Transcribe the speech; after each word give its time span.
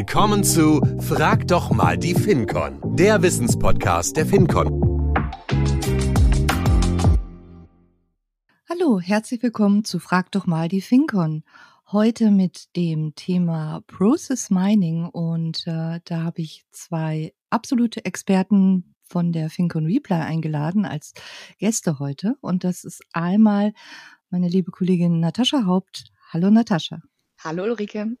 Willkommen 0.00 0.44
zu 0.44 0.80
Frag 0.98 1.46
doch 1.46 1.72
mal 1.72 1.98
die 1.98 2.14
FinCon, 2.14 2.80
der 2.96 3.20
Wissenspodcast 3.20 4.16
der 4.16 4.24
FinCon. 4.24 5.12
Hallo, 8.66 8.98
herzlich 8.98 9.42
willkommen 9.42 9.84
zu 9.84 9.98
Frag 9.98 10.32
doch 10.32 10.46
mal 10.46 10.68
die 10.68 10.80
FinCon. 10.80 11.44
Heute 11.92 12.30
mit 12.30 12.74
dem 12.76 13.14
Thema 13.14 13.82
Process 13.88 14.48
Mining 14.48 15.04
und 15.04 15.66
äh, 15.66 16.00
da 16.02 16.22
habe 16.24 16.40
ich 16.40 16.64
zwei 16.70 17.34
absolute 17.50 18.02
Experten 18.06 18.94
von 19.02 19.32
der 19.32 19.50
FinCon 19.50 19.84
Reply 19.84 20.14
eingeladen 20.14 20.86
als 20.86 21.12
Gäste 21.58 21.98
heute 21.98 22.36
und 22.40 22.64
das 22.64 22.84
ist 22.84 23.02
einmal 23.12 23.74
meine 24.30 24.48
liebe 24.48 24.70
Kollegin 24.70 25.20
Natascha 25.20 25.66
Haupt. 25.66 26.10
Hallo 26.32 26.48
Natascha. 26.48 27.02
Hallo 27.44 27.64
Ulrike. 27.64 28.16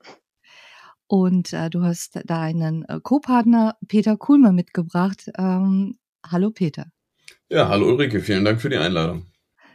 Und 1.10 1.52
äh, 1.52 1.70
du 1.70 1.82
hast 1.82 2.20
deinen 2.26 2.84
äh, 2.84 3.00
Co-Partner 3.02 3.76
Peter 3.88 4.16
Kuhlmann 4.16 4.54
mitgebracht. 4.54 5.28
Ähm, 5.36 5.98
hallo 6.24 6.50
Peter. 6.50 6.86
Ja, 7.48 7.68
hallo 7.68 7.88
Ulrike, 7.88 8.20
vielen 8.20 8.44
Dank 8.44 8.60
für 8.60 8.70
die 8.70 8.76
Einladung. 8.76 9.26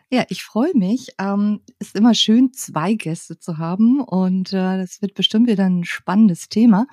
Ja, 0.10 0.24
ich 0.30 0.44
freue 0.44 0.72
mich. 0.76 1.10
Ähm, 1.20 1.60
ist 1.78 1.98
immer 1.98 2.14
schön, 2.14 2.54
zwei 2.54 2.94
Gäste 2.94 3.38
zu 3.38 3.58
haben 3.58 4.00
und 4.00 4.54
äh, 4.54 4.78
das 4.78 5.02
wird 5.02 5.14
bestimmt 5.14 5.50
wieder 5.50 5.66
ein 5.66 5.84
spannendes 5.84 6.48
Thema. 6.48 6.88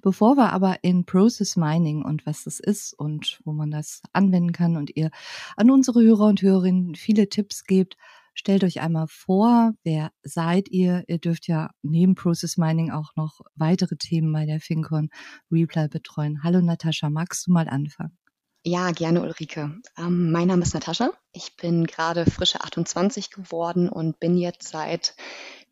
Bevor 0.00 0.36
wir 0.36 0.52
aber 0.52 0.76
in 0.82 1.04
Process 1.04 1.56
Mining 1.56 2.04
und 2.04 2.24
was 2.24 2.44
das 2.44 2.60
ist 2.60 2.96
und 2.96 3.40
wo 3.44 3.50
man 3.50 3.72
das 3.72 4.02
anwenden 4.12 4.52
kann 4.52 4.76
und 4.76 4.94
ihr 4.94 5.10
an 5.56 5.72
unsere 5.72 6.02
Hörer 6.02 6.26
und 6.26 6.40
Hörerinnen 6.40 6.94
viele 6.94 7.28
Tipps 7.28 7.64
gebt, 7.64 7.96
Stellt 8.38 8.62
euch 8.62 8.80
einmal 8.80 9.08
vor, 9.08 9.72
wer 9.82 10.12
seid 10.22 10.68
ihr? 10.68 11.02
Ihr 11.08 11.18
dürft 11.18 11.48
ja 11.48 11.70
neben 11.82 12.14
Process 12.14 12.56
Mining 12.56 12.92
auch 12.92 13.16
noch 13.16 13.40
weitere 13.56 13.96
Themen 13.96 14.32
bei 14.32 14.46
der 14.46 14.60
FinCon 14.60 15.10
Reply 15.50 15.88
betreuen. 15.88 16.44
Hallo 16.44 16.60
Natascha, 16.60 17.10
magst 17.10 17.48
du 17.48 17.50
mal 17.50 17.68
anfangen? 17.68 18.16
Ja, 18.62 18.92
gerne 18.92 19.22
Ulrike. 19.22 19.80
Ähm, 19.96 20.30
mein 20.30 20.46
Name 20.46 20.62
ist 20.62 20.72
Natascha. 20.72 21.10
Ich 21.32 21.56
bin 21.56 21.84
gerade 21.88 22.30
frische 22.30 22.60
28 22.60 23.32
geworden 23.32 23.88
und 23.88 24.20
bin 24.20 24.36
jetzt 24.36 24.68
seit 24.68 25.16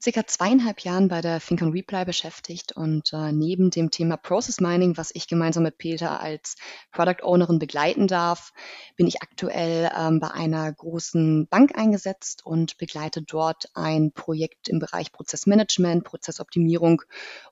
circa 0.02 0.26
zweieinhalb 0.26 0.80
Jahren 0.80 1.08
bei 1.08 1.20
der 1.20 1.40
Think 1.40 1.62
on 1.62 1.72
Reply 1.72 2.04
beschäftigt 2.04 2.72
und 2.72 3.12
äh, 3.12 3.32
neben 3.32 3.70
dem 3.70 3.90
Thema 3.90 4.16
Process 4.16 4.60
Mining, 4.60 4.96
was 4.96 5.10
ich 5.14 5.28
gemeinsam 5.28 5.62
mit 5.62 5.78
Peter 5.78 6.20
als 6.20 6.56
Product 6.92 7.22
Ownerin 7.22 7.58
begleiten 7.58 8.06
darf, 8.06 8.52
bin 8.96 9.06
ich 9.06 9.22
aktuell 9.22 9.90
ähm, 9.98 10.20
bei 10.20 10.30
einer 10.30 10.72
großen 10.72 11.48
Bank 11.48 11.76
eingesetzt 11.76 12.44
und 12.44 12.76
begleite 12.78 13.22
dort 13.22 13.70
ein 13.74 14.12
Projekt 14.12 14.68
im 14.68 14.78
Bereich 14.78 15.12
Prozessmanagement, 15.12 16.04
Prozessoptimierung 16.04 17.02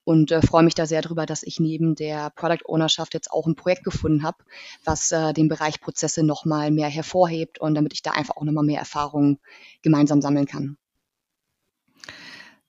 und 0.04 0.30
äh, 0.30 0.42
freue 0.42 0.62
mich 0.62 0.74
da 0.74 0.86
sehr 0.86 1.02
darüber, 1.02 1.26
dass 1.26 1.42
ich 1.42 1.60
neben 1.60 1.94
der 1.94 2.30
Product 2.30 2.64
Ownerschaft 2.66 3.14
jetzt 3.14 3.30
auch 3.30 3.46
ein 3.46 3.56
Projekt 3.56 3.84
gefunden 3.84 4.22
habe, 4.22 4.38
was 4.84 5.10
äh, 5.12 5.32
den 5.32 5.48
Bereich 5.48 5.80
Prozesse 5.80 6.22
nochmal 6.22 6.70
mehr 6.70 6.88
hervorhebt 6.88 7.58
und 7.58 7.74
damit 7.74 7.92
ich 7.94 8.02
da 8.02 8.12
einfach 8.12 8.36
auch 8.36 8.44
nochmal 8.44 8.64
mehr 8.64 8.80
Erfahrungen 8.80 9.40
gemeinsam 9.82 10.20
sammeln 10.20 10.46
kann. 10.46 10.76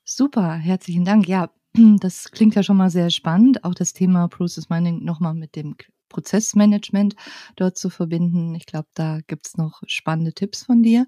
Super, 0.08 0.54
herzlichen 0.54 1.04
Dank. 1.04 1.28
Ja, 1.28 1.50
das 2.00 2.30
klingt 2.30 2.54
ja 2.54 2.62
schon 2.62 2.78
mal 2.78 2.92
sehr 2.92 3.10
spannend, 3.10 3.64
auch 3.64 3.74
das 3.74 3.92
Thema 3.92 4.28
Process 4.28 4.70
Mining 4.70 5.04
nochmal 5.04 5.34
mit 5.34 5.56
dem 5.56 5.76
Prozessmanagement 6.10 7.16
dort 7.56 7.76
zu 7.76 7.90
verbinden. 7.90 8.54
Ich 8.54 8.68
glaube, 8.68 8.88
da 8.94 9.20
gibt's 9.26 9.58
noch 9.58 9.82
spannende 9.88 10.32
Tipps 10.34 10.64
von 10.64 10.84
dir. 10.84 11.08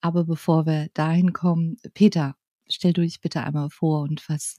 Aber 0.00 0.24
bevor 0.24 0.66
wir 0.66 0.88
dahin 0.94 1.32
kommen, 1.32 1.76
Peter, 1.94 2.34
stell 2.68 2.92
du 2.92 3.02
dich 3.02 3.20
bitte 3.20 3.44
einmal 3.44 3.70
vor 3.70 4.02
und 4.02 4.28
was 4.28 4.56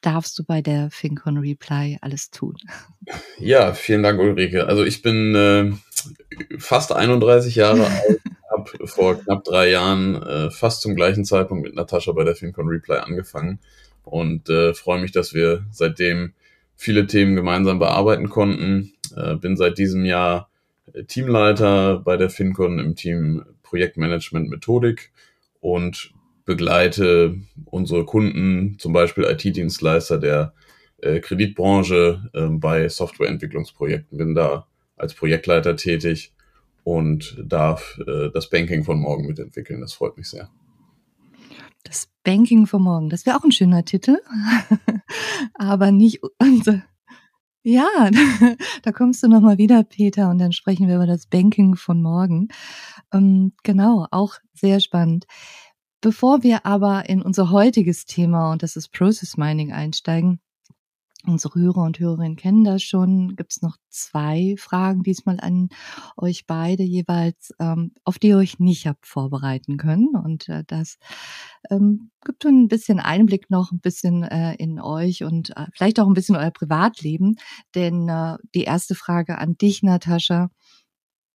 darfst 0.00 0.38
du 0.38 0.44
bei 0.44 0.62
der 0.62 0.90
FinCon 0.90 1.36
Reply 1.36 1.98
alles 2.00 2.30
tun? 2.30 2.56
Ja, 3.38 3.74
vielen 3.74 4.02
Dank, 4.02 4.18
Ulrike. 4.18 4.66
Also 4.66 4.84
ich 4.84 5.02
bin 5.02 5.34
äh, 5.34 5.72
fast 6.58 6.92
31 6.92 7.54
Jahre 7.54 7.86
alt, 8.08 8.20
habe 8.58 8.86
vor 8.86 9.16
knapp 9.16 9.44
drei 9.44 9.70
Jahren 9.70 10.22
äh, 10.22 10.50
fast 10.50 10.82
zum 10.82 10.94
gleichen 10.94 11.24
Zeitpunkt 11.24 11.64
mit 11.64 11.74
Natascha 11.74 12.12
bei 12.12 12.24
der 12.24 12.34
FinCon 12.34 12.68
Reply 12.68 12.96
angefangen 12.96 13.60
und 14.04 14.48
äh, 14.48 14.74
freue 14.74 15.00
mich, 15.00 15.12
dass 15.12 15.34
wir 15.34 15.66
seitdem 15.70 16.32
viele 16.74 17.06
Themen 17.06 17.36
gemeinsam 17.36 17.78
bearbeiten 17.78 18.28
konnten. 18.28 18.92
Äh, 19.16 19.36
bin 19.36 19.56
seit 19.56 19.78
diesem 19.78 20.04
Jahr 20.04 20.50
äh, 20.92 21.04
Teamleiter 21.04 21.98
bei 21.98 22.16
der 22.16 22.30
FinCon 22.30 22.78
im 22.78 22.94
Team 22.94 23.44
Projektmanagement 23.62 24.48
Methodik 24.48 25.12
und 25.60 26.12
begleite 26.44 27.36
unsere 27.66 28.06
Kunden, 28.06 28.78
zum 28.78 28.92
Beispiel 28.94 29.24
IT-Dienstleister 29.24 30.18
der 30.18 30.54
äh, 31.02 31.20
Kreditbranche 31.20 32.30
äh, 32.32 32.46
bei 32.46 32.88
Softwareentwicklungsprojekten. 32.88 34.16
Bin 34.16 34.34
da 34.34 34.66
als 34.96 35.14
Projektleiter 35.14 35.76
tätig 35.76 36.32
und 36.88 37.36
darf 37.44 38.00
äh, 38.06 38.30
das 38.32 38.48
Banking 38.48 38.82
von 38.82 38.98
morgen 38.98 39.26
mitentwickeln. 39.26 39.82
Das 39.82 39.92
freut 39.92 40.16
mich 40.16 40.30
sehr. 40.30 40.48
Das 41.84 42.08
Banking 42.24 42.66
von 42.66 42.80
morgen, 42.80 43.10
das 43.10 43.26
wäre 43.26 43.36
auch 43.36 43.44
ein 43.44 43.52
schöner 43.52 43.84
Titel, 43.84 44.16
aber 45.54 45.92
nicht 45.92 46.20
unser. 46.38 46.82
Ja, 47.62 47.86
da 48.82 48.92
kommst 48.92 49.22
du 49.22 49.28
nochmal 49.28 49.58
wieder, 49.58 49.84
Peter, 49.84 50.30
und 50.30 50.38
dann 50.38 50.52
sprechen 50.52 50.88
wir 50.88 50.94
über 50.94 51.06
das 51.06 51.26
Banking 51.26 51.76
von 51.76 52.00
morgen. 52.00 52.48
Ähm, 53.12 53.52
genau, 53.64 54.06
auch 54.10 54.36
sehr 54.54 54.80
spannend. 54.80 55.26
Bevor 56.00 56.42
wir 56.42 56.64
aber 56.64 57.06
in 57.10 57.20
unser 57.20 57.50
heutiges 57.50 58.06
Thema, 58.06 58.50
und 58.50 58.62
das 58.62 58.76
ist 58.76 58.92
Process 58.92 59.36
Mining, 59.36 59.72
einsteigen, 59.72 60.40
Unsere 61.28 61.60
Hörer 61.60 61.82
und 61.82 61.98
Hörerinnen 61.98 62.36
kennen 62.36 62.64
das 62.64 62.82
schon. 62.82 63.36
Gibt 63.36 63.52
es 63.52 63.60
noch 63.60 63.76
zwei 63.90 64.54
Fragen 64.56 65.02
diesmal 65.02 65.38
an 65.40 65.68
euch 66.16 66.46
beide 66.46 66.82
jeweils, 66.82 67.52
ähm, 67.58 67.92
auf 68.04 68.18
die 68.18 68.28
ihr 68.28 68.38
euch 68.38 68.58
nicht 68.58 68.86
habt 68.86 69.06
vorbereiten 69.06 69.76
können. 69.76 70.16
Und 70.16 70.48
äh, 70.48 70.64
das 70.66 70.96
ähm, 71.70 72.10
gibt 72.24 72.46
ein 72.46 72.68
bisschen 72.68 72.98
Einblick 72.98 73.50
noch 73.50 73.72
ein 73.72 73.80
bisschen 73.80 74.22
äh, 74.22 74.54
in 74.54 74.80
euch 74.80 75.22
und 75.22 75.50
äh, 75.50 75.66
vielleicht 75.74 76.00
auch 76.00 76.06
ein 76.06 76.14
bisschen 76.14 76.36
euer 76.36 76.50
Privatleben. 76.50 77.36
Denn 77.74 78.08
äh, 78.08 78.36
die 78.54 78.64
erste 78.64 78.94
Frage 78.94 79.36
an 79.36 79.58
dich, 79.58 79.82
Natascha, 79.82 80.48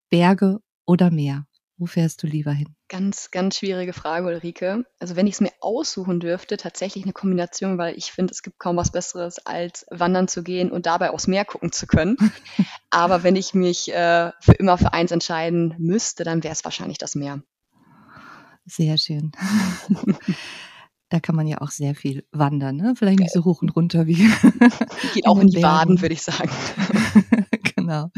Berge 0.09 0.59
oder 0.87 1.11
Meer? 1.11 1.45
Wo 1.77 1.87
fährst 1.87 2.21
du 2.21 2.27
lieber 2.27 2.51
hin? 2.51 2.75
Ganz, 2.87 3.31
ganz 3.31 3.57
schwierige 3.57 3.93
Frage, 3.93 4.27
Ulrike. 4.27 4.85
Also 4.99 5.15
wenn 5.15 5.25
ich 5.25 5.35
es 5.35 5.41
mir 5.41 5.51
aussuchen 5.59 6.19
dürfte, 6.19 6.55
tatsächlich 6.57 7.03
eine 7.03 7.13
Kombination, 7.13 7.79
weil 7.79 7.97
ich 7.97 8.11
finde, 8.11 8.31
es 8.31 8.43
gibt 8.43 8.59
kaum 8.59 8.77
was 8.77 8.91
Besseres, 8.91 9.39
als 9.45 9.85
wandern 9.89 10.27
zu 10.27 10.43
gehen 10.43 10.71
und 10.71 10.85
dabei 10.85 11.09
aufs 11.09 11.27
Meer 11.27 11.45
gucken 11.45 11.71
zu 11.71 11.87
können. 11.87 12.17
Aber 12.91 13.23
wenn 13.23 13.35
ich 13.35 13.55
mich 13.55 13.91
äh, 13.91 14.31
für 14.39 14.53
immer 14.53 14.77
für 14.77 14.93
eins 14.93 15.11
entscheiden 15.11 15.75
müsste, 15.79 16.23
dann 16.23 16.43
wäre 16.43 16.53
es 16.53 16.63
wahrscheinlich 16.63 16.99
das 16.99 17.15
Meer. 17.15 17.41
Sehr 18.65 18.97
schön. 18.97 19.31
da 21.09 21.19
kann 21.19 21.35
man 21.35 21.47
ja 21.47 21.59
auch 21.59 21.71
sehr 21.71 21.95
viel 21.95 22.25
wandern, 22.31 22.75
ne? 22.75 22.93
Vielleicht 22.95 23.19
nicht 23.19 23.33
so 23.33 23.43
hoch 23.45 23.61
und 23.61 23.75
runter 23.75 24.05
wie. 24.05 24.29
Geht 25.13 25.27
auch 25.27 25.39
in, 25.39 25.47
die 25.47 25.61
Waden, 25.61 26.01
würde 26.01 26.13
ich 26.13 26.21
sagen. 26.21 26.51
genau. 27.75 28.11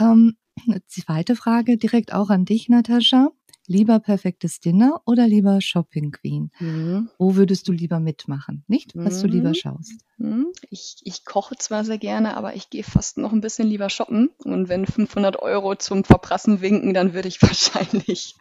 Ähm, 0.00 0.36
eine 0.66 0.84
zweite 0.86 1.36
Frage 1.36 1.76
direkt 1.76 2.12
auch 2.12 2.30
an 2.30 2.44
dich, 2.44 2.68
Natascha. 2.68 3.30
Lieber 3.70 4.00
perfektes 4.00 4.60
Dinner 4.60 5.02
oder 5.04 5.28
lieber 5.28 5.60
Shopping 5.60 6.10
Queen? 6.10 6.50
Mhm. 6.58 7.10
Wo 7.18 7.36
würdest 7.36 7.68
du 7.68 7.72
lieber 7.72 8.00
mitmachen? 8.00 8.64
Nicht, 8.66 8.92
was 8.94 9.18
mhm. 9.18 9.20
du 9.20 9.26
lieber 9.34 9.48
mhm. 9.50 9.54
schaust? 9.54 9.92
Mhm. 10.16 10.46
Ich, 10.70 10.96
ich 11.04 11.26
koche 11.26 11.54
zwar 11.56 11.84
sehr 11.84 11.98
gerne, 11.98 12.34
aber 12.38 12.56
ich 12.56 12.70
gehe 12.70 12.82
fast 12.82 13.18
noch 13.18 13.32
ein 13.32 13.42
bisschen 13.42 13.68
lieber 13.68 13.90
shoppen. 13.90 14.30
Und 14.42 14.70
wenn 14.70 14.86
500 14.86 15.36
Euro 15.42 15.76
zum 15.76 16.04
Verprassen 16.04 16.62
winken, 16.62 16.94
dann 16.94 17.12
würde 17.12 17.28
ich 17.28 17.42
wahrscheinlich 17.42 18.36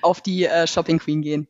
auf 0.00 0.22
die 0.22 0.46
äh, 0.46 0.66
Shopping 0.66 1.00
Queen 1.00 1.20
gehen. 1.20 1.48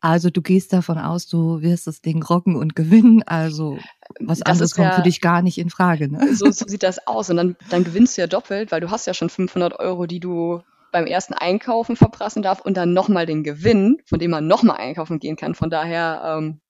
Also 0.00 0.30
du 0.30 0.42
gehst 0.42 0.72
davon 0.72 0.98
aus, 0.98 1.26
du 1.26 1.62
wirst 1.62 1.86
das 1.86 2.00
Ding 2.00 2.22
rocken 2.22 2.56
und 2.56 2.76
gewinnen. 2.76 3.22
Also 3.24 3.78
was 4.20 4.40
das 4.40 4.52
anderes 4.52 4.74
kommt 4.74 4.88
ja, 4.88 4.94
für 4.94 5.02
dich 5.02 5.20
gar 5.20 5.42
nicht 5.42 5.58
in 5.58 5.70
Frage. 5.70 6.10
Ne? 6.10 6.34
So, 6.34 6.50
so 6.50 6.66
sieht 6.66 6.82
das 6.82 7.06
aus. 7.06 7.30
Und 7.30 7.36
dann, 7.36 7.56
dann 7.70 7.84
gewinnst 7.84 8.16
du 8.16 8.20
ja 8.20 8.26
doppelt, 8.26 8.72
weil 8.72 8.80
du 8.80 8.90
hast 8.90 9.06
ja 9.06 9.14
schon 9.14 9.30
500 9.30 9.78
Euro, 9.78 10.06
die 10.06 10.20
du 10.20 10.62
beim 10.92 11.06
ersten 11.06 11.34
Einkaufen 11.34 11.96
verprassen 11.96 12.42
darf 12.42 12.60
und 12.60 12.76
dann 12.76 12.92
nochmal 12.92 13.26
den 13.26 13.42
Gewinn, 13.42 13.98
von 14.04 14.18
dem 14.18 14.30
man 14.30 14.46
nochmal 14.46 14.76
einkaufen 14.76 15.18
gehen 15.18 15.36
kann. 15.36 15.54
Von 15.54 15.70
daher, 15.70 16.22
ähm, 16.38 16.60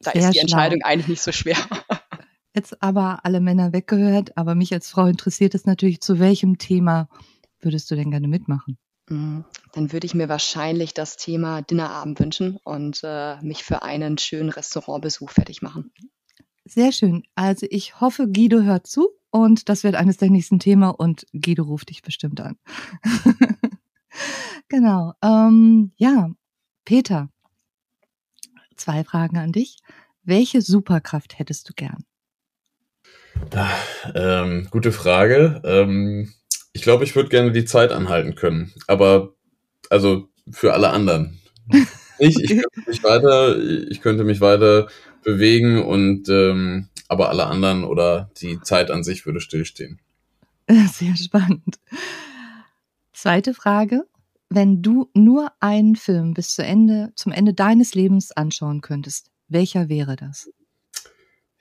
da 0.00 0.12
Sehr 0.12 0.22
ist 0.22 0.28
die 0.28 0.38
schlau. 0.38 0.42
Entscheidung 0.42 0.82
eigentlich 0.82 1.08
nicht 1.08 1.22
so 1.22 1.32
schwer. 1.32 1.56
Jetzt 2.54 2.82
aber 2.82 3.20
alle 3.24 3.40
Männer 3.40 3.72
weggehört, 3.72 4.36
aber 4.36 4.54
mich 4.54 4.72
als 4.72 4.90
Frau 4.90 5.06
interessiert 5.06 5.54
es 5.54 5.64
natürlich, 5.64 6.00
zu 6.00 6.18
welchem 6.18 6.58
Thema 6.58 7.08
würdest 7.60 7.90
du 7.90 7.94
denn 7.94 8.10
gerne 8.10 8.28
mitmachen? 8.28 8.78
Mhm. 9.08 9.44
Dann 9.72 9.92
würde 9.92 10.06
ich 10.06 10.14
mir 10.14 10.28
wahrscheinlich 10.28 10.94
das 10.94 11.16
Thema 11.16 11.62
Dinnerabend 11.62 12.20
wünschen 12.20 12.58
und 12.64 13.00
äh, 13.02 13.40
mich 13.42 13.64
für 13.64 13.82
einen 13.82 14.18
schönen 14.18 14.50
Restaurantbesuch 14.50 15.30
fertig 15.30 15.62
machen. 15.62 15.92
Sehr 16.64 16.92
schön. 16.92 17.24
Also 17.34 17.66
ich 17.70 18.00
hoffe, 18.00 18.28
Guido 18.28 18.62
hört 18.62 18.86
zu 18.86 19.08
und 19.30 19.68
das 19.68 19.82
wird 19.82 19.94
eines 19.94 20.18
der 20.18 20.30
nächsten 20.30 20.58
Themen 20.58 20.90
und 20.90 21.26
Guido 21.32 21.64
ruft 21.64 21.90
dich 21.90 22.02
bestimmt 22.02 22.40
an. 22.40 22.58
genau. 24.68 25.14
Ähm, 25.22 25.92
ja, 25.96 26.30
Peter, 26.84 27.30
zwei 28.76 29.04
Fragen 29.04 29.38
an 29.38 29.52
dich. 29.52 29.78
Welche 30.22 30.62
Superkraft 30.62 31.38
hättest 31.38 31.68
du 31.68 31.72
gern? 31.74 32.04
Ähm, 34.14 34.68
gute 34.70 34.92
Frage. 34.92 35.60
Ähm, 35.64 36.32
ich 36.72 36.82
glaube, 36.82 37.04
ich 37.04 37.14
würde 37.14 37.28
gerne 37.28 37.52
die 37.52 37.64
Zeit 37.64 37.92
anhalten 37.92 38.34
können, 38.34 38.72
aber 38.86 39.34
also 39.90 40.28
für 40.50 40.72
alle 40.74 40.90
anderen. 40.90 41.40
Ich, 42.18 42.38
ich 42.38 42.50
könnte 42.50 42.82
mich 42.86 43.02
weiter, 43.02 43.58
ich 43.90 44.00
könnte 44.00 44.22
mich 44.22 44.40
weiter 44.40 44.86
bewegen 45.24 45.82
und 45.82 46.28
ähm, 46.28 46.88
aber 47.08 47.30
alle 47.30 47.46
anderen 47.46 47.82
oder 47.82 48.30
die 48.40 48.60
Zeit 48.60 48.92
an 48.92 49.02
sich 49.02 49.26
würde 49.26 49.40
stillstehen. 49.40 49.98
Sehr 50.68 51.16
spannend. 51.16 51.80
Zweite 53.12 53.54
Frage. 53.54 54.04
Wenn 54.50 54.82
du 54.82 55.10
nur 55.14 55.50
einen 55.58 55.96
Film 55.96 56.34
bis 56.34 56.54
zu 56.54 56.62
Ende, 56.62 57.12
zum 57.16 57.32
Ende 57.32 57.54
deines 57.54 57.94
Lebens 57.94 58.30
anschauen 58.30 58.82
könntest, 58.82 59.30
welcher 59.48 59.88
wäre 59.88 60.14
das? 60.14 60.48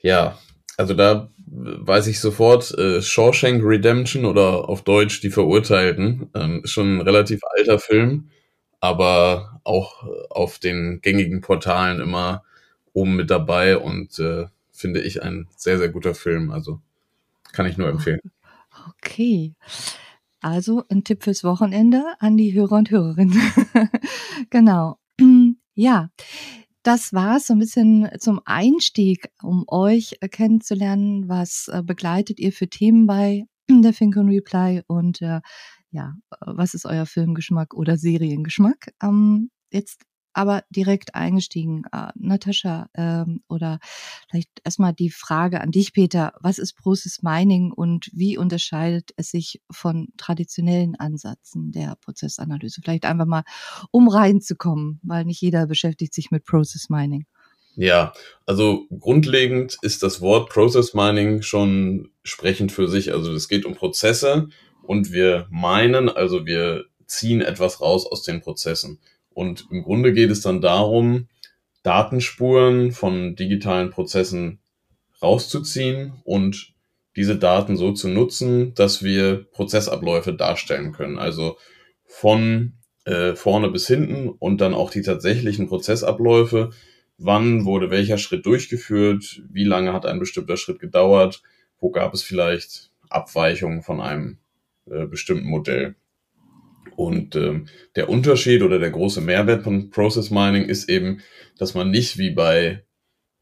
Ja, 0.02 0.38
also 0.82 0.96
da 0.96 1.30
weiß 1.46 2.08
ich 2.08 2.20
sofort, 2.20 2.76
äh, 2.78 3.04
Shawshank 3.04 3.62
Redemption 3.64 4.26
oder 4.26 4.68
auf 4.68 4.84
Deutsch 4.84 5.22
Die 5.22 5.30
Verurteilten, 5.30 6.30
ähm, 6.34 6.62
ist 6.64 6.72
schon 6.72 6.98
ein 6.98 7.02
relativ 7.02 7.42
alter 7.56 7.78
Film, 7.78 8.30
aber 8.80 9.62
auch 9.64 10.04
auf 10.32 10.58
den 10.58 11.00
gängigen 11.02 11.42
Portalen 11.42 12.00
immer 12.00 12.44
oben 12.94 13.16
mit 13.16 13.30
dabei 13.30 13.78
und 13.78 14.18
äh, 14.18 14.48
finde 14.72 15.02
ich 15.02 15.22
ein 15.22 15.48
sehr, 15.56 15.78
sehr 15.78 15.90
guter 15.90 16.16
Film. 16.16 16.50
Also 16.50 16.82
kann 17.52 17.68
ich 17.68 17.78
nur 17.78 17.90
empfehlen. 17.90 18.20
Okay. 18.98 19.54
Also 20.40 20.84
ein 20.90 21.04
Tipp 21.04 21.24
fürs 21.24 21.44
Wochenende 21.44 22.04
an 22.18 22.38
die 22.38 22.54
Hörer 22.54 22.78
und 22.78 22.90
Hörerinnen. 22.90 23.40
genau. 24.50 24.98
Ja, 25.74 26.10
das 26.84 27.14
war 27.14 27.40
so 27.40 27.54
ein 27.54 27.60
bisschen 27.60 28.10
zum 28.20 28.42
Einstieg, 28.46 29.30
um 29.44 29.66
euch 29.68 30.18
kennenzulernen, 30.32 31.30
was 31.30 31.68
äh, 31.72 31.84
begleitet 31.84 32.40
ihr 32.40 32.52
für 32.52 32.68
Themen 32.68 33.06
bei 33.08 33.44
der 33.70 33.94
Think 33.94 34.18
and 34.18 34.30
Reply 34.30 34.82
und 34.88 35.22
äh, 35.22 35.42
ja, 35.92 36.14
was 36.40 36.74
ist 36.74 36.86
euer 36.86 37.06
Filmgeschmack 37.06 37.74
oder 37.74 37.98
Seriengeschmack? 37.98 38.94
Ähm, 39.04 39.52
jetzt 39.72 40.04
aber 40.34 40.64
direkt 40.70 41.16
eingestiegen. 41.16 41.84
Äh, 41.92 42.12
Natascha, 42.16 42.90
ähm, 42.96 43.42
oder 43.48 43.80
vielleicht 44.30 44.50
erstmal 44.64 44.94
die 44.94 45.10
Frage 45.10 45.62
an 45.62 45.72
dich, 45.72 45.94
Peter. 45.94 46.34
Was 46.42 46.60
ist 46.60 46.74
Process 46.74 47.22
Mining 47.22 47.72
und 47.72 48.10
wie 48.14 48.38
unterscheidet 48.38 49.12
es 49.16 49.32
sich 49.32 49.62
von 49.70 50.08
traditionellen 50.18 50.96
Ansätzen 50.96 51.72
der 51.72 51.96
Prozessanalyse? 52.02 52.82
Vielleicht 52.84 53.06
einfach 53.06 53.26
mal, 53.26 53.44
um 53.92 54.08
reinzukommen, 54.08 55.00
weil 55.04 55.26
nicht 55.26 55.42
jeder 55.42 55.68
beschäftigt 55.68 56.14
sich 56.14 56.32
mit 56.32 56.46
Process 56.46 56.90
Mining. 56.90 57.26
Ja, 57.76 58.14
also 58.46 58.86
grundlegend 59.00 59.78
ist 59.82 60.04
das 60.04 60.20
Wort 60.22 60.50
Process 60.50 60.94
Mining 60.94 61.42
schon 61.42 62.12
sprechend 62.24 62.72
für 62.72 62.88
sich. 62.88 63.14
Also 63.14 63.32
es 63.34 63.48
geht 63.48 63.66
um 63.66 63.76
Prozesse 63.76 64.50
und 64.84 65.12
wir 65.12 65.48
meinen, 65.50 66.10
also 66.10 66.46
wir 66.46 66.86
ziehen 67.06 67.42
etwas 67.42 67.82
raus 67.82 68.06
aus 68.06 68.24
den 68.24 68.42
Prozessen. 68.42 69.00
Und 69.34 69.68
im 69.72 69.84
Grunde 69.84 70.14
geht 70.14 70.32
es 70.32 70.42
dann 70.42 70.62
darum, 70.62 71.28
Datenspuren 71.84 72.92
von 72.92 73.36
digitalen 73.36 73.90
Prozessen 73.90 74.60
rauszuziehen 75.22 76.14
und 76.24 76.74
diese 77.16 77.38
Daten 77.38 77.76
so 77.76 77.92
zu 77.92 78.08
nutzen, 78.08 78.74
dass 78.76 79.04
wir 79.04 79.46
Prozessabläufe 79.52 80.34
darstellen 80.34 80.92
können. 80.94 81.18
Also 81.18 81.58
von 82.06 82.74
äh, 83.06 83.36
vorne 83.36 83.70
bis 83.70 83.88
hinten 83.88 84.30
und 84.30 84.62
dann 84.62 84.74
auch 84.74 84.92
die 84.92 85.02
tatsächlichen 85.02 85.68
Prozessabläufe. 85.68 86.70
Wann 87.18 87.66
wurde 87.66 87.90
welcher 87.90 88.18
Schritt 88.18 88.46
durchgeführt? 88.46 89.44
Wie 89.50 89.64
lange 89.64 89.94
hat 89.94 90.06
ein 90.06 90.20
bestimmter 90.20 90.58
Schritt 90.58 90.80
gedauert? 90.80 91.42
Wo 91.80 91.92
gab 91.92 92.14
es 92.14 92.22
vielleicht 92.22 92.92
Abweichungen 93.10 93.82
von 93.82 94.02
einem 94.02 94.38
äh, 94.90 95.06
bestimmten 95.06 95.48
Modell? 95.48 95.96
Und 96.96 97.36
ähm, 97.36 97.68
der 97.96 98.10
Unterschied 98.10 98.62
oder 98.62 98.80
der 98.80 98.92
große 98.92 99.22
Mehrwert 99.22 99.64
von 99.64 99.90
Process 99.90 100.30
Mining 100.30 100.66
ist 100.66 100.90
eben, 100.90 101.22
dass 101.58 101.74
man 101.74 101.90
nicht 101.90 102.18
wie 102.18 102.32
bei 102.32 102.84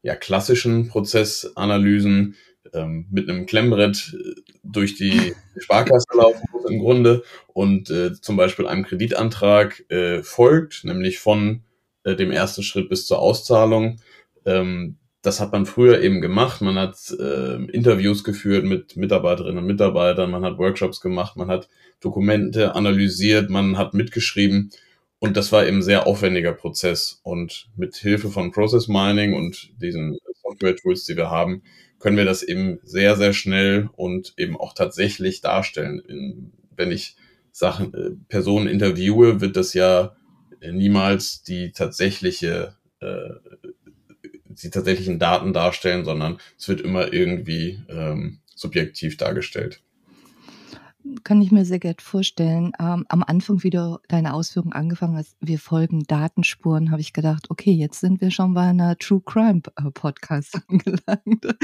ja, 0.02 0.14
klassischen 0.16 0.88
Prozessanalysen 0.88 2.36
ähm, 2.72 3.06
mit 3.10 3.28
einem 3.28 3.46
Klemmbrett 3.46 4.14
äh, 4.14 4.40
durch 4.62 4.94
die 4.94 5.34
Sparkasse 5.58 6.06
laufen 6.14 6.44
muss 6.52 6.70
im 6.70 6.78
Grunde 6.78 7.22
und 7.48 7.90
äh, 7.90 8.12
zum 8.20 8.36
Beispiel 8.36 8.66
einem 8.66 8.84
Kreditantrag 8.84 9.84
äh, 9.90 10.22
folgt, 10.22 10.84
nämlich 10.84 11.18
von 11.18 11.64
äh, 12.04 12.14
dem 12.14 12.30
ersten 12.30 12.62
Schritt 12.62 12.88
bis 12.88 13.06
zur 13.06 13.18
Auszahlung. 13.18 14.00
Ähm, 14.46 14.96
das 15.22 15.40
hat 15.40 15.52
man 15.52 15.66
früher 15.66 16.00
eben 16.00 16.20
gemacht. 16.20 16.60
Man 16.62 16.76
hat 16.76 16.96
äh, 17.18 17.62
Interviews 17.66 18.24
geführt 18.24 18.64
mit 18.64 18.96
Mitarbeiterinnen 18.96 19.58
und 19.58 19.66
Mitarbeitern, 19.66 20.30
man 20.30 20.44
hat 20.44 20.58
Workshops 20.58 21.00
gemacht, 21.00 21.36
man 21.36 21.48
hat 21.48 21.68
Dokumente 22.00 22.74
analysiert, 22.74 23.50
man 23.50 23.76
hat 23.76 23.92
mitgeschrieben 23.94 24.70
und 25.20 25.36
das 25.36 25.52
war 25.52 25.66
eben 25.66 25.78
ein 25.78 25.82
sehr 25.82 26.06
aufwendiger 26.06 26.52
Prozess. 26.52 27.20
Und 27.22 27.68
mit 27.76 27.94
Hilfe 27.96 28.30
von 28.30 28.52
Process 28.52 28.88
Mining 28.88 29.34
und 29.34 29.70
diesen 29.80 30.18
Software-Tools, 30.42 31.04
die 31.04 31.16
wir 31.16 31.30
haben, 31.30 31.62
können 31.98 32.16
wir 32.16 32.24
das 32.24 32.42
eben 32.42 32.80
sehr, 32.82 33.16
sehr 33.16 33.34
schnell 33.34 33.90
und 33.96 34.32
eben 34.38 34.56
auch 34.56 34.72
tatsächlich 34.72 35.42
darstellen. 35.42 36.00
In, 36.08 36.52
wenn 36.74 36.90
ich 36.90 37.16
Sachen, 37.52 37.92
äh, 37.92 38.10
Personen 38.28 38.66
interviewe, 38.66 39.42
wird 39.42 39.56
das 39.56 39.74
ja 39.74 40.16
niemals 40.62 41.42
die 41.42 41.72
tatsächliche 41.72 42.76
äh, 43.00 43.30
die 44.60 44.70
tatsächlichen 44.70 45.18
Daten 45.18 45.52
darstellen, 45.52 46.04
sondern 46.04 46.38
es 46.58 46.68
wird 46.68 46.80
immer 46.80 47.12
irgendwie 47.12 47.82
ähm, 47.88 48.40
subjektiv 48.54 49.16
dargestellt. 49.16 49.80
Kann 51.24 51.42
ich 51.42 51.50
mir 51.50 51.64
sehr 51.64 51.80
gut 51.80 52.02
vorstellen. 52.02 52.72
Ähm, 52.78 53.04
am 53.08 53.22
Anfang, 53.22 53.62
wie 53.62 53.70
du 53.70 53.98
deine 54.08 54.34
Ausführung 54.34 54.72
angefangen 54.72 55.16
hast, 55.16 55.36
wir 55.40 55.58
folgen 55.58 56.04
Datenspuren, 56.04 56.90
habe 56.90 57.00
ich 57.00 57.12
gedacht, 57.12 57.50
okay, 57.50 57.72
jetzt 57.72 58.00
sind 58.00 58.20
wir 58.20 58.30
schon 58.30 58.54
bei 58.54 58.62
einer 58.62 58.96
True 58.96 59.22
Crime 59.24 59.62
äh, 59.76 59.90
Podcast 59.90 60.60
angelangt. 60.68 61.46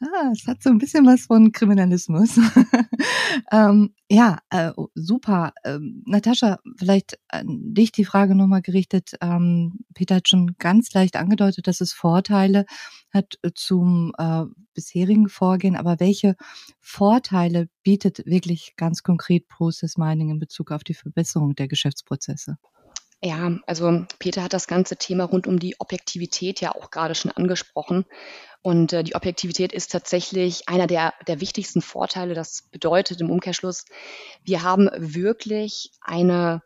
ah, 0.00 0.30
es 0.32 0.46
hat 0.46 0.62
so 0.62 0.70
ein 0.70 0.78
bisschen 0.78 1.06
was 1.06 1.26
von 1.26 1.52
Kriminalismus. 1.52 2.38
ähm, 3.52 3.94
ja, 4.10 4.38
äh, 4.50 4.72
oh, 4.76 4.88
super. 4.94 5.52
Ähm, 5.64 6.02
Natascha, 6.06 6.58
vielleicht 6.76 7.18
an 7.28 7.74
dich 7.74 7.92
die 7.92 8.04
Frage 8.04 8.34
nochmal 8.34 8.62
gerichtet. 8.62 9.12
Ähm, 9.20 9.80
Peter 9.94 10.16
hat 10.16 10.28
schon 10.28 10.56
ganz 10.58 10.92
leicht 10.94 11.16
angedeutet, 11.16 11.66
dass 11.66 11.80
es 11.80 11.92
Vorteile 11.92 12.64
hat 13.12 13.38
äh, 13.42 13.50
zum 13.54 14.12
äh, 14.18 14.44
bisherigen 14.74 15.28
Vorgehen. 15.28 15.76
Aber 15.76 16.00
welche 16.00 16.36
Vorteile 16.80 17.68
bietet 17.88 18.26
wirklich 18.26 18.76
ganz 18.76 19.02
konkret 19.02 19.48
Process 19.48 19.96
Mining 19.96 20.28
in 20.28 20.38
Bezug 20.38 20.72
auf 20.72 20.84
die 20.84 20.92
Verbesserung 20.92 21.54
der 21.54 21.68
Geschäftsprozesse? 21.68 22.58
Ja, 23.22 23.56
also 23.66 24.04
Peter 24.18 24.42
hat 24.42 24.52
das 24.52 24.66
ganze 24.66 24.96
Thema 24.98 25.24
rund 25.24 25.46
um 25.46 25.58
die 25.58 25.80
Objektivität 25.80 26.60
ja 26.60 26.74
auch 26.74 26.90
gerade 26.90 27.14
schon 27.14 27.30
angesprochen. 27.30 28.04
Und 28.60 28.92
äh, 28.92 29.02
die 29.04 29.14
Objektivität 29.14 29.72
ist 29.72 29.90
tatsächlich 29.90 30.68
einer 30.68 30.86
der, 30.86 31.14
der 31.26 31.40
wichtigsten 31.40 31.80
Vorteile. 31.80 32.34
Das 32.34 32.68
bedeutet 32.70 33.22
im 33.22 33.30
Umkehrschluss, 33.30 33.86
wir 34.44 34.62
haben 34.62 34.90
wirklich 34.94 35.90
eine, 36.02 36.60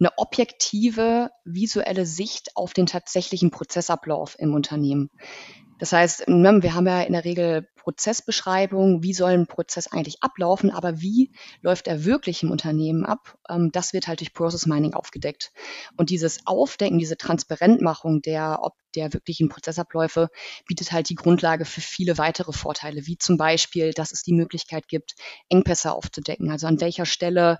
eine 0.00 0.10
objektive 0.18 1.30
visuelle 1.46 2.04
Sicht 2.04 2.58
auf 2.58 2.74
den 2.74 2.84
tatsächlichen 2.84 3.50
Prozessablauf 3.50 4.36
im 4.38 4.52
Unternehmen. 4.52 5.08
Das 5.82 5.92
heißt, 5.92 6.28
ne, 6.28 6.62
wir 6.62 6.74
haben 6.74 6.86
ja 6.86 7.02
in 7.02 7.12
der 7.12 7.24
Regel 7.24 7.66
Prozessbeschreibung, 7.74 9.02
wie 9.02 9.12
soll 9.12 9.32
ein 9.32 9.48
Prozess 9.48 9.88
eigentlich 9.88 10.22
ablaufen, 10.22 10.70
aber 10.70 11.00
wie 11.00 11.32
läuft 11.60 11.88
er 11.88 12.04
wirklich 12.04 12.44
im 12.44 12.52
Unternehmen 12.52 13.04
ab, 13.04 13.36
ähm, 13.48 13.72
das 13.72 13.92
wird 13.92 14.06
halt 14.06 14.20
durch 14.20 14.32
Process 14.32 14.66
Mining 14.66 14.94
aufgedeckt. 14.94 15.50
Und 15.96 16.10
dieses 16.10 16.46
Aufdecken, 16.46 17.00
diese 17.00 17.16
Transparentmachung 17.16 18.22
der, 18.22 18.62
der 18.94 19.12
wirklichen 19.12 19.48
Prozessabläufe 19.48 20.28
bietet 20.66 20.92
halt 20.92 21.08
die 21.08 21.14
Grundlage 21.14 21.64
für 21.64 21.80
viele 21.80 22.18
weitere 22.18 22.52
Vorteile, 22.52 23.06
wie 23.06 23.18
zum 23.18 23.36
Beispiel, 23.36 23.92
dass 23.92 24.12
es 24.12 24.22
die 24.22 24.32
Möglichkeit 24.32 24.88
gibt, 24.88 25.14
Engpässe 25.48 25.92
aufzudecken. 25.92 26.50
Also 26.50 26.66
an 26.66 26.80
welcher 26.80 27.06
Stelle 27.06 27.58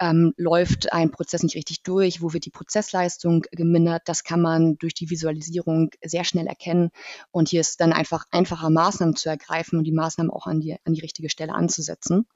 ähm, 0.00 0.32
läuft 0.36 0.92
ein 0.92 1.10
Prozess 1.10 1.42
nicht 1.42 1.56
richtig 1.56 1.82
durch, 1.82 2.22
wo 2.22 2.32
wird 2.32 2.44
die 2.44 2.50
Prozessleistung 2.50 3.44
gemindert. 3.52 4.02
Das 4.06 4.24
kann 4.24 4.40
man 4.40 4.78
durch 4.78 4.94
die 4.94 5.10
Visualisierung 5.10 5.90
sehr 6.02 6.24
schnell 6.24 6.46
erkennen. 6.46 6.90
Und 7.30 7.48
hier 7.48 7.60
ist 7.60 7.80
dann 7.80 7.92
einfach 7.92 8.24
einfacher 8.30 8.70
Maßnahmen 8.70 9.16
zu 9.16 9.28
ergreifen 9.28 9.78
und 9.78 9.84
die 9.84 9.92
Maßnahmen 9.92 10.30
auch 10.30 10.46
an 10.46 10.60
die, 10.60 10.76
an 10.84 10.94
die 10.94 11.00
richtige 11.00 11.30
Stelle 11.30 11.54
anzusetzen. 11.54 12.26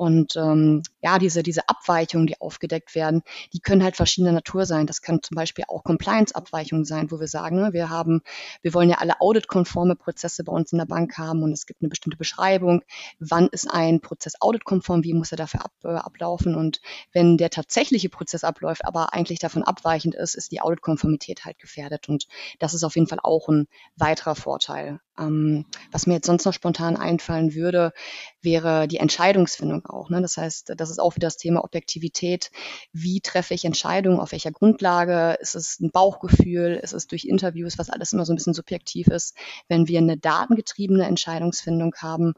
Und 0.00 0.34
ähm, 0.36 0.82
ja, 1.02 1.18
diese, 1.18 1.42
diese 1.42 1.68
Abweichungen, 1.68 2.26
die 2.26 2.40
aufgedeckt 2.40 2.94
werden, 2.94 3.20
die 3.52 3.60
können 3.60 3.84
halt 3.84 3.96
verschiedener 3.96 4.32
Natur 4.32 4.64
sein. 4.64 4.86
Das 4.86 5.02
kann 5.02 5.22
zum 5.22 5.34
Beispiel 5.34 5.66
auch 5.68 5.84
Compliance-Abweichungen 5.84 6.86
sein, 6.86 7.10
wo 7.10 7.20
wir 7.20 7.28
sagen, 7.28 7.56
ne, 7.56 7.74
wir 7.74 7.90
haben, 7.90 8.22
wir 8.62 8.72
wollen 8.72 8.88
ja 8.88 8.96
alle 8.96 9.20
auditkonforme 9.20 9.96
Prozesse 9.96 10.42
bei 10.42 10.52
uns 10.52 10.72
in 10.72 10.78
der 10.78 10.86
Bank 10.86 11.18
haben 11.18 11.42
und 11.42 11.52
es 11.52 11.66
gibt 11.66 11.82
eine 11.82 11.90
bestimmte 11.90 12.16
Beschreibung, 12.16 12.82
wann 13.18 13.48
ist 13.48 13.70
ein 13.70 14.00
Prozess 14.00 14.40
auditkonform, 14.40 15.04
wie 15.04 15.12
muss 15.12 15.32
er 15.32 15.36
dafür 15.36 15.66
ab, 15.66 15.72
äh, 15.84 15.88
ablaufen 15.88 16.54
und 16.54 16.80
wenn 17.12 17.36
der 17.36 17.50
tatsächliche 17.50 18.08
Prozess 18.08 18.42
abläuft, 18.42 18.86
aber 18.86 19.12
eigentlich 19.12 19.38
davon 19.38 19.64
abweichend 19.64 20.14
ist, 20.14 20.34
ist 20.34 20.50
die 20.50 20.62
Auditkonformität 20.62 21.44
halt 21.44 21.58
gefährdet 21.58 22.08
und 22.08 22.26
das 22.58 22.72
ist 22.72 22.84
auf 22.84 22.94
jeden 22.94 23.06
Fall 23.06 23.20
auch 23.22 23.50
ein 23.50 23.68
weiterer 23.96 24.34
Vorteil. 24.34 24.98
Ähm, 25.18 25.66
was 25.92 26.06
mir 26.06 26.14
jetzt 26.14 26.26
sonst 26.26 26.46
noch 26.46 26.54
spontan 26.54 26.96
einfallen 26.96 27.54
würde, 27.54 27.92
wäre 28.40 28.88
die 28.88 28.96
Entscheidungsfindung 28.96 29.84
auch. 29.92 30.10
Ne? 30.10 30.20
Das 30.22 30.36
heißt, 30.36 30.72
das 30.76 30.90
ist 30.90 30.98
auch 30.98 31.16
wieder 31.16 31.26
das 31.26 31.36
Thema 31.36 31.64
Objektivität. 31.64 32.50
Wie 32.92 33.20
treffe 33.20 33.54
ich 33.54 33.64
Entscheidungen? 33.64 34.20
Auf 34.20 34.32
welcher 34.32 34.52
Grundlage? 34.52 35.36
Ist 35.40 35.54
es 35.54 35.80
ein 35.80 35.90
Bauchgefühl? 35.90 36.80
Ist 36.82 36.92
es 36.92 37.06
durch 37.06 37.24
Interviews, 37.24 37.78
was 37.78 37.90
alles 37.90 38.12
immer 38.12 38.24
so 38.24 38.32
ein 38.32 38.36
bisschen 38.36 38.54
subjektiv 38.54 39.08
ist? 39.08 39.36
Wenn 39.68 39.88
wir 39.88 39.98
eine 39.98 40.16
datengetriebene 40.16 41.06
Entscheidungsfindung 41.06 41.94
haben, 41.98 42.34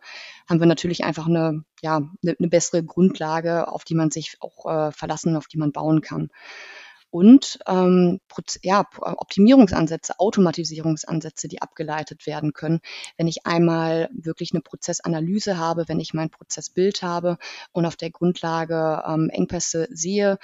haben 0.49 0.61
wir 0.61 0.67
natürlich 0.67 1.05
einfach 1.05 1.27
eine, 1.27 1.65
ja, 1.83 1.97
eine, 1.97 2.37
eine 2.39 2.49
bessere 2.49 2.83
Grundlage, 2.83 3.69
auf 3.69 3.85
die 3.85 3.95
man 3.95 4.11
sich 4.11 4.37
auch 4.41 4.67
äh, 4.67 4.93
verlassen, 4.93 5.37
auf 5.37 5.47
die 5.47 5.59
man 5.59 5.73
bauen 5.73 6.01
kann 6.01 6.31
und 7.13 7.59
ähm, 7.69 8.21
ja, 8.63 8.87
Optimierungsansätze, 8.99 10.19
Automatisierungsansätze, 10.19 11.47
die 11.47 11.61
abgeleitet 11.61 12.27
werden 12.27 12.55
können. 12.55 12.81
Wenn 13.19 13.29
ich 13.29 13.47
einmal 13.47 14.09
wirklich 14.15 14.53
eine 14.53 14.63
Prozessanalyse 14.63 15.59
habe, 15.59 15.89
wenn 15.89 16.01
ich 16.01 16.15
mein 16.15 16.31
Prozessbild 16.31 17.03
habe 17.03 17.37
und 17.73 17.85
auf 17.85 17.97
der 17.97 18.11
Grundlage 18.11 19.03
ähm, 19.07 19.29
Engpässe 19.29 19.89
sehe, 19.91 20.39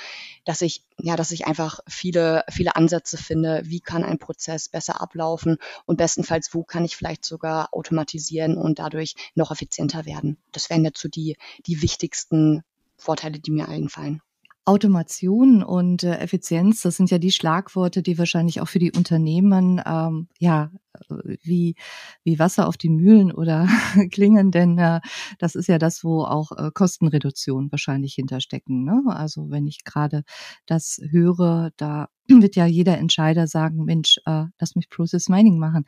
dass 0.44 0.60
ich 0.60 0.84
ja, 1.00 1.16
dass 1.16 1.30
ich 1.30 1.46
einfach 1.46 1.80
viele, 1.88 2.44
viele 2.50 2.76
Ansätze 2.76 3.16
finde, 3.16 3.62
wie 3.64 3.80
kann 3.80 4.04
ein 4.04 4.18
Prozess 4.18 4.68
besser 4.68 5.00
ablaufen 5.00 5.56
und 5.86 5.96
bestenfalls, 5.96 6.52
wo 6.52 6.64
kann 6.64 6.84
ich 6.84 6.96
vielleicht 6.96 7.24
sogar 7.24 7.72
automatisieren 7.72 8.58
und 8.58 8.78
dadurch 8.78 9.14
noch 9.34 9.50
effizienter 9.52 10.04
werden. 10.04 10.36
Das 10.52 10.68
wären 10.68 10.88
so 10.94 11.08
die, 11.08 11.36
die 11.66 11.80
wichtigsten 11.80 12.62
Vorteile, 12.96 13.38
die 13.38 13.52
mir 13.52 13.68
einfallen. 13.68 14.20
Automation 14.68 15.62
und 15.62 16.04
äh, 16.04 16.18
Effizienz, 16.18 16.82
das 16.82 16.96
sind 16.96 17.10
ja 17.10 17.16
die 17.16 17.32
Schlagworte, 17.32 18.02
die 18.02 18.18
wahrscheinlich 18.18 18.60
auch 18.60 18.68
für 18.68 18.78
die 18.78 18.92
Unternehmen 18.92 19.80
ähm, 19.86 20.28
ja 20.38 20.70
wie, 21.42 21.74
wie 22.24 22.38
Wasser 22.38 22.68
auf 22.68 22.76
die 22.76 22.90
Mühlen 22.90 23.32
oder 23.32 23.66
klingen, 24.10 24.50
denn 24.50 24.78
äh, 24.78 25.00
das 25.38 25.54
ist 25.54 25.68
ja 25.68 25.78
das, 25.78 26.04
wo 26.04 26.22
auch 26.22 26.52
äh, 26.52 26.70
Kostenreduktion 26.72 27.70
wahrscheinlich 27.70 28.14
hinterstecken. 28.14 28.84
Ne? 28.84 29.02
Also 29.06 29.50
wenn 29.50 29.66
ich 29.66 29.84
gerade 29.84 30.22
das 30.66 31.00
höre, 31.10 31.70
da 31.76 32.08
wird 32.28 32.56
ja 32.56 32.66
jeder 32.66 32.98
Entscheider 32.98 33.46
sagen, 33.46 33.84
Mensch, 33.84 34.18
äh, 34.26 34.44
lass 34.58 34.76
mich 34.76 34.90
Process 34.90 35.28
Mining 35.28 35.58
machen. 35.58 35.84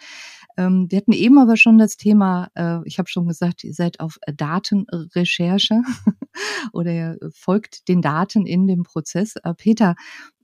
Ähm, 0.57 0.87
wir 0.89 0.99
hatten 0.99 1.13
eben 1.13 1.39
aber 1.39 1.57
schon 1.57 1.79
das 1.79 1.97
Thema, 1.97 2.49
äh, 2.55 2.79
ich 2.85 2.99
habe 2.99 3.09
schon 3.09 3.27
gesagt, 3.27 3.65
ihr 3.65 3.75
seid 3.75 4.01
auf 4.01 4.19
Datenrecherche 4.37 5.83
oder 6.73 6.93
ihr 6.93 7.19
folgt 7.33 7.89
den 7.89 8.03
Daten 8.03 8.47
in 8.47 8.67
dem 8.67 8.83
Prozess. 8.83 9.37
Äh, 9.37 9.55
Peter, 9.55 9.95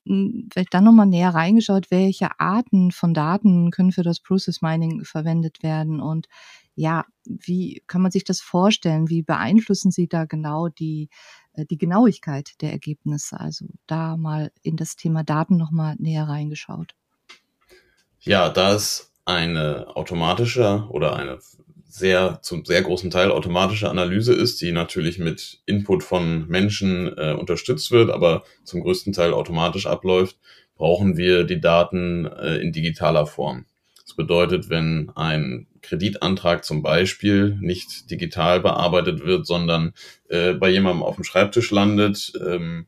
vielleicht 0.06 0.72
dann 0.72 0.84
nochmal 0.84 1.06
näher 1.06 1.30
reingeschaut, 1.30 1.90
welche 1.90 2.38
Arten 2.38 2.92
von 2.92 3.12
Daten 3.12 3.70
können 3.70 3.92
für 3.92 4.02
das 4.02 4.20
Process 4.20 4.62
Mining 4.62 5.04
verwendet 5.04 5.62
werden 5.62 6.00
und 6.00 6.28
ja, 6.76 7.06
wie 7.24 7.82
kann 7.86 8.02
man 8.02 8.12
sich 8.12 8.22
das 8.22 8.40
vorstellen? 8.42 9.08
Wie 9.08 9.22
beeinflussen 9.22 9.90
Sie 9.90 10.08
da 10.08 10.26
genau 10.26 10.68
die, 10.68 11.08
äh, 11.54 11.64
die 11.64 11.78
Genauigkeit 11.78 12.52
der 12.60 12.70
Ergebnisse? 12.70 13.40
Also 13.40 13.66
da 13.86 14.18
mal 14.18 14.52
in 14.62 14.76
das 14.76 14.94
Thema 14.94 15.24
Daten 15.24 15.56
nochmal 15.56 15.96
näher 15.98 16.28
reingeschaut. 16.28 16.94
Ja, 18.20 18.50
da 18.50 18.74
ist 18.74 19.10
eine 19.24 19.86
automatische 19.96 20.86
oder 20.90 21.16
eine 21.16 21.38
sehr 21.96 22.40
zum 22.42 22.64
sehr 22.64 22.82
großen 22.82 23.10
Teil 23.10 23.30
automatische 23.30 23.88
Analyse 23.88 24.34
ist, 24.34 24.60
die 24.60 24.72
natürlich 24.72 25.18
mit 25.18 25.60
Input 25.64 26.02
von 26.02 26.46
Menschen 26.48 27.16
äh, 27.16 27.32
unterstützt 27.32 27.90
wird, 27.90 28.10
aber 28.10 28.44
zum 28.64 28.82
größten 28.82 29.12
Teil 29.12 29.32
automatisch 29.32 29.86
abläuft, 29.86 30.36
brauchen 30.76 31.16
wir 31.16 31.44
die 31.44 31.60
Daten 31.60 32.26
äh, 32.26 32.56
in 32.56 32.72
digitaler 32.72 33.26
Form. 33.26 33.64
Das 34.04 34.14
bedeutet, 34.14 34.68
wenn 34.68 35.10
ein 35.16 35.66
Kreditantrag 35.80 36.64
zum 36.64 36.82
Beispiel 36.82 37.56
nicht 37.60 38.10
digital 38.10 38.60
bearbeitet 38.60 39.24
wird, 39.24 39.46
sondern 39.46 39.94
äh, 40.28 40.52
bei 40.52 40.68
jemandem 40.68 41.02
auf 41.02 41.14
dem 41.14 41.24
Schreibtisch 41.24 41.70
landet, 41.70 42.32
ähm, 42.46 42.86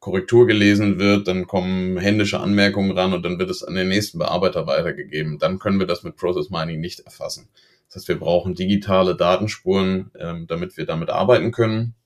Korrektur 0.00 0.46
gelesen 0.46 0.98
wird, 0.98 1.28
dann 1.28 1.46
kommen 1.46 1.98
händische 1.98 2.40
Anmerkungen 2.40 2.92
ran 2.92 3.12
und 3.12 3.22
dann 3.22 3.38
wird 3.38 3.50
es 3.50 3.62
an 3.62 3.74
den 3.74 3.88
nächsten 3.88 4.18
Bearbeiter 4.18 4.66
weitergegeben. 4.66 5.38
Dann 5.38 5.58
können 5.58 5.78
wir 5.78 5.86
das 5.86 6.02
mit 6.02 6.16
Process 6.16 6.50
Mining 6.50 6.80
nicht 6.80 7.00
erfassen. 7.00 7.48
Das 7.90 8.02
heißt, 8.02 8.08
wir 8.08 8.20
brauchen 8.20 8.54
digitale 8.54 9.16
Datenspuren, 9.16 10.12
ähm, 10.18 10.46
damit 10.46 10.76
wir 10.76 10.86
damit 10.86 11.10
arbeiten 11.10 11.50
können. 11.50 11.96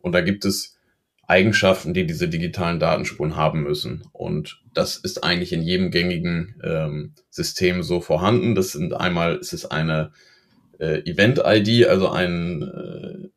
Und 0.00 0.12
da 0.12 0.22
gibt 0.22 0.46
es 0.46 0.78
Eigenschaften, 1.26 1.92
die 1.92 2.06
diese 2.06 2.26
digitalen 2.26 2.80
Datenspuren 2.80 3.36
haben 3.36 3.62
müssen. 3.62 4.02
Und 4.12 4.62
das 4.72 4.96
ist 4.96 5.22
eigentlich 5.22 5.52
in 5.52 5.60
jedem 5.60 5.90
gängigen 5.90 6.58
ähm, 6.64 7.14
System 7.28 7.82
so 7.82 8.00
vorhanden. 8.00 8.54
Das 8.54 8.72
sind 8.72 8.94
einmal, 8.94 9.36
es 9.36 9.52
ist 9.52 9.66
eine 9.66 10.12
äh, 10.78 11.00
Event-ID, 11.00 11.86
also 11.86 12.08
ein, 12.08 12.62
äh, 12.62 13.28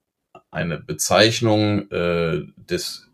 eine 0.51 0.79
Bezeichnung 0.79 1.91
äh, 1.91 2.43
des 2.55 3.09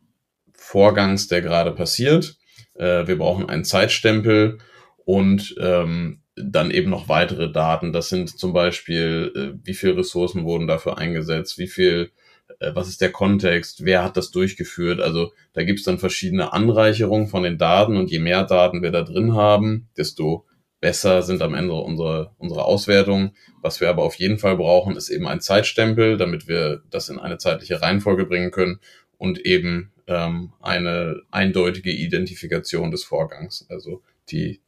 Vorgangs, 0.53 1.27
der 1.27 1.41
gerade 1.41 1.71
passiert. 1.71 2.37
Äh, 2.75 3.07
wir 3.07 3.17
brauchen 3.17 3.49
einen 3.49 3.63
Zeitstempel 3.63 4.59
und 5.05 5.55
ähm, 5.59 6.21
dann 6.37 6.71
eben 6.71 6.89
noch 6.89 7.09
weitere 7.09 7.51
Daten. 7.51 7.93
Das 7.93 8.09
sind 8.09 8.37
zum 8.37 8.53
Beispiel, 8.53 9.31
äh, 9.35 9.59
wie 9.65 9.73
viel 9.73 9.91
Ressourcen 9.91 10.43
wurden 10.43 10.67
dafür 10.67 10.97
eingesetzt, 10.97 11.57
wie 11.57 11.67
viel, 11.67 12.11
äh, 12.59 12.71
was 12.73 12.87
ist 12.87 13.01
der 13.01 13.11
Kontext, 13.11 13.83
wer 13.85 14.03
hat 14.03 14.17
das 14.17 14.31
durchgeführt. 14.31 15.01
Also 15.01 15.33
da 15.53 15.63
gibt 15.63 15.79
es 15.79 15.85
dann 15.85 15.99
verschiedene 15.99 16.53
Anreicherungen 16.53 17.27
von 17.27 17.43
den 17.43 17.57
Daten 17.57 17.97
und 17.97 18.11
je 18.11 18.19
mehr 18.19 18.43
Daten 18.43 18.81
wir 18.81 18.91
da 18.91 19.01
drin 19.01 19.33
haben, 19.33 19.89
desto 19.97 20.45
besser 20.79 21.23
sind 21.23 21.41
am 21.41 21.55
Ende 21.55 21.73
unsere, 21.73 22.31
unsere 22.37 22.65
Auswertungen. 22.65 23.35
Was 23.61 23.81
wir 23.81 23.89
aber 23.89 24.03
auf 24.03 24.15
jeden 24.15 24.37
Fall 24.37 24.57
brauchen, 24.57 24.95
ist 24.95 25.09
eben 25.09 25.27
ein 25.27 25.41
Zeitstempel, 25.41 26.17
damit 26.17 26.47
wir 26.47 26.83
das 26.91 27.09
in 27.09 27.19
eine 27.19 27.39
zeitliche 27.39 27.81
Reihenfolge 27.81 28.25
bringen 28.25 28.51
können 28.51 28.79
und 29.17 29.39
eben 29.39 29.91
ähm, 30.05 30.53
eine 30.61 31.21
eindeutige 31.31 31.91
Identifikation 31.91 32.91
des 32.91 33.03
Vorgangs. 33.03 33.65
Also 33.69 34.03
die 34.29 34.61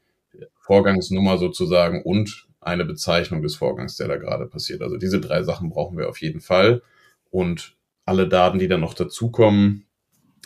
Vorgangsnummer 0.69 1.39
sozusagen 1.39 2.03
und 2.03 2.47
eine 2.61 2.85
Bezeichnung 2.85 3.41
des 3.41 3.55
Vorgangs, 3.55 3.97
der 3.97 4.07
da 4.07 4.17
gerade 4.17 4.45
passiert. 4.45 4.83
Also 4.83 4.97
diese 4.97 5.19
drei 5.19 5.41
Sachen 5.41 5.71
brauchen 5.71 5.97
wir 5.97 6.07
auf 6.07 6.21
jeden 6.21 6.41
Fall. 6.41 6.83
Und 7.31 7.75
alle 8.05 8.27
Daten, 8.27 8.59
die 8.59 8.67
dann 8.67 8.81
noch 8.81 8.93
dazukommen, 8.93 9.87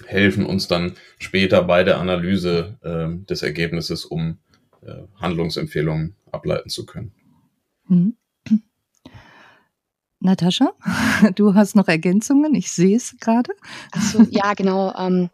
helfen 0.05 0.45
uns 0.45 0.69
dann 0.69 0.93
später 1.19 1.61
bei 1.63 1.83
der 1.83 1.99
Analyse 1.99 2.77
äh, 2.83 3.25
des 3.25 3.43
Ergebnisses, 3.43 4.05
um 4.05 4.37
äh, 4.81 5.03
Handlungsempfehlungen 5.15 6.15
ableiten 6.31 6.69
zu 6.69 6.85
können. 6.85 7.11
Mhm. 7.89 8.15
Natascha, 10.23 10.71
du 11.35 11.53
hast 11.53 11.75
noch 11.75 11.89
Ergänzungen, 11.89 12.55
ich 12.55 12.71
sehe 12.71 12.95
es 12.95 13.15
gerade. 13.19 13.51
Achso, 13.91 14.23
ja, 14.29 14.53
genau. 14.53 14.93
Ähm, 14.95 15.29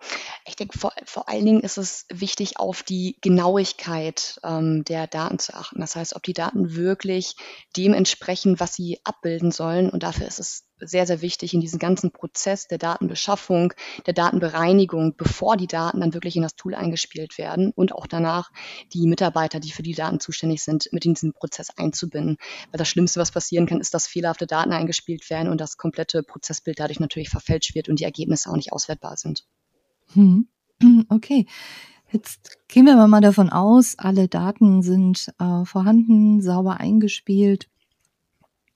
ich 0.46 0.56
denke, 0.56 0.80
vor, 0.80 0.94
vor 1.06 1.30
allen 1.30 1.46
Dingen 1.46 1.60
ist 1.62 1.78
es 1.78 2.06
wichtig, 2.12 2.60
auf 2.60 2.82
die 2.82 3.18
Genauigkeit 3.22 4.40
ähm, 4.44 4.84
der 4.86 5.06
Daten 5.06 5.38
zu 5.38 5.54
achten. 5.54 5.80
Das 5.80 5.96
heißt, 5.96 6.16
ob 6.16 6.24
die 6.24 6.34
Daten 6.34 6.76
wirklich 6.76 7.36
dem 7.78 7.94
entsprechen, 7.94 8.60
was 8.60 8.74
sie 8.74 9.00
abbilden 9.04 9.52
sollen. 9.52 9.92
Und 9.92 10.02
dafür 10.02 10.28
ist 10.28 10.40
es 10.40 10.69
sehr, 10.82 11.06
sehr 11.06 11.22
wichtig 11.22 11.54
in 11.54 11.62
diesem 11.62 11.80
ganzen 11.80 12.12
Prozess 12.12 12.68
der 12.68 12.78
Datenbeschaffung, 12.78 13.74
der 14.06 14.14
Datenbereinigung, 14.14 15.16
bevor 15.16 15.58
die 15.58 15.68
Daten 15.68 16.02
dann 16.02 16.14
wirklich 16.14 16.36
in 16.36 16.42
das 16.42 16.56
Tool 16.56 16.76
eingespielt 16.76 17.38
werden 17.38 17.72
und 17.76 17.94
auch 17.94 18.08
danach 18.08 18.52
die 18.94 19.08
Mitarbeiter, 19.08 19.60
die 19.60 19.72
für 19.72 19.84
die 19.84 19.94
Daten 19.94 20.20
zuständig 20.20 20.64
sind, 20.64 20.90
mit 20.92 21.06
in 21.06 21.14
diesen 21.14 21.34
Prozess 21.34 21.70
einzubinden. 21.78 22.38
Weil 22.72 22.78
das 22.78 22.90
Schlimmste, 22.90 23.20
was 23.20 23.32
passieren 23.32 23.66
kann, 23.66 23.80
ist, 23.80 23.94
dass 23.94 24.08
fehlerhafte 24.08 24.48
Daten 24.48 24.72
eingespielt 24.72 25.30
werden 25.30 25.50
und 25.50 25.60
das 25.62 25.78
komplette 25.78 26.24
Prozessbild 26.24 26.80
dadurch 26.80 27.00
natürlich 27.00 27.30
verfälscht 27.30 27.76
wird 27.76 27.90
und 27.90 28.00
die 28.00 28.06
Ergebnisse 28.06 28.50
auch 28.50 28.56
nicht 28.56 28.74
auswertbar 28.74 29.18
sind. 29.18 29.46
Hm. 30.14 30.48
Okay. 31.10 31.46
Jetzt 32.12 32.58
gehen 32.68 32.86
wir 32.86 32.96
mal 33.08 33.22
davon 33.22 33.50
aus, 33.50 34.00
alle 34.00 34.28
Daten 34.28 34.82
sind 34.82 35.32
äh, 35.40 35.64
vorhanden, 35.66 36.42
sauber 36.42 36.80
eingespielt. 36.80 37.68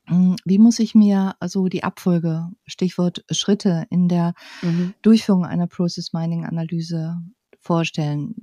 Hm, 0.07 0.35
wie 0.43 0.59
muss 0.59 0.79
ich 0.79 0.95
mir 0.95 1.35
also 1.39 1.67
die 1.67 1.83
Abfolge, 1.83 2.49
Stichwort 2.65 3.23
Schritte 3.31 3.85
in 3.89 4.07
der 4.07 4.33
mhm. 4.61 4.93
Durchführung 5.01 5.45
einer 5.45 5.67
Process 5.67 6.13
Mining 6.13 6.45
Analyse 6.45 7.17
vorstellen? 7.59 8.35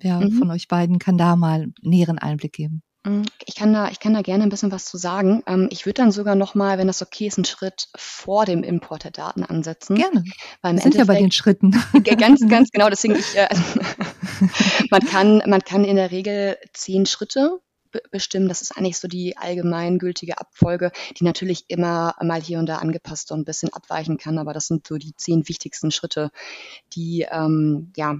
Wer 0.00 0.20
mhm. 0.20 0.32
von 0.32 0.50
euch 0.50 0.68
beiden 0.68 0.98
kann 0.98 1.18
da 1.18 1.36
mal 1.36 1.72
näheren 1.82 2.18
Einblick 2.18 2.54
geben? 2.54 2.82
Mm, 3.04 3.22
ich 3.44 3.54
kann 3.54 3.72
da, 3.72 3.90
ich 3.90 4.00
kann 4.00 4.14
da 4.14 4.22
gerne 4.22 4.44
ein 4.44 4.48
bisschen 4.48 4.72
was 4.72 4.86
zu 4.86 4.96
sagen. 4.96 5.42
Ähm, 5.46 5.68
ich 5.70 5.84
würde 5.84 6.02
dann 6.02 6.10
sogar 6.10 6.34
noch 6.34 6.54
mal, 6.54 6.78
wenn 6.78 6.86
das 6.86 7.02
okay 7.02 7.26
ist, 7.26 7.36
einen 7.36 7.44
Schritt 7.44 7.88
vor 7.94 8.46
dem 8.46 8.62
Import 8.62 9.04
der 9.04 9.10
Daten 9.10 9.44
ansetzen. 9.44 9.96
Gerne. 9.96 10.24
Weil 10.62 10.74
Wir 10.74 10.82
sind 10.82 10.94
ja 10.94 11.04
bei 11.04 11.18
den 11.18 11.30
Schritten. 11.30 11.72
Ganz, 12.02 12.46
ganz 12.48 12.70
genau. 12.70 12.88
Deswegen, 12.88 13.16
ich, 13.16 13.36
äh, 13.36 13.48
man 14.90 15.00
kann, 15.02 15.42
man 15.46 15.60
kann 15.60 15.84
in 15.84 15.96
der 15.96 16.10
Regel 16.10 16.56
zehn 16.72 17.04
Schritte 17.04 17.60
bestimmen. 18.10 18.48
Das 18.48 18.62
ist 18.62 18.76
eigentlich 18.76 18.98
so 18.98 19.08
die 19.08 19.36
allgemeingültige 19.36 20.38
Abfolge, 20.38 20.92
die 21.18 21.24
natürlich 21.24 21.64
immer 21.68 22.14
mal 22.22 22.40
hier 22.40 22.58
und 22.58 22.66
da 22.66 22.76
angepasst 22.76 23.32
und 23.32 23.40
ein 23.40 23.44
bisschen 23.44 23.72
abweichen 23.72 24.18
kann. 24.18 24.38
Aber 24.38 24.52
das 24.52 24.66
sind 24.66 24.86
so 24.86 24.96
die 24.96 25.14
zehn 25.16 25.48
wichtigsten 25.48 25.90
Schritte, 25.90 26.30
die 26.94 27.26
ähm, 27.30 27.92
ja 27.96 28.18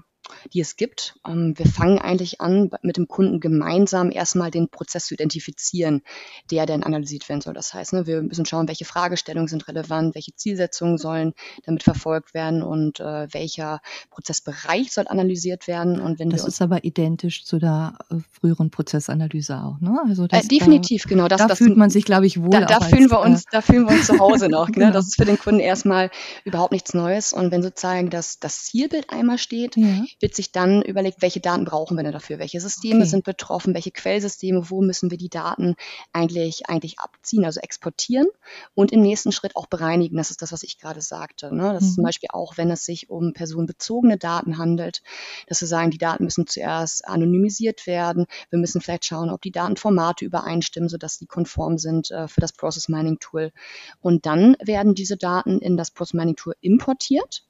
die 0.53 0.61
es 0.61 0.77
gibt. 0.77 1.19
Ähm, 1.27 1.55
wir 1.57 1.67
fangen 1.67 1.99
eigentlich 1.99 2.41
an, 2.41 2.71
mit 2.83 2.97
dem 2.97 3.09
Kunden 3.09 3.41
gemeinsam 3.41 4.11
erstmal 4.11 4.51
den 4.51 4.69
Prozess 4.69 5.07
zu 5.07 5.15
identifizieren, 5.15 6.03
der 6.51 6.67
dann 6.67 6.83
analysiert 6.83 7.29
werden 7.29 7.41
soll. 7.41 7.55
Das 7.55 7.75
heißt, 7.75 7.93
ne, 7.93 8.07
wir 8.07 8.23
müssen 8.23 8.47
schauen, 8.47 8.69
welche 8.69 8.85
Fragestellungen 8.85 9.49
sind 9.49 9.69
relevant, 9.69 10.15
welche 10.15 10.35
Zielsetzungen 10.35 10.99
sollen 10.99 11.35
damit 11.65 11.83
verfolgt 11.83 12.35
werden 12.35 12.63
und 12.63 13.01
äh, 13.01 13.33
welcher 13.33 13.81
Prozessbereich 14.11 14.93
soll 14.93 15.07
analysiert 15.09 15.67
werden. 15.67 16.01
Und 16.01 16.19
wenn 16.19 16.31
das 16.31 16.47
ist 16.47 16.63
aber 16.63 16.85
identisch 16.85 17.45
zu 17.45 17.59
der 17.59 17.99
äh, 18.11 18.17
früheren 18.31 18.71
Prozessanalyse 18.71 19.59
auch, 19.59 19.81
ne? 19.81 20.01
Also 20.07 20.27
das, 20.27 20.45
äh, 20.45 20.49
definitiv, 20.49 21.05
da, 21.05 21.09
genau. 21.09 21.29
Das, 21.29 21.41
da 21.41 21.49
das, 21.49 21.59
fühlt 21.59 21.77
man 21.77 21.91
sich, 21.91 22.05
glaube 22.05 22.27
ich, 22.27 22.41
wohl. 22.41 22.51
Da, 22.51 22.61
da 22.63 22.81
fühlen 22.81 23.11
wir 23.11 23.21
uns, 23.21 23.45
da 23.51 23.61
fühlen 23.61 23.89
wir 23.89 23.93
uns 23.93 24.07
zu 24.07 24.19
Hause 24.19 24.49
noch. 24.49 24.67
genau. 24.73 24.87
ne? 24.87 24.93
Das 24.93 25.07
ist 25.07 25.17
für 25.17 25.25
den 25.25 25.39
Kunden 25.39 25.61
erstmal 25.61 26.11
überhaupt 26.45 26.73
nichts 26.73 26.95
Neues. 26.95 27.33
Und 27.33 27.51
wenn 27.51 27.63
sozusagen 27.63 28.11
das, 28.11 28.39
das 28.39 28.65
Zielbild 28.65 29.11
einmal 29.11 29.39
steht, 29.39 29.77
ja 29.77 30.05
wird 30.21 30.35
sich 30.35 30.53
dann 30.53 30.83
überlegt, 30.83 31.23
welche 31.23 31.41
Daten 31.41 31.65
brauchen 31.65 31.97
wir 31.97 32.05
denn 32.05 32.13
dafür? 32.13 32.39
Welche 32.39 32.61
Systeme 32.61 33.01
okay. 33.01 33.09
sind 33.09 33.25
betroffen? 33.25 33.75
Welche 33.75 33.91
Quellsysteme? 33.91 34.71
Wo 34.71 34.81
müssen 34.81 35.11
wir 35.11 35.19
die 35.19 35.29
Daten 35.29 35.75
eigentlich, 36.13 36.69
eigentlich 36.69 37.01
abziehen, 37.01 37.45
also 37.45 37.61
exportieren 37.61 38.27
und 38.75 38.93
im 38.93 39.03
nächsten 39.03 39.33
Schritt 39.33 39.57
auch 39.57 39.67
bereinigen? 39.67 40.17
Das 40.17 40.31
ist 40.31 40.43
das, 40.43 40.53
was 40.53 40.63
ich 40.63 40.79
gerade 40.79 41.01
sagte. 41.01 41.55
Ne? 41.55 41.73
Das 41.73 41.83
mhm. 41.83 41.89
ist 41.89 41.95
zum. 41.97 42.05
Beispiel 42.05 42.29
auch, 42.33 42.59
wenn 42.59 42.71
es 42.71 42.85
sich 42.85 43.11
um 43.11 43.33
personenbezogene 43.33 44.19
Daten 44.19 44.59
handelt, 44.59 45.03
dass 45.49 45.61
wir 45.61 45.69
sagen, 45.69 45.91
die 45.91 45.99
Daten 45.99 46.25
müssen 46.25 46.47
zuerst 46.47 47.09
anonymisiert 47.09 47.87
werden. 47.87 48.27
Wir 48.51 48.59
müssen 48.59 48.81
vielleicht 48.81 49.07
schauen, 49.07 49.31
ob 49.31 49.41
die 49.41 49.51
Datenformate 49.51 50.25
übereinstimmen, 50.25 50.89
sodass 50.89 51.19
die 51.19 51.27
konform 51.27 51.79
sind 51.79 52.11
äh, 52.11 52.29
für 52.29 52.41
das 52.41 52.53
Process 52.53 52.89
Mining 52.89 53.19
Tool. 53.21 53.53
Und 54.01 54.27
dann 54.27 54.57
werden 54.63 54.95
diese 54.95 55.17
Daten 55.17 55.59
in 55.61 55.77
das 55.77 55.91
Process 55.91 56.15
Mining 56.15 56.37
Tool 56.37 56.55
importiert 56.61 57.45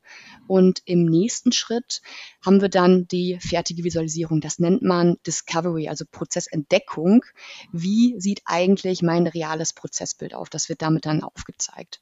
und 0.46 0.82
im 0.84 1.04
nächsten 1.04 1.52
Schritt 1.52 2.02
haben 2.44 2.60
wir 2.60 2.68
dann 2.68 3.08
die 3.08 3.38
fertige 3.40 3.84
Visualisierung. 3.84 4.40
Das 4.40 4.58
nennt 4.58 4.82
man 4.82 5.16
Discovery, 5.26 5.88
also 5.88 6.04
Prozessentdeckung. 6.10 7.24
Wie 7.72 8.20
sieht 8.20 8.42
eigentlich 8.44 9.02
mein 9.02 9.26
reales 9.26 9.72
Prozessbild 9.72 10.34
auf? 10.34 10.50
Das 10.50 10.68
wird 10.68 10.82
damit 10.82 11.06
dann 11.06 11.22
aufgezeigt. 11.22 12.00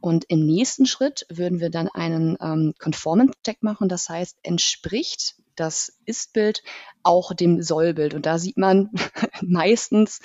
Und 0.00 0.24
im 0.28 0.46
nächsten 0.46 0.86
Schritt 0.86 1.26
würden 1.28 1.60
wir 1.60 1.70
dann 1.70 1.88
einen 1.88 2.36
ähm, 2.40 2.74
Conformance-Check 2.78 3.62
machen. 3.62 3.88
Das 3.88 4.08
heißt, 4.08 4.38
entspricht 4.42 5.36
das 5.56 5.92
Ist-Bild 6.06 6.62
auch 7.02 7.34
dem 7.34 7.62
Soll-Bild. 7.62 8.14
Und 8.14 8.24
da 8.24 8.38
sieht 8.38 8.56
man 8.56 8.90
meistens 9.42 10.20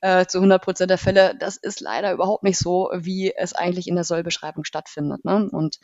äh, 0.00 0.26
zu 0.26 0.38
100 0.38 0.62
Prozent 0.62 0.90
der 0.90 0.98
Fälle, 0.98 1.36
das 1.38 1.56
ist 1.56 1.80
leider 1.80 2.12
überhaupt 2.12 2.42
nicht 2.42 2.58
so, 2.58 2.90
wie 2.94 3.32
es 3.34 3.52
eigentlich 3.52 3.86
in 3.86 3.94
der 3.94 4.04
Soll-Beschreibung 4.04 4.64
stattfindet. 4.64 5.24
Ne? 5.24 5.48
Und 5.50 5.78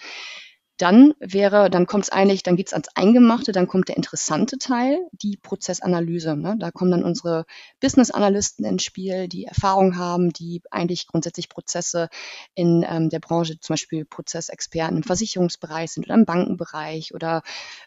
dann 0.78 1.14
wäre, 1.21 1.71
dann 1.71 1.87
kommt 1.87 2.04
es 2.04 2.11
eigentlich, 2.11 2.42
dann 2.42 2.56
geht's 2.56 2.73
ans 2.73 2.88
Eingemachte, 2.95 3.52
dann 3.52 3.66
kommt 3.66 3.88
der 3.88 3.97
interessante 3.97 4.59
Teil, 4.59 4.99
die 5.12 5.38
Prozessanalyse. 5.38 6.37
Ne? 6.37 6.56
Da 6.59 6.71
kommen 6.71 6.90
dann 6.90 7.04
unsere 7.04 7.47
Business-Analysten 7.80 8.64
ins 8.64 8.83
Spiel, 8.83 9.28
die 9.28 9.45
Erfahrung 9.45 9.97
haben, 9.97 10.33
die 10.33 10.62
eigentlich 10.71 11.06
grundsätzlich 11.06 11.49
Prozesse 11.49 12.09
in 12.54 12.85
ähm, 12.88 13.09
der 13.09 13.21
Branche, 13.21 13.59
zum 13.59 13.75
Beispiel 13.75 14.04
Prozessexperten 14.04 14.99
im 14.99 15.02
Versicherungsbereich 15.02 15.92
sind 15.92 16.04
oder 16.06 16.14
im 16.14 16.26
Bankenbereich 16.26 17.14
oder 17.14 17.42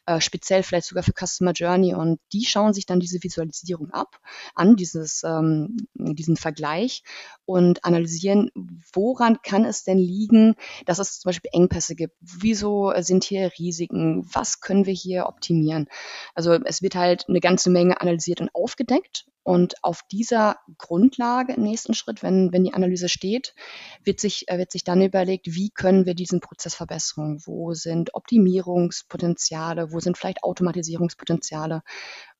äh, 0.07 0.19
speziell 0.19 0.63
vielleicht 0.63 0.87
sogar 0.87 1.03
für 1.03 1.13
Customer 1.13 1.51
Journey. 1.51 1.93
Und 1.93 2.19
die 2.33 2.45
schauen 2.45 2.73
sich 2.73 2.87
dann 2.87 2.99
diese 2.99 3.21
Visualisierung 3.21 3.91
ab, 3.91 4.19
an 4.55 4.75
dieses, 4.75 5.23
ähm, 5.23 5.87
diesen 5.93 6.37
Vergleich 6.37 7.03
und 7.49 7.83
analysieren, 7.83 8.51
woran 8.93 9.41
kann 9.41 9.65
es 9.65 9.83
denn 9.83 9.97
liegen, 9.97 10.53
dass 10.85 10.99
es 10.99 11.19
zum 11.19 11.29
Beispiel 11.29 11.49
Engpässe 11.51 11.95
gibt. 11.95 12.15
Wieso 12.21 12.93
sind 12.99 13.23
hier 13.23 13.51
Risiken? 13.57 14.29
Was 14.31 14.61
können 14.61 14.85
wir 14.85 14.93
hier 14.93 15.25
optimieren? 15.25 15.87
Also 16.35 16.53
es 16.53 16.83
wird 16.83 16.93
halt 16.93 17.25
eine 17.27 17.39
ganze 17.39 17.71
Menge 17.71 17.99
analysiert 18.01 18.39
und 18.39 18.53
aufgedeckt. 18.53 19.25
Und 19.43 19.83
auf 19.83 20.01
dieser 20.11 20.57
Grundlage 20.77 21.53
im 21.53 21.63
nächsten 21.63 21.93
Schritt, 21.93 22.21
wenn, 22.21 22.51
wenn 22.51 22.63
die 22.63 22.73
Analyse 22.73 23.09
steht, 23.09 23.55
wird 24.03 24.19
sich, 24.19 24.47
äh, 24.47 24.57
wird 24.57 24.71
sich 24.71 24.83
dann 24.83 25.01
überlegt, 25.01 25.47
wie 25.47 25.69
können 25.69 26.05
wir 26.05 26.13
diesen 26.13 26.39
Prozess 26.39 26.75
verbessern? 26.75 27.39
Wo 27.45 27.73
sind 27.73 28.13
Optimierungspotenziale? 28.13 29.91
Wo 29.91 29.99
sind 29.99 30.17
vielleicht 30.17 30.43
Automatisierungspotenziale? 30.43 31.81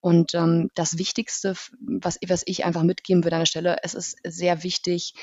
Und 0.02 0.34
ähm, 0.34 0.70
das 0.76 0.98
Wichtigste, 0.98 1.56
was, 1.82 2.18
was 2.26 2.44
ich 2.46 2.64
einfach 2.64 2.84
mitgeben 2.84 3.24
würde 3.24 3.36
an 3.36 3.42
der 3.42 3.48
Stelle, 3.48 3.78
es 3.84 3.94
ist 3.94 4.18
sehr 4.24 4.64
wichtig, 4.64 5.14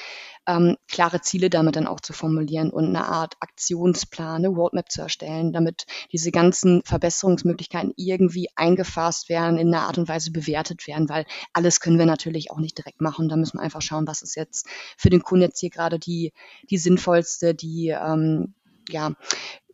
ähm, 0.47 0.77
klare 0.87 1.23
Ziele 1.23 1.49
damit 1.49 1.77
dann 1.77 1.87
auch 1.87 2.01
zu 2.01 2.13
formulieren 2.13 2.71
und 2.71 2.85
eine 2.85 3.07
Art 3.07 3.37
Aktionsplan, 3.41 4.45
eine 4.45 4.49
Roadmap 4.49 4.91
zu 4.91 5.01
erstellen, 5.01 5.53
damit 5.55 5.87
diese 6.13 6.31
ganzen 6.31 6.83
Verbesserungsmöglichkeiten 6.85 7.95
irgendwie 7.97 8.49
eingefasst 8.55 9.31
werden, 9.31 9.57
in 9.57 9.69
einer 9.69 9.87
Art 9.87 9.97
und 9.97 10.09
Weise 10.09 10.31
bewertet 10.31 10.87
werden, 10.87 11.09
weil 11.09 11.25
alles 11.55 11.76
können 11.81 11.99
wir 11.99 12.07
natürlich 12.07 12.51
auch 12.51 12.59
nicht 12.59 12.79
direkt 12.79 13.01
machen. 13.01 13.29
Da 13.29 13.37
müssen 13.37 13.59
wir 13.59 13.63
einfach 13.63 13.83
schauen, 13.83 14.07
was 14.07 14.23
ist 14.23 14.37
jetzt 14.37 14.67
für 14.97 15.11
den 15.11 15.23
Kunden 15.23 15.43
jetzt 15.43 15.61
hier 15.61 15.71
gerade 15.71 15.99
die, 15.99 16.33
die 16.71 16.79
sinnvollste, 16.79 17.55
die 17.55 17.89
ähm, 17.89 18.55
ja, 18.89 19.13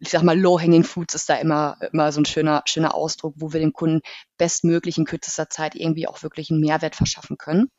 ich 0.01 0.11
sag 0.11 0.23
mal, 0.23 0.39
low-hanging 0.39 0.85
fruits 0.85 1.15
ist 1.15 1.29
da 1.29 1.35
immer, 1.37 1.77
immer 1.93 2.13
so 2.13 2.21
ein 2.21 2.25
schöner, 2.25 2.63
schöner 2.65 2.95
Ausdruck, 2.95 3.35
wo 3.37 3.53
wir 3.53 3.61
dem 3.61 3.73
Kunden 3.73 4.01
bestmöglich 4.39 4.99
in 4.99 5.05
kürzester 5.05 5.49
Zeit 5.49 5.75
irgendwie 5.75 6.09
auch 6.09 6.23
wirklich 6.23 6.51
einen 6.51 6.61
Mehrwert 6.61 6.97
verschaffen 6.97 7.39
können. 7.39 7.71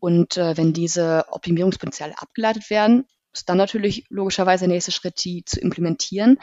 Und 0.00 0.36
äh, 0.36 0.56
wenn 0.56 0.72
diese 0.72 1.26
Optimierungspotenziale 1.30 2.18
abgeleitet 2.18 2.70
werden, 2.70 3.06
ist 3.32 3.48
dann 3.48 3.58
natürlich 3.58 4.04
logischerweise 4.08 4.66
der 4.66 4.74
nächste 4.74 4.92
Schritt, 4.92 5.22
die 5.24 5.44
zu 5.44 5.60
implementieren. 5.60 6.38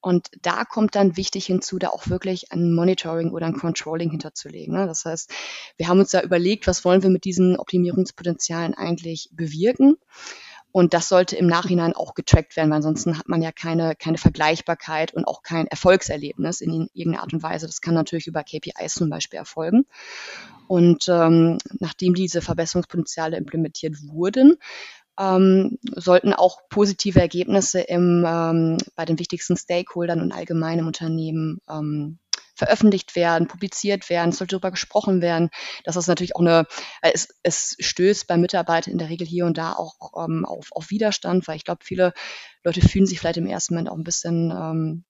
Und 0.00 0.28
da 0.42 0.64
kommt 0.64 0.94
dann 0.94 1.16
wichtig 1.16 1.46
hinzu, 1.46 1.78
da 1.78 1.88
auch 1.88 2.08
wirklich 2.08 2.52
ein 2.52 2.72
Monitoring 2.72 3.32
oder 3.32 3.46
ein 3.46 3.58
Controlling 3.58 4.10
hinterzulegen. 4.10 4.74
Ne? 4.74 4.86
Das 4.86 5.04
heißt, 5.04 5.30
wir 5.76 5.88
haben 5.88 5.98
uns 5.98 6.10
da 6.10 6.22
überlegt, 6.22 6.66
was 6.66 6.84
wollen 6.84 7.02
wir 7.02 7.10
mit 7.10 7.24
diesen 7.24 7.56
Optimierungspotenzialen 7.56 8.74
eigentlich 8.74 9.30
bewirken? 9.32 9.96
Und 10.70 10.92
das 10.92 11.08
sollte 11.08 11.34
im 11.34 11.46
Nachhinein 11.46 11.94
auch 11.94 12.14
getrackt 12.14 12.54
werden, 12.56 12.70
weil 12.70 12.76
ansonsten 12.76 13.18
hat 13.18 13.28
man 13.28 13.40
ja 13.40 13.52
keine, 13.52 13.96
keine 13.96 14.18
Vergleichbarkeit 14.18 15.14
und 15.14 15.24
auch 15.24 15.42
kein 15.42 15.66
Erfolgserlebnis 15.66 16.60
in 16.60 16.88
irgendeiner 16.92 17.22
Art 17.22 17.32
und 17.32 17.42
Weise. 17.42 17.66
Das 17.66 17.80
kann 17.80 17.94
natürlich 17.94 18.26
über 18.26 18.44
KPIs 18.44 18.94
zum 18.94 19.08
Beispiel 19.08 19.38
erfolgen. 19.38 19.86
Und 20.66 21.08
ähm, 21.08 21.56
nachdem 21.80 22.14
diese 22.14 22.42
Verbesserungspotenziale 22.42 23.38
implementiert 23.38 23.96
wurden, 24.08 24.58
ähm, 25.18 25.78
sollten 25.94 26.32
auch 26.32 26.60
positive 26.68 27.20
Ergebnisse 27.20 27.80
im, 27.80 28.24
ähm, 28.26 28.78
bei 28.94 29.04
den 29.04 29.18
wichtigsten 29.18 29.56
Stakeholdern 29.56 30.20
und 30.20 30.32
allgemein 30.32 30.78
im 30.78 30.86
Unternehmen 30.86 31.60
ähm, 31.68 32.18
veröffentlicht 32.58 33.14
werden, 33.14 33.46
publiziert 33.46 34.10
werden, 34.10 34.32
sollte 34.32 34.56
darüber 34.56 34.72
gesprochen 34.72 35.20
werden. 35.22 35.48
Das 35.84 35.96
ist 35.96 36.08
natürlich 36.08 36.36
auch 36.36 36.40
eine, 36.40 36.66
äh, 37.02 37.12
es, 37.14 37.28
es 37.42 37.76
stößt 37.78 38.26
bei 38.26 38.36
Mitarbeitern 38.36 38.92
in 38.92 38.98
der 38.98 39.08
Regel 39.08 39.26
hier 39.26 39.46
und 39.46 39.56
da 39.56 39.72
auch 39.72 39.94
ähm, 40.24 40.44
auf, 40.44 40.68
auf 40.72 40.90
Widerstand, 40.90 41.46
weil 41.46 41.56
ich 41.56 41.64
glaube, 41.64 41.84
viele 41.84 42.12
Leute 42.64 42.80
fühlen 42.80 43.06
sich 43.06 43.20
vielleicht 43.20 43.38
im 43.38 43.46
ersten 43.46 43.74
Moment 43.74 43.90
auch 43.90 43.96
ein 43.96 44.04
bisschen 44.04 44.50
ähm, 44.50 45.04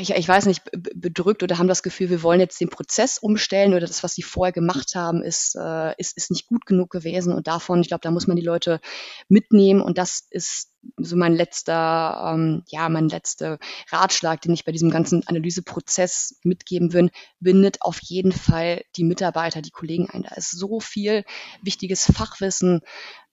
ich, 0.00 0.10
ich 0.10 0.28
weiß 0.28 0.46
nicht, 0.46 0.62
bedrückt 0.72 1.42
oder 1.42 1.58
haben 1.58 1.68
das 1.68 1.84
Gefühl, 1.84 2.10
wir 2.10 2.22
wollen 2.22 2.40
jetzt 2.40 2.60
den 2.60 2.68
Prozess 2.68 3.18
umstellen 3.18 3.74
oder 3.74 3.86
das, 3.86 4.02
was 4.02 4.14
sie 4.14 4.22
vorher 4.22 4.52
gemacht 4.52 4.94
haben, 4.96 5.22
ist, 5.22 5.54
äh, 5.54 5.94
ist, 5.98 6.16
ist 6.16 6.32
nicht 6.32 6.48
gut 6.48 6.66
genug 6.66 6.90
gewesen. 6.90 7.32
Und 7.32 7.46
davon, 7.46 7.80
ich 7.80 7.88
glaube, 7.88 8.00
da 8.02 8.10
muss 8.10 8.26
man 8.26 8.36
die 8.36 8.44
Leute 8.44 8.80
mitnehmen. 9.28 9.80
Und 9.80 9.98
das 9.98 10.26
ist 10.30 10.71
so 10.96 11.16
mein 11.16 11.34
letzter, 11.34 12.32
ähm, 12.34 12.64
ja, 12.68 12.88
mein 12.88 13.08
letzter 13.08 13.58
Ratschlag, 13.90 14.40
den 14.40 14.52
ich 14.52 14.64
bei 14.64 14.72
diesem 14.72 14.90
ganzen 14.90 15.26
Analyseprozess 15.26 16.40
mitgeben 16.42 16.92
will, 16.92 17.10
bindet 17.40 17.82
auf 17.82 18.00
jeden 18.00 18.32
Fall 18.32 18.82
die 18.96 19.04
Mitarbeiter, 19.04 19.62
die 19.62 19.70
Kollegen 19.70 20.10
ein. 20.10 20.22
Da 20.22 20.34
ist 20.34 20.50
so 20.50 20.80
viel 20.80 21.24
wichtiges 21.62 22.06
Fachwissen 22.06 22.80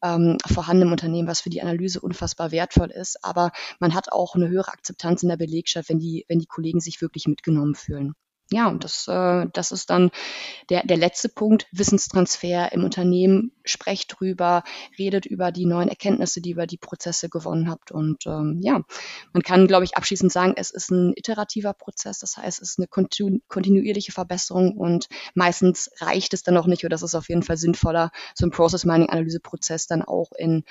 ähm, 0.04 0.38
vorhanden 0.46 0.84
im 0.84 0.92
Unternehmen, 0.92 1.28
was 1.28 1.42
für 1.42 1.50
die 1.50 1.62
Analyse 1.62 2.00
unfassbar 2.00 2.52
wertvoll 2.52 2.92
ist. 2.92 3.24
Aber 3.24 3.52
man 3.80 3.94
hat 3.94 4.12
auch 4.12 4.36
eine 4.36 4.50
höhere 4.50 4.72
Akzeptanz 4.72 5.24
in 5.24 5.30
der 5.30 5.38
Belegschaft, 5.38 5.90
wenn 5.90 6.00
die, 6.00 6.26
wenn 6.28 6.40
die 6.40 6.46
Kollegen 6.46 6.80
sich 6.80 7.02
wirklich 7.02 7.28
mitgenommen 7.28 7.76
fühlen. 7.76 8.14
Ja, 8.52 8.68
und 8.68 8.84
das, 8.84 9.08
äh, 9.08 9.46
das 9.54 9.72
ist 9.72 9.90
dann 9.90 10.10
der, 10.70 10.84
der 10.86 10.98
letzte 10.98 11.30
Punkt, 11.30 11.68
Wissenstransfer 11.72 12.72
im 12.72 12.84
Unternehmen. 12.84 13.52
Sprecht 13.64 14.16
drüber, 14.18 14.64
redet 14.98 15.28
über 15.28 15.52
die 15.52 15.66
neuen 15.66 15.90
Erkenntnisse, 15.90 16.42
die 16.42 16.50
ihr 16.50 16.56
über 16.56 16.66
die 16.66 16.78
Prozesse 16.78 17.30
gewonnen 17.30 17.70
habt. 17.70 17.92
Und 17.92 18.26
ähm, 18.26 18.60
ja, 18.62 18.82
man 19.34 19.44
kann, 19.44 19.68
glaube 19.68 19.86
ich, 19.86 19.96
abschließend 19.96 20.32
sagen, 20.32 20.54
es 20.56 20.72
ist 20.72 20.90
ein 20.90 21.14
iterativer 21.16 21.74
Prozess. 21.74 22.20
Das 22.20 22.38
heißt, 22.38 22.62
es 22.62 22.72
ist 22.72 22.80
eine 22.80 22.88
kontinu 22.88 23.40
kontinuierliche 23.48 24.12
Verbesserung 24.12 24.76
und 24.78 25.08
meistens 25.36 25.92
reicht 26.00 26.34
es 26.34 26.44
dann 26.44 26.58
auch 26.58 26.66
nicht, 26.66 26.84
oder 26.84 26.90
das 26.90 27.04
ist 27.04 27.16
auf 27.16 27.30
jeden 27.30 27.44
Fall 27.44 27.58
sinnvoller, 27.58 28.12
so 28.34 28.46
einen 28.46 28.52
Process 28.52 28.86
Mining 28.86 29.10
Analyseprozess 29.10 29.88
dann 29.88 30.02
auch 30.02 30.32
in, 30.38 30.64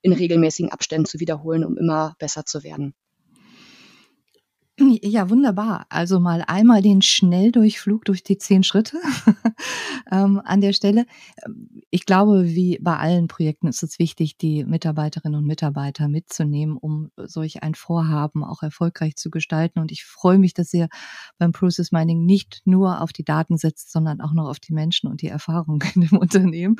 in 0.00 0.12
regelmäßigen 0.12 0.72
Abständen 0.72 1.06
zu 1.06 1.20
wiederholen, 1.20 1.64
um 1.64 1.76
immer 1.76 2.14
besser 2.18 2.46
zu 2.46 2.62
werden. 2.64 2.94
Ja, 4.78 5.30
wunderbar. 5.30 5.86
Also 5.88 6.20
mal 6.20 6.44
einmal 6.46 6.82
den 6.82 7.00
Schnelldurchflug 7.00 8.04
durch 8.04 8.22
die 8.22 8.36
zehn 8.36 8.62
Schritte 8.62 8.98
ähm, 10.12 10.42
an 10.44 10.60
der 10.60 10.74
Stelle. 10.74 11.06
Ich 11.88 12.04
glaube, 12.04 12.44
wie 12.44 12.78
bei 12.82 12.98
allen 12.98 13.26
Projekten 13.26 13.68
ist 13.68 13.82
es 13.82 13.98
wichtig, 13.98 14.36
die 14.36 14.64
Mitarbeiterinnen 14.64 15.38
und 15.38 15.46
Mitarbeiter 15.46 16.08
mitzunehmen, 16.08 16.76
um 16.76 17.10
solch 17.16 17.62
ein 17.62 17.74
Vorhaben 17.74 18.44
auch 18.44 18.62
erfolgreich 18.62 19.16
zu 19.16 19.30
gestalten. 19.30 19.78
Und 19.78 19.92
ich 19.92 20.04
freue 20.04 20.38
mich, 20.38 20.52
dass 20.52 20.74
ihr 20.74 20.88
beim 21.38 21.52
Process 21.52 21.90
Mining 21.90 22.26
nicht 22.26 22.60
nur 22.66 23.00
auf 23.00 23.14
die 23.14 23.24
Daten 23.24 23.56
setzt, 23.56 23.90
sondern 23.90 24.20
auch 24.20 24.34
noch 24.34 24.46
auf 24.46 24.60
die 24.60 24.74
Menschen 24.74 25.08
und 25.08 25.22
die 25.22 25.28
Erfahrung 25.28 25.80
in 25.94 26.02
dem 26.02 26.18
Unternehmen. 26.18 26.76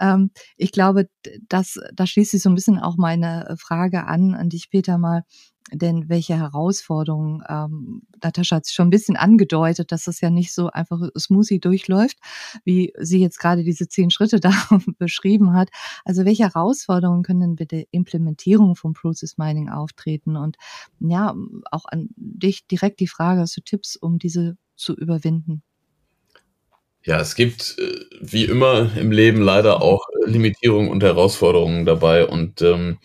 Ähm, 0.00 0.30
ich 0.56 0.70
glaube, 0.70 1.08
das, 1.48 1.80
da 1.94 2.06
schließt 2.06 2.30
sich 2.30 2.42
so 2.42 2.48
ein 2.48 2.54
bisschen 2.54 2.78
auch 2.78 2.96
meine 2.96 3.56
Frage 3.58 4.06
an, 4.06 4.34
an 4.34 4.50
dich, 4.50 4.70
Peter, 4.70 4.98
mal 4.98 5.24
denn 5.72 6.08
welche 6.08 6.36
Herausforderungen, 6.36 7.42
ähm, 7.48 8.02
Natascha 8.22 8.56
hat 8.56 8.66
es 8.66 8.72
schon 8.72 8.88
ein 8.88 8.90
bisschen 8.90 9.16
angedeutet, 9.16 9.92
dass 9.92 10.04
das 10.04 10.20
ja 10.20 10.30
nicht 10.30 10.52
so 10.52 10.70
einfach 10.70 11.00
smoothie 11.16 11.60
durchläuft, 11.60 12.18
wie 12.64 12.92
sie 12.98 13.20
jetzt 13.20 13.38
gerade 13.38 13.62
diese 13.62 13.88
zehn 13.88 14.10
Schritte 14.10 14.40
da 14.40 14.52
beschrieben 14.98 15.52
hat. 15.52 15.70
Also 16.04 16.24
welche 16.24 16.44
Herausforderungen 16.44 17.22
können 17.22 17.40
denn 17.40 17.56
bitte 17.56 17.86
Implementierung 17.90 18.76
von 18.76 18.94
Process 18.94 19.38
Mining 19.38 19.68
auftreten? 19.68 20.36
Und 20.36 20.56
ja, 21.00 21.34
auch 21.70 21.84
an 21.86 22.08
dich 22.16 22.66
direkt 22.66 23.00
die 23.00 23.08
Frage, 23.08 23.40
hast 23.40 23.56
du 23.56 23.60
Tipps, 23.60 23.96
um 23.96 24.18
diese 24.18 24.56
zu 24.76 24.94
überwinden? 24.94 25.62
Ja, 27.02 27.18
es 27.18 27.34
gibt 27.34 27.76
äh, 27.78 28.04
wie 28.20 28.44
immer 28.44 28.94
im 28.96 29.10
Leben 29.10 29.40
leider 29.40 29.82
auch 29.82 30.06
Limitierungen 30.26 30.90
und 30.90 31.02
Herausforderungen 31.02 31.86
dabei 31.86 32.26
und 32.26 32.60
ähm, 32.60 32.98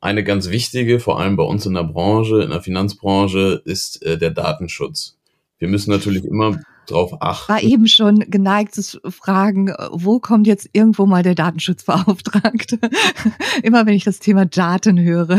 eine 0.00 0.24
ganz 0.24 0.50
wichtige, 0.50 1.00
vor 1.00 1.20
allem 1.20 1.36
bei 1.36 1.44
uns 1.44 1.66
in 1.66 1.74
der 1.74 1.84
Branche, 1.84 2.42
in 2.42 2.50
der 2.50 2.62
Finanzbranche, 2.62 3.62
ist 3.64 4.02
äh, 4.02 4.18
der 4.18 4.30
Datenschutz. 4.30 5.16
Wir 5.58 5.68
müssen 5.68 5.90
natürlich 5.90 6.24
immer 6.24 6.60
darauf 6.86 7.20
achten. 7.20 7.52
War 7.52 7.62
eben 7.62 7.86
schon 7.86 8.20
geneigt 8.20 8.74
zu 8.74 9.00
fragen, 9.10 9.72
wo 9.90 10.20
kommt 10.20 10.46
jetzt 10.46 10.68
irgendwo 10.72 11.06
mal 11.06 11.22
der 11.22 11.34
Datenschutzbeauftragte? 11.34 12.78
immer 13.62 13.86
wenn 13.86 13.94
ich 13.94 14.04
das 14.04 14.18
Thema 14.18 14.46
Daten 14.46 15.00
höre. 15.00 15.38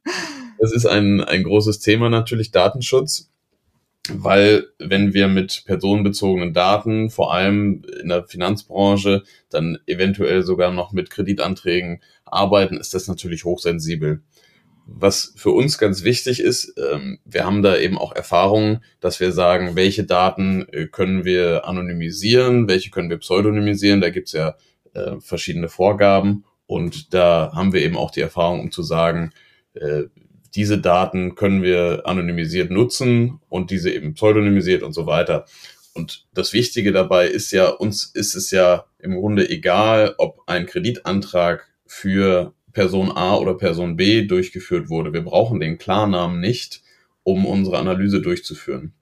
das 0.58 0.72
ist 0.72 0.86
ein, 0.86 1.20
ein 1.20 1.42
großes 1.42 1.80
Thema 1.80 2.08
natürlich, 2.08 2.50
Datenschutz 2.50 3.29
weil 4.08 4.66
wenn 4.78 5.14
wir 5.14 5.28
mit 5.28 5.64
personenbezogenen 5.66 6.52
Daten, 6.52 7.10
vor 7.10 7.32
allem 7.34 7.82
in 8.00 8.08
der 8.08 8.24
Finanzbranche, 8.24 9.22
dann 9.50 9.78
eventuell 9.86 10.42
sogar 10.42 10.72
noch 10.72 10.92
mit 10.92 11.10
Kreditanträgen 11.10 12.02
arbeiten, 12.24 12.76
ist 12.76 12.94
das 12.94 13.08
natürlich 13.08 13.44
hochsensibel. 13.44 14.22
Was 14.86 15.34
für 15.36 15.50
uns 15.50 15.78
ganz 15.78 16.02
wichtig 16.02 16.40
ist, 16.40 16.74
ähm, 16.76 17.20
wir 17.24 17.44
haben 17.44 17.62
da 17.62 17.76
eben 17.76 17.96
auch 17.96 18.12
Erfahrungen, 18.12 18.82
dass 19.00 19.20
wir 19.20 19.30
sagen, 19.30 19.76
welche 19.76 20.04
Daten 20.04 20.66
äh, 20.72 20.86
können 20.86 21.24
wir 21.24 21.66
anonymisieren, 21.66 22.66
welche 22.66 22.90
können 22.90 23.10
wir 23.10 23.18
pseudonymisieren. 23.18 24.00
Da 24.00 24.10
gibt's 24.10 24.32
ja 24.32 24.56
äh, 24.94 25.20
verschiedene 25.20 25.68
Vorgaben 25.68 26.44
und 26.66 27.14
da 27.14 27.52
haben 27.54 27.72
wir 27.72 27.82
eben 27.82 27.96
auch 27.96 28.10
die 28.10 28.20
Erfahrung, 28.20 28.60
um 28.60 28.70
zu 28.72 28.82
sagen, 28.82 29.32
äh, 29.74 30.04
diese 30.54 30.78
Daten 30.78 31.34
können 31.34 31.62
wir 31.62 32.02
anonymisiert 32.04 32.70
nutzen 32.70 33.40
und 33.48 33.70
diese 33.70 33.90
eben 33.90 34.14
pseudonymisiert 34.14 34.82
und 34.82 34.92
so 34.92 35.06
weiter. 35.06 35.46
Und 35.94 36.26
das 36.34 36.52
Wichtige 36.52 36.92
dabei 36.92 37.26
ist 37.26 37.50
ja, 37.52 37.68
uns 37.68 38.04
ist 38.04 38.34
es 38.34 38.50
ja 38.50 38.86
im 38.98 39.16
Grunde 39.16 39.48
egal, 39.48 40.14
ob 40.18 40.42
ein 40.46 40.66
Kreditantrag 40.66 41.68
für 41.86 42.54
Person 42.72 43.10
A 43.10 43.36
oder 43.36 43.54
Person 43.54 43.96
B 43.96 44.26
durchgeführt 44.26 44.88
wurde. 44.88 45.12
Wir 45.12 45.22
brauchen 45.22 45.60
den 45.60 45.78
Klarnamen 45.78 46.40
nicht, 46.40 46.82
um 47.22 47.46
unsere 47.46 47.78
Analyse 47.78 48.20
durchzuführen. 48.20 48.92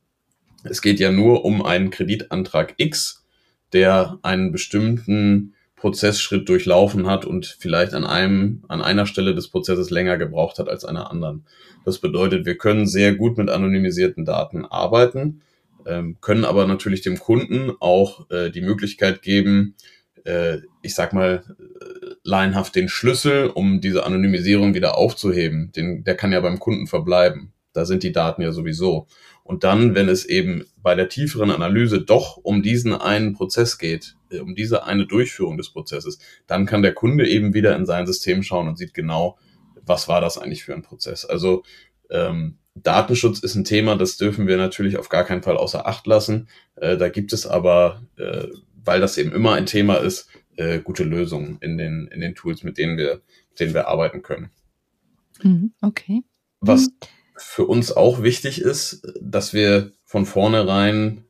Es 0.65 0.83
geht 0.83 0.99
ja 0.99 1.13
nur 1.13 1.45
um 1.45 1.65
einen 1.65 1.91
Kreditantrag 1.91 2.75
X, 2.79 3.25
der 3.73 4.19
einen 4.23 4.51
bestimmten 4.51 5.55
Prozessschritt 5.79 6.49
durchlaufen 6.49 7.07
hat 7.07 7.25
und 7.25 7.47
vielleicht 7.47 7.95
an 7.95 8.05
einem, 8.05 8.65
an 8.69 8.83
einer 8.83 9.07
Stelle 9.07 9.35
des 9.35 9.49
Prozesses 9.49 9.91
länger 9.91 10.19
gebraucht 10.19 10.59
hat 10.59 10.69
als 10.69 10.85
einer 10.85 11.11
anderen. 11.11 11.45
Das 11.85 11.99
bedeutet, 11.99 12.47
wir 12.47 12.59
können 12.59 12.87
sehr 12.87 13.15
gut 13.15 13.39
mit 13.39 13.49
anonymisierten 13.49 14.25
Daten 14.25 14.65
arbeiten, 14.65 15.43
ähm, 15.87 16.19
können 16.21 16.45
aber 16.45 16.67
natürlich 16.67 17.03
dem 17.03 17.19
Kunden 17.19 17.73
auch 17.81 18.31
äh, 18.31 18.51
die 18.51 18.61
Möglichkeit 18.61 19.23
geben, 19.23 19.75
äh, 20.25 20.59
ich 20.83 20.95
sag 20.95 21.13
mal, 21.13 21.43
äh, 21.59 22.15
laienhaft 22.23 22.75
den 22.75 22.89
Schlüssel, 22.89 23.49
um 23.49 23.81
diese 23.81 24.05
Anonymisierung 24.05 24.75
wieder 24.75 24.99
aufzuheben. 24.99 25.73
Den, 25.73 26.05
der 26.05 26.17
kann 26.17 26.33
ja 26.33 26.41
beim 26.41 26.59
Kunden 26.59 26.87
verbleiben. 26.87 27.53
Da 27.73 27.85
sind 27.85 28.03
die 28.03 28.13
Daten 28.13 28.43
ja 28.43 28.53
sowieso. 28.53 29.07
Und 29.49 29.65
dann, 29.65 29.95
wenn 29.95 30.11
es 30.11 30.27
eben 30.27 30.67
bei 30.77 30.95
der 30.95 31.09
tieferen 31.09 31.51
Analyse 31.51 32.03
doch 32.03 32.37
um 32.37 32.63
diesen 32.63 32.93
einen 32.93 33.33
Prozess 33.33 33.79
geht, 33.79 34.15
äh, 34.31 34.41
um 34.41 34.55
diese 34.55 34.85
eine 34.85 35.07
Durchführung 35.07 35.57
des 35.57 35.73
Prozesses, 35.73 36.19
dann 36.47 36.67
kann 36.67 36.83
der 36.83 36.93
Kunde 36.93 37.27
eben 37.27 37.55
wieder 37.55 37.75
in 37.75 37.87
sein 37.87 38.07
System 38.07 38.43
schauen 38.43 38.69
und 38.69 38.77
sieht 38.77 38.93
genau, 38.93 39.39
was 39.87 40.07
war 40.07 40.21
das 40.21 40.37
eigentlich 40.37 40.65
für 40.65 40.75
ein 40.75 40.83
Prozess. 40.83 41.25
Also 41.25 41.63
ähm, 42.11 42.59
Datenschutz 42.75 43.39
ist 43.39 43.55
ein 43.55 43.65
Thema, 43.65 43.97
das 43.97 44.19
dürfen 44.19 44.47
wir 44.47 44.59
natürlich 44.59 44.99
auf 44.99 45.09
gar 45.09 45.25
keinen 45.25 45.43
Fall 45.43 45.57
außer 45.57 45.87
Acht 45.87 46.07
lassen. 46.07 46.49
Äh, 46.77 46.99
da 46.99 47.09
gibt 47.09 47.33
es 47.33 47.47
aber, 47.47 48.03
äh, 48.19 48.49
weil 48.85 49.01
das 49.01 49.17
eben 49.17 49.33
immer 49.33 49.55
ein 49.55 49.65
Thema 49.65 49.95
ist, 49.95 50.29
äh, 50.57 50.81
gute 50.81 51.05
Lösungen 51.05 51.57
in 51.63 51.79
den, 51.79 52.07
in 52.09 52.21
den 52.21 52.35
Tools, 52.35 52.65
mit 52.65 52.77
denen 52.77 52.99
wir, 52.99 53.23
mit 53.49 53.61
denen 53.61 53.73
wir 53.73 53.89
arbeiten 53.89 54.21
können. 54.21 54.51
Mhm, 55.43 55.73
okay. 55.81 56.21
Was 56.61 56.89
mhm 56.89 57.09
für 57.39 57.65
uns 57.65 57.93
auch 57.93 58.23
wichtig 58.23 58.61
ist, 58.61 59.07
dass 59.21 59.53
wir 59.53 59.93
von 60.05 60.27
vornherein 60.27 61.25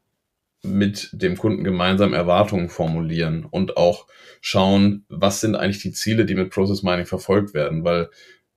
mit 0.62 1.11
dem 1.12 1.37
Kunden 1.37 1.64
gemeinsam 1.64 2.14
Erwartungen 2.14 2.68
formulieren 2.68 3.47
und 3.49 3.77
auch 3.77 4.07
schauen, 4.40 5.05
was 5.09 5.40
sind 5.40 5.55
eigentlich 5.55 5.83
die 5.83 5.92
Ziele, 5.92 6.25
die 6.25 6.35
mit 6.35 6.51
Process 6.51 6.83
Mining 6.83 7.07
verfolgt 7.07 7.55
werden, 7.55 7.85
weil 7.85 8.11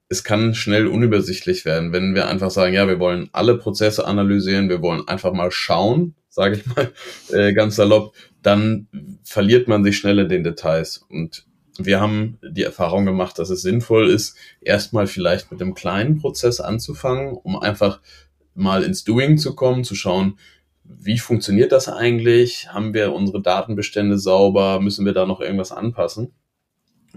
es 0.09 0.23
kann 0.23 0.53
schnell 0.53 0.87
unübersichtlich 0.87 1.63
werden, 1.63 1.93
wenn 1.93 2.15
wir 2.15 2.27
einfach 2.27 2.51
sagen, 2.51 2.73
ja, 2.73 2.87
wir 2.87 2.99
wollen 2.99 3.29
alle 3.31 3.57
Prozesse 3.57 4.05
analysieren, 4.05 4.67
wir 4.67 4.81
wollen 4.81 5.07
einfach 5.07 5.31
mal 5.31 5.51
schauen, 5.51 6.15
sage 6.27 6.57
ich 6.57 6.65
mal 6.75 6.91
äh, 7.31 7.53
ganz 7.53 7.77
salopp, 7.77 8.13
dann 8.41 8.87
verliert 9.23 9.67
man 9.67 9.83
sich 9.83 9.97
schnell 9.97 10.19
in 10.19 10.27
den 10.27 10.43
Details. 10.43 11.05
Und 11.09 11.45
wir 11.77 11.99
haben 11.99 12.37
die 12.41 12.63
Erfahrung 12.63 13.05
gemacht, 13.05 13.39
dass 13.39 13.49
es 13.49 13.61
sinnvoll 13.61 14.09
ist, 14.09 14.35
erstmal 14.59 15.07
vielleicht 15.07 15.51
mit 15.51 15.61
einem 15.61 15.73
kleinen 15.73 16.17
Prozess 16.17 16.59
anzufangen, 16.59 17.33
um 17.33 17.57
einfach 17.57 18.01
mal 18.53 18.83
ins 18.83 19.03
Doing 19.03 19.37
zu 19.37 19.55
kommen, 19.55 19.83
zu 19.83 19.95
schauen, 19.95 20.37
wie 20.83 21.17
funktioniert 21.17 21.71
das 21.71 21.87
eigentlich? 21.87 22.73
Haben 22.73 22.93
wir 22.93 23.13
unsere 23.13 23.41
Datenbestände 23.41 24.17
sauber? 24.17 24.81
Müssen 24.81 25.05
wir 25.05 25.13
da 25.13 25.25
noch 25.25 25.39
irgendwas 25.39 25.71
anpassen? 25.71 26.33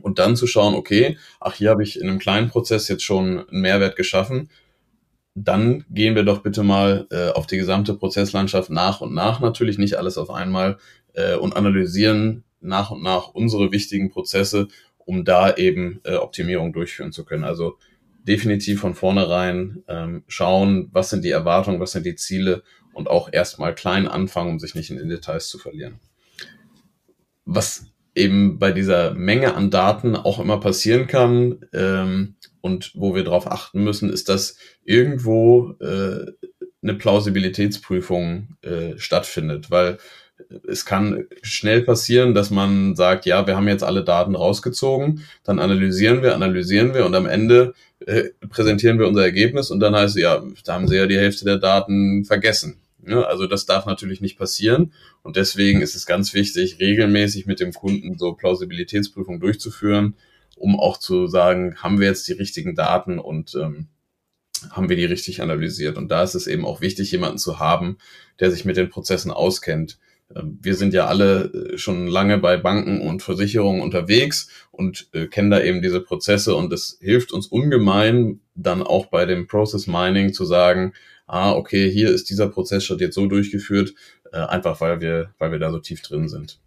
Und 0.00 0.18
dann 0.18 0.36
zu 0.36 0.46
schauen, 0.46 0.74
okay, 0.74 1.18
ach, 1.40 1.54
hier 1.54 1.70
habe 1.70 1.82
ich 1.82 2.00
in 2.00 2.08
einem 2.08 2.18
kleinen 2.18 2.48
Prozess 2.48 2.88
jetzt 2.88 3.04
schon 3.04 3.48
einen 3.48 3.60
Mehrwert 3.60 3.96
geschaffen. 3.96 4.50
Dann 5.34 5.84
gehen 5.90 6.14
wir 6.14 6.22
doch 6.22 6.42
bitte 6.42 6.62
mal 6.62 7.06
äh, 7.10 7.30
auf 7.30 7.46
die 7.46 7.56
gesamte 7.56 7.94
Prozesslandschaft 7.94 8.70
nach 8.70 9.00
und 9.00 9.14
nach, 9.14 9.40
natürlich 9.40 9.78
nicht 9.78 9.96
alles 9.96 10.18
auf 10.18 10.30
einmal, 10.30 10.78
äh, 11.14 11.34
und 11.34 11.56
analysieren 11.56 12.44
nach 12.64 12.90
und 12.90 13.02
nach 13.02 13.28
unsere 13.28 13.72
wichtigen 13.72 14.10
Prozesse, 14.10 14.68
um 14.98 15.24
da 15.24 15.54
eben 15.54 16.00
äh, 16.04 16.16
Optimierung 16.16 16.72
durchführen 16.72 17.12
zu 17.12 17.24
können. 17.24 17.44
Also 17.44 17.78
definitiv 18.26 18.80
von 18.80 18.94
vornherein 18.94 19.84
ähm, 19.88 20.24
schauen, 20.28 20.88
was 20.92 21.10
sind 21.10 21.24
die 21.24 21.30
Erwartungen, 21.30 21.80
was 21.80 21.92
sind 21.92 22.06
die 22.06 22.16
Ziele 22.16 22.62
und 22.92 23.08
auch 23.08 23.32
erstmal 23.32 23.74
klein 23.74 24.08
anfangen, 24.08 24.50
um 24.50 24.58
sich 24.58 24.74
nicht 24.74 24.90
in 24.90 24.96
den 24.96 25.08
Details 25.08 25.48
zu 25.48 25.58
verlieren. 25.58 26.00
Was 27.44 27.86
eben 28.14 28.58
bei 28.58 28.72
dieser 28.72 29.12
Menge 29.12 29.54
an 29.54 29.70
Daten 29.70 30.16
auch 30.16 30.38
immer 30.38 30.58
passieren 30.60 31.06
kann 31.06 31.66
ähm, 31.72 32.36
und 32.60 32.92
wo 32.94 33.14
wir 33.14 33.24
darauf 33.24 33.50
achten 33.50 33.82
müssen, 33.82 34.10
ist, 34.10 34.28
dass 34.28 34.56
irgendwo 34.84 35.74
äh, 35.80 36.32
eine 36.82 36.94
Plausibilitätsprüfung 36.94 38.56
äh, 38.62 38.96
stattfindet, 38.98 39.70
weil 39.70 39.98
es 40.66 40.84
kann 40.84 41.26
schnell 41.42 41.82
passieren, 41.82 42.34
dass 42.34 42.50
man 42.50 42.96
sagt, 42.96 43.26
ja, 43.26 43.46
wir 43.46 43.56
haben 43.56 43.68
jetzt 43.68 43.84
alle 43.84 44.04
Daten 44.04 44.34
rausgezogen, 44.34 45.24
dann 45.44 45.58
analysieren 45.58 46.22
wir, 46.22 46.34
analysieren 46.34 46.94
wir 46.94 47.06
und 47.06 47.14
am 47.14 47.26
Ende 47.26 47.74
äh, 48.00 48.24
präsentieren 48.48 48.98
wir 48.98 49.06
unser 49.06 49.22
Ergebnis 49.22 49.70
und 49.70 49.80
dann 49.80 49.94
heißt 49.94 50.16
es, 50.16 50.22
ja, 50.22 50.42
da 50.64 50.74
haben 50.74 50.88
sie 50.88 50.96
ja 50.96 51.06
die 51.06 51.18
Hälfte 51.18 51.44
der 51.44 51.58
Daten 51.58 52.24
vergessen. 52.24 52.80
Ja, 53.06 53.22
also 53.22 53.46
das 53.46 53.66
darf 53.66 53.86
natürlich 53.86 54.20
nicht 54.20 54.38
passieren. 54.38 54.92
Und 55.22 55.36
deswegen 55.36 55.82
ist 55.82 55.94
es 55.94 56.06
ganz 56.06 56.32
wichtig, 56.32 56.78
regelmäßig 56.80 57.46
mit 57.46 57.60
dem 57.60 57.72
Kunden 57.72 58.16
so 58.16 58.32
Plausibilitätsprüfung 58.32 59.40
durchzuführen, 59.40 60.14
um 60.56 60.78
auch 60.80 60.96
zu 60.96 61.26
sagen, 61.26 61.76
haben 61.76 62.00
wir 62.00 62.06
jetzt 62.06 62.26
die 62.28 62.32
richtigen 62.32 62.74
Daten 62.74 63.18
und 63.18 63.54
ähm, 63.56 63.88
haben 64.70 64.88
wir 64.88 64.96
die 64.96 65.04
richtig 65.04 65.42
analysiert. 65.42 65.98
Und 65.98 66.08
da 66.08 66.22
ist 66.22 66.34
es 66.34 66.46
eben 66.46 66.64
auch 66.64 66.80
wichtig, 66.80 67.10
jemanden 67.12 67.38
zu 67.38 67.58
haben, 67.58 67.98
der 68.40 68.50
sich 68.50 68.64
mit 68.64 68.76
den 68.76 68.88
Prozessen 68.88 69.30
auskennt. 69.30 69.98
Ähm, 70.34 70.58
wir 70.60 70.74
sind 70.74 70.94
ja 70.94 71.06
alle 71.06 71.44
äh, 71.44 71.78
schon 71.78 72.06
lange 72.06 72.38
bei 72.38 72.56
Banken 72.56 73.00
und 73.00 73.22
Versicherungen 73.22 73.82
unterwegs 73.82 74.48
und 74.70 75.08
äh, 75.12 75.26
kennen 75.26 75.50
da 75.50 75.60
eben 75.60 75.82
diese 75.82 76.00
Prozesse 76.00 76.54
und 76.54 76.72
es 76.72 76.98
hilft 77.00 77.32
uns 77.32 77.46
ungemein 77.46 78.40
dann 78.54 78.82
auch 78.82 79.06
bei 79.06 79.26
dem 79.26 79.46
Process 79.46 79.86
Mining 79.86 80.32
zu 80.32 80.44
sagen, 80.44 80.92
ah, 81.26 81.52
okay, 81.52 81.90
hier 81.90 82.10
ist 82.10 82.30
dieser 82.30 82.48
Prozessschritt 82.48 83.00
jetzt 83.00 83.14
so 83.14 83.26
durchgeführt, 83.26 83.94
äh, 84.32 84.38
einfach 84.38 84.80
weil 84.80 85.00
wir, 85.00 85.34
weil 85.38 85.52
wir 85.52 85.58
da 85.58 85.70
so 85.70 85.78
tief 85.78 86.02
drin 86.02 86.28
sind. 86.28 86.58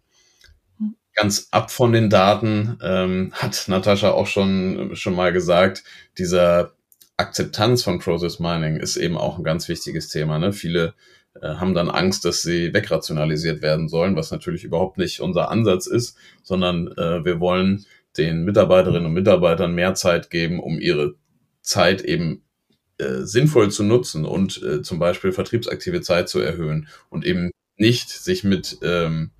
Hm. 0.78 0.96
Ganz 1.14 1.48
ab 1.50 1.70
von 1.70 1.92
den 1.92 2.10
Daten 2.10 2.78
ähm, 2.82 3.32
hat 3.34 3.64
Natascha 3.68 4.10
auch 4.10 4.26
schon, 4.26 4.90
schon 4.94 5.14
mal 5.14 5.32
gesagt, 5.32 5.84
dieser 6.16 6.72
Akzeptanz 7.16 7.82
von 7.82 7.98
Process 7.98 8.38
Mining 8.38 8.76
ist 8.76 8.96
eben 8.96 9.16
auch 9.16 9.38
ein 9.38 9.44
ganz 9.44 9.68
wichtiges 9.68 10.08
Thema. 10.08 10.38
Ne? 10.38 10.52
Viele 10.52 10.94
haben 11.46 11.74
dann 11.74 11.90
Angst, 11.90 12.24
dass 12.24 12.42
sie 12.42 12.72
wegrationalisiert 12.72 13.62
werden 13.62 13.88
sollen, 13.88 14.16
was 14.16 14.30
natürlich 14.30 14.64
überhaupt 14.64 14.98
nicht 14.98 15.20
unser 15.20 15.50
Ansatz 15.50 15.86
ist, 15.86 16.16
sondern 16.42 16.88
äh, 16.96 17.24
wir 17.24 17.40
wollen 17.40 17.84
den 18.16 18.44
Mitarbeiterinnen 18.44 19.06
und 19.06 19.12
Mitarbeitern 19.12 19.74
mehr 19.74 19.94
Zeit 19.94 20.30
geben, 20.30 20.60
um 20.60 20.78
ihre 20.80 21.14
Zeit 21.62 22.02
eben 22.02 22.42
äh, 22.98 23.22
sinnvoll 23.22 23.70
zu 23.70 23.84
nutzen 23.84 24.24
und 24.24 24.62
äh, 24.62 24.82
zum 24.82 24.98
Beispiel 24.98 25.32
vertriebsaktive 25.32 26.00
Zeit 26.00 26.28
zu 26.28 26.40
erhöhen 26.40 26.88
und 27.10 27.24
eben 27.24 27.50
nicht 27.76 28.10
sich 28.10 28.42
mit 28.42 28.78
ähm, 28.82 29.30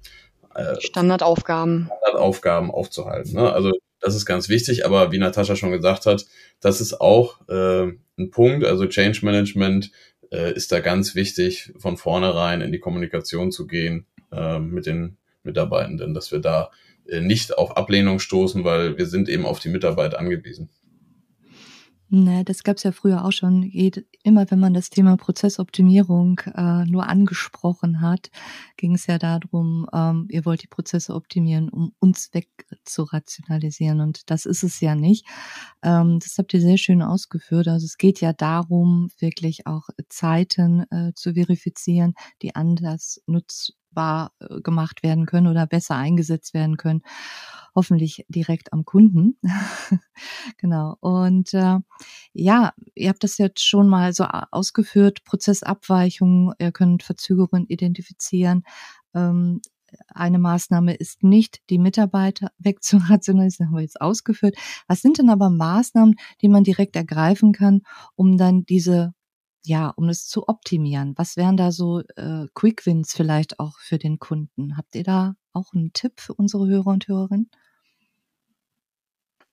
äh, 0.54 0.80
Standardaufgaben. 0.80 1.86
Standardaufgaben 1.86 2.70
aufzuhalten. 2.70 3.32
Ne? 3.32 3.52
Also 3.52 3.72
das 4.00 4.14
ist 4.14 4.26
ganz 4.26 4.48
wichtig, 4.48 4.86
aber 4.86 5.10
wie 5.10 5.18
Natascha 5.18 5.56
schon 5.56 5.72
gesagt 5.72 6.06
hat, 6.06 6.26
das 6.60 6.80
ist 6.80 7.00
auch 7.00 7.40
äh, 7.48 7.92
ein 8.18 8.30
Punkt. 8.30 8.64
Also 8.64 8.86
Change 8.86 9.24
Management 9.24 9.90
äh, 10.30 10.52
ist 10.52 10.72
da 10.72 10.80
ganz 10.80 11.14
wichtig, 11.14 11.72
von 11.78 11.96
vornherein 11.96 12.60
in 12.60 12.72
die 12.72 12.78
Kommunikation 12.78 13.52
zu 13.52 13.66
gehen 13.66 14.06
äh, 14.32 14.58
mit 14.58 14.86
den 14.86 15.16
Mitarbeitenden, 15.42 16.14
dass 16.14 16.32
wir 16.32 16.40
da 16.40 16.70
äh, 17.06 17.20
nicht 17.20 17.56
auf 17.56 17.76
Ablehnung 17.76 18.18
stoßen, 18.18 18.64
weil 18.64 18.98
wir 18.98 19.06
sind 19.06 19.28
eben 19.28 19.46
auf 19.46 19.60
die 19.60 19.70
Mitarbeit 19.70 20.14
angewiesen. 20.14 20.68
Ne, 22.10 22.42
das 22.42 22.62
gab 22.62 22.78
es 22.78 22.84
ja 22.84 22.92
früher 22.92 23.24
auch 23.24 23.32
schon. 23.32 23.62
Immer 24.22 24.50
wenn 24.50 24.58
man 24.58 24.72
das 24.72 24.88
Thema 24.88 25.18
Prozessoptimierung 25.18 26.40
äh, 26.54 26.86
nur 26.86 27.06
angesprochen 27.06 28.00
hat, 28.00 28.30
ging 28.78 28.94
es 28.94 29.06
ja 29.06 29.18
darum, 29.18 29.86
ähm, 29.92 30.26
ihr 30.30 30.46
wollt 30.46 30.62
die 30.62 30.68
Prozesse 30.68 31.14
optimieren, 31.14 31.68
um 31.68 31.92
uns 31.98 32.30
wegzurationalisieren. 32.32 34.00
Und 34.00 34.30
das 34.30 34.46
ist 34.46 34.62
es 34.62 34.80
ja 34.80 34.94
nicht. 34.94 35.26
Ähm, 35.82 36.18
das 36.18 36.38
habt 36.38 36.54
ihr 36.54 36.62
sehr 36.62 36.78
schön 36.78 37.02
ausgeführt. 37.02 37.68
Also 37.68 37.84
es 37.84 37.98
geht 37.98 38.22
ja 38.22 38.32
darum, 38.32 39.10
wirklich 39.18 39.66
auch 39.66 39.88
Zeiten 40.08 40.90
äh, 40.90 41.12
zu 41.14 41.34
verifizieren, 41.34 42.14
die 42.40 42.54
anders 42.54 43.20
nutzbar 43.98 44.32
äh, 44.40 44.60
gemacht 44.60 45.02
werden 45.02 45.26
können 45.26 45.48
oder 45.48 45.66
besser 45.66 45.96
eingesetzt 45.96 46.54
werden 46.54 46.76
können 46.76 47.02
hoffentlich 47.74 48.24
direkt 48.28 48.72
am 48.72 48.84
Kunden. 48.84 49.38
genau. 50.56 50.96
Und 50.98 51.54
äh, 51.54 51.76
ja, 52.32 52.72
ihr 52.96 53.08
habt 53.08 53.22
das 53.22 53.38
jetzt 53.38 53.62
schon 53.62 53.88
mal 53.88 54.12
so 54.12 54.24
ausgeführt, 54.24 55.22
Prozessabweichungen, 55.22 56.54
ihr 56.58 56.72
könnt 56.72 57.04
Verzögerungen 57.04 57.66
identifizieren. 57.68 58.64
Ähm, 59.14 59.60
eine 60.08 60.40
Maßnahme 60.40 60.94
ist 60.94 61.22
nicht, 61.22 61.60
die 61.70 61.78
Mitarbeiter 61.78 62.50
wegzurationalisieren, 62.58 63.68
haben 63.68 63.76
wir 63.76 63.82
jetzt 63.82 64.00
ausgeführt. 64.00 64.56
Was 64.88 65.00
sind 65.00 65.18
denn 65.18 65.30
aber 65.30 65.48
Maßnahmen, 65.48 66.16
die 66.42 66.48
man 66.48 66.64
direkt 66.64 66.96
ergreifen 66.96 67.52
kann, 67.52 67.82
um 68.16 68.38
dann 68.38 68.64
diese 68.64 69.14
ja, 69.68 69.90
um 69.90 70.08
es 70.08 70.26
zu 70.26 70.48
optimieren. 70.48 71.12
Was 71.16 71.36
wären 71.36 71.56
da 71.58 71.72
so 71.72 72.00
äh, 72.16 72.46
Quick 72.54 72.86
Wins 72.86 73.12
vielleicht 73.14 73.60
auch 73.60 73.78
für 73.78 73.98
den 73.98 74.18
Kunden? 74.18 74.76
Habt 74.76 74.94
ihr 74.94 75.04
da 75.04 75.34
auch 75.52 75.72
einen 75.74 75.92
Tipp 75.92 76.20
für 76.20 76.34
unsere 76.34 76.66
Hörer 76.66 76.88
und 76.88 77.06
Hörerinnen? 77.06 77.50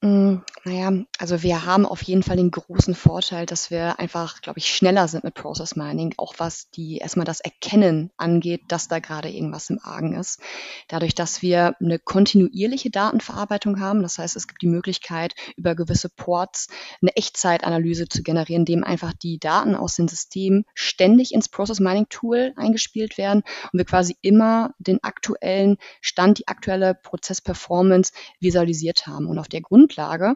Hm, 0.05 0.43
naja, 0.65 0.91
also 1.17 1.41
wir 1.41 1.65
haben 1.65 1.87
auf 1.87 2.03
jeden 2.03 2.21
Fall 2.21 2.37
den 2.37 2.51
großen 2.51 2.93
Vorteil, 2.93 3.47
dass 3.47 3.71
wir 3.71 3.99
einfach, 3.99 4.41
glaube 4.41 4.59
ich, 4.59 4.67
schneller 4.67 5.07
sind 5.07 5.23
mit 5.23 5.33
Process 5.33 5.75
Mining, 5.75 6.13
auch 6.17 6.35
was 6.37 6.69
die 6.69 6.97
erstmal 6.97 7.25
das 7.25 7.39
Erkennen 7.39 8.11
angeht, 8.15 8.61
dass 8.67 8.87
da 8.87 8.99
gerade 8.99 9.29
irgendwas 9.29 9.71
im 9.71 9.79
Argen 9.81 10.15
ist. 10.15 10.41
Dadurch, 10.89 11.15
dass 11.15 11.41
wir 11.41 11.75
eine 11.79 11.97
kontinuierliche 11.97 12.91
Datenverarbeitung 12.91 13.79
haben, 13.79 14.03
das 14.03 14.19
heißt, 14.19 14.35
es 14.35 14.47
gibt 14.47 14.61
die 14.61 14.67
Möglichkeit, 14.67 15.33
über 15.57 15.73
gewisse 15.73 16.09
Ports 16.09 16.67
eine 17.01 17.15
Echtzeitanalyse 17.15 18.07
zu 18.07 18.21
generieren, 18.21 18.61
indem 18.61 18.83
einfach 18.83 19.13
die 19.13 19.39
Daten 19.39 19.73
aus 19.73 19.95
den 19.95 20.07
Systemen 20.07 20.65
ständig 20.75 21.33
ins 21.33 21.49
Process 21.49 21.79
Mining 21.79 22.09
Tool 22.09 22.53
eingespielt 22.57 23.17
werden 23.17 23.41
und 23.71 23.79
wir 23.79 23.85
quasi 23.85 24.15
immer 24.21 24.75
den 24.77 25.03
aktuellen 25.03 25.77
Stand, 26.01 26.37
die 26.37 26.47
aktuelle 26.47 26.93
Prozessperformance 26.93 28.13
visualisiert 28.39 29.07
haben. 29.07 29.25
Und 29.25 29.39
auf 29.39 29.47
der 29.47 29.61
Grundlage 29.61 29.94
Grundlage. 29.95 30.35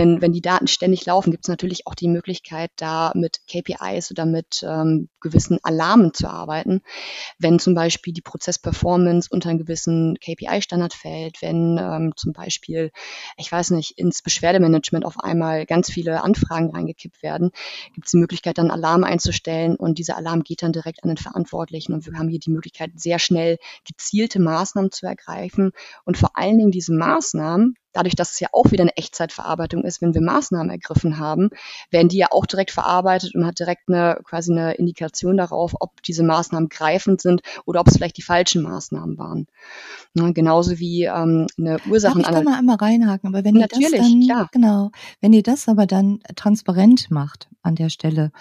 Wenn, 0.00 0.22
wenn 0.22 0.32
die 0.32 0.40
Daten 0.40 0.66
ständig 0.66 1.04
laufen, 1.04 1.30
gibt 1.30 1.44
es 1.44 1.50
natürlich 1.50 1.86
auch 1.86 1.94
die 1.94 2.08
Möglichkeit, 2.08 2.70
da 2.76 3.12
mit 3.14 3.40
KPIs 3.46 4.10
oder 4.10 4.24
mit 4.24 4.64
ähm, 4.66 5.10
gewissen 5.20 5.58
Alarmen 5.62 6.14
zu 6.14 6.26
arbeiten. 6.26 6.80
Wenn 7.38 7.58
zum 7.58 7.74
Beispiel 7.74 8.14
die 8.14 8.22
Prozessperformance 8.22 9.28
unter 9.30 9.50
einen 9.50 9.58
gewissen 9.58 10.16
KPI-Standard 10.18 10.94
fällt, 10.94 11.42
wenn 11.42 11.76
ähm, 11.78 12.14
zum 12.16 12.32
Beispiel, 12.32 12.92
ich 13.36 13.52
weiß 13.52 13.72
nicht, 13.72 13.98
ins 13.98 14.22
Beschwerdemanagement 14.22 15.04
auf 15.04 15.20
einmal 15.20 15.66
ganz 15.66 15.90
viele 15.90 16.24
Anfragen 16.24 16.70
reingekippt 16.70 17.22
werden, 17.22 17.50
gibt 17.94 18.06
es 18.06 18.12
die 18.12 18.16
Möglichkeit, 18.16 18.56
dann 18.56 18.70
Alarm 18.70 19.04
einzustellen 19.04 19.76
und 19.76 19.98
dieser 19.98 20.16
Alarm 20.16 20.44
geht 20.44 20.62
dann 20.62 20.72
direkt 20.72 21.02
an 21.02 21.08
den 21.08 21.18
Verantwortlichen 21.18 21.92
und 21.92 22.06
wir 22.06 22.18
haben 22.18 22.30
hier 22.30 22.40
die 22.40 22.52
Möglichkeit, 22.52 22.92
sehr 22.94 23.18
schnell 23.18 23.58
gezielte 23.86 24.40
Maßnahmen 24.40 24.92
zu 24.92 25.04
ergreifen 25.04 25.72
und 26.06 26.16
vor 26.16 26.38
allen 26.38 26.56
Dingen 26.56 26.70
diese 26.70 26.94
Maßnahmen 26.94 27.74
dadurch, 27.92 28.14
dass 28.14 28.32
es 28.32 28.40
ja 28.40 28.48
auch 28.52 28.70
wieder 28.70 28.82
eine 28.82 28.96
Echtzeitverarbeitung 28.96 29.84
ist, 29.84 29.89
wenn 30.00 30.14
wir 30.14 30.20
Maßnahmen 30.20 30.70
ergriffen 30.70 31.18
haben, 31.18 31.50
werden 31.90 32.08
die 32.08 32.18
ja 32.18 32.28
auch 32.30 32.46
direkt 32.46 32.70
verarbeitet 32.70 33.34
und 33.34 33.46
hat 33.46 33.58
direkt 33.58 33.88
eine 33.88 34.20
quasi 34.24 34.52
eine 34.52 34.74
Indikation 34.74 35.36
darauf, 35.36 35.74
ob 35.80 36.02
diese 36.02 36.22
Maßnahmen 36.22 36.68
greifend 36.68 37.20
sind 37.20 37.42
oder 37.64 37.80
ob 37.80 37.88
es 37.88 37.96
vielleicht 37.96 38.16
die 38.16 38.22
falschen 38.22 38.62
Maßnahmen 38.62 39.18
waren. 39.18 39.46
Ja, 40.14 40.30
genauso 40.30 40.78
wie 40.78 41.04
ähm, 41.04 41.46
eine 41.58 41.78
Ursachenanalyse. 41.88 42.20
Ich 42.20 42.24
kann 42.24 42.44
mal 42.44 42.58
einmal 42.58 42.76
reinhaken, 42.76 43.28
aber 43.28 43.44
wenn 43.44 43.56
ihr 43.56 43.68
das 43.68 43.78
dann, 43.78 44.20
klar. 44.20 44.48
genau, 44.52 44.90
wenn 45.20 45.32
ihr 45.32 45.42
das 45.42 45.68
aber 45.68 45.86
dann 45.86 46.20
transparent 46.36 47.10
macht 47.10 47.48
an 47.62 47.74
der 47.74 47.90
Stelle, 47.90 48.32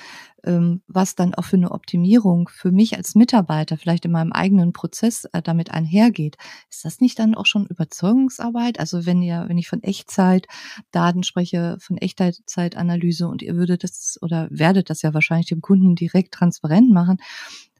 ähm, 0.43 0.81
was 0.87 1.15
dann 1.15 1.33
auch 1.33 1.43
für 1.45 1.57
eine 1.57 1.71
Optimierung 1.71 2.49
für 2.49 2.71
mich 2.71 2.97
als 2.97 3.15
Mitarbeiter 3.15 3.77
vielleicht 3.77 4.05
in 4.05 4.11
meinem 4.11 4.31
eigenen 4.31 4.73
Prozess 4.73 5.25
äh, 5.33 5.41
damit 5.41 5.71
einhergeht. 5.71 6.37
Ist 6.69 6.85
das 6.85 7.01
nicht 7.01 7.19
dann 7.19 7.35
auch 7.35 7.45
schon 7.45 7.65
Überzeugungsarbeit? 7.67 8.79
Also 8.79 9.05
wenn 9.05 9.21
ihr, 9.21 9.45
wenn 9.47 9.57
ich 9.57 9.67
von 9.67 9.83
Echtzeit 9.83 10.47
Daten 10.91 11.23
spreche, 11.23 11.77
von 11.79 11.97
Echtzeitanalyse 11.97 13.27
und 13.27 13.41
ihr 13.41 13.55
würdet 13.55 13.83
das 13.83 14.17
oder 14.21 14.47
werdet 14.51 14.89
das 14.89 15.01
ja 15.01 15.13
wahrscheinlich 15.13 15.47
dem 15.47 15.61
Kunden 15.61 15.95
direkt 15.95 16.33
transparent 16.33 16.91
machen 16.91 17.17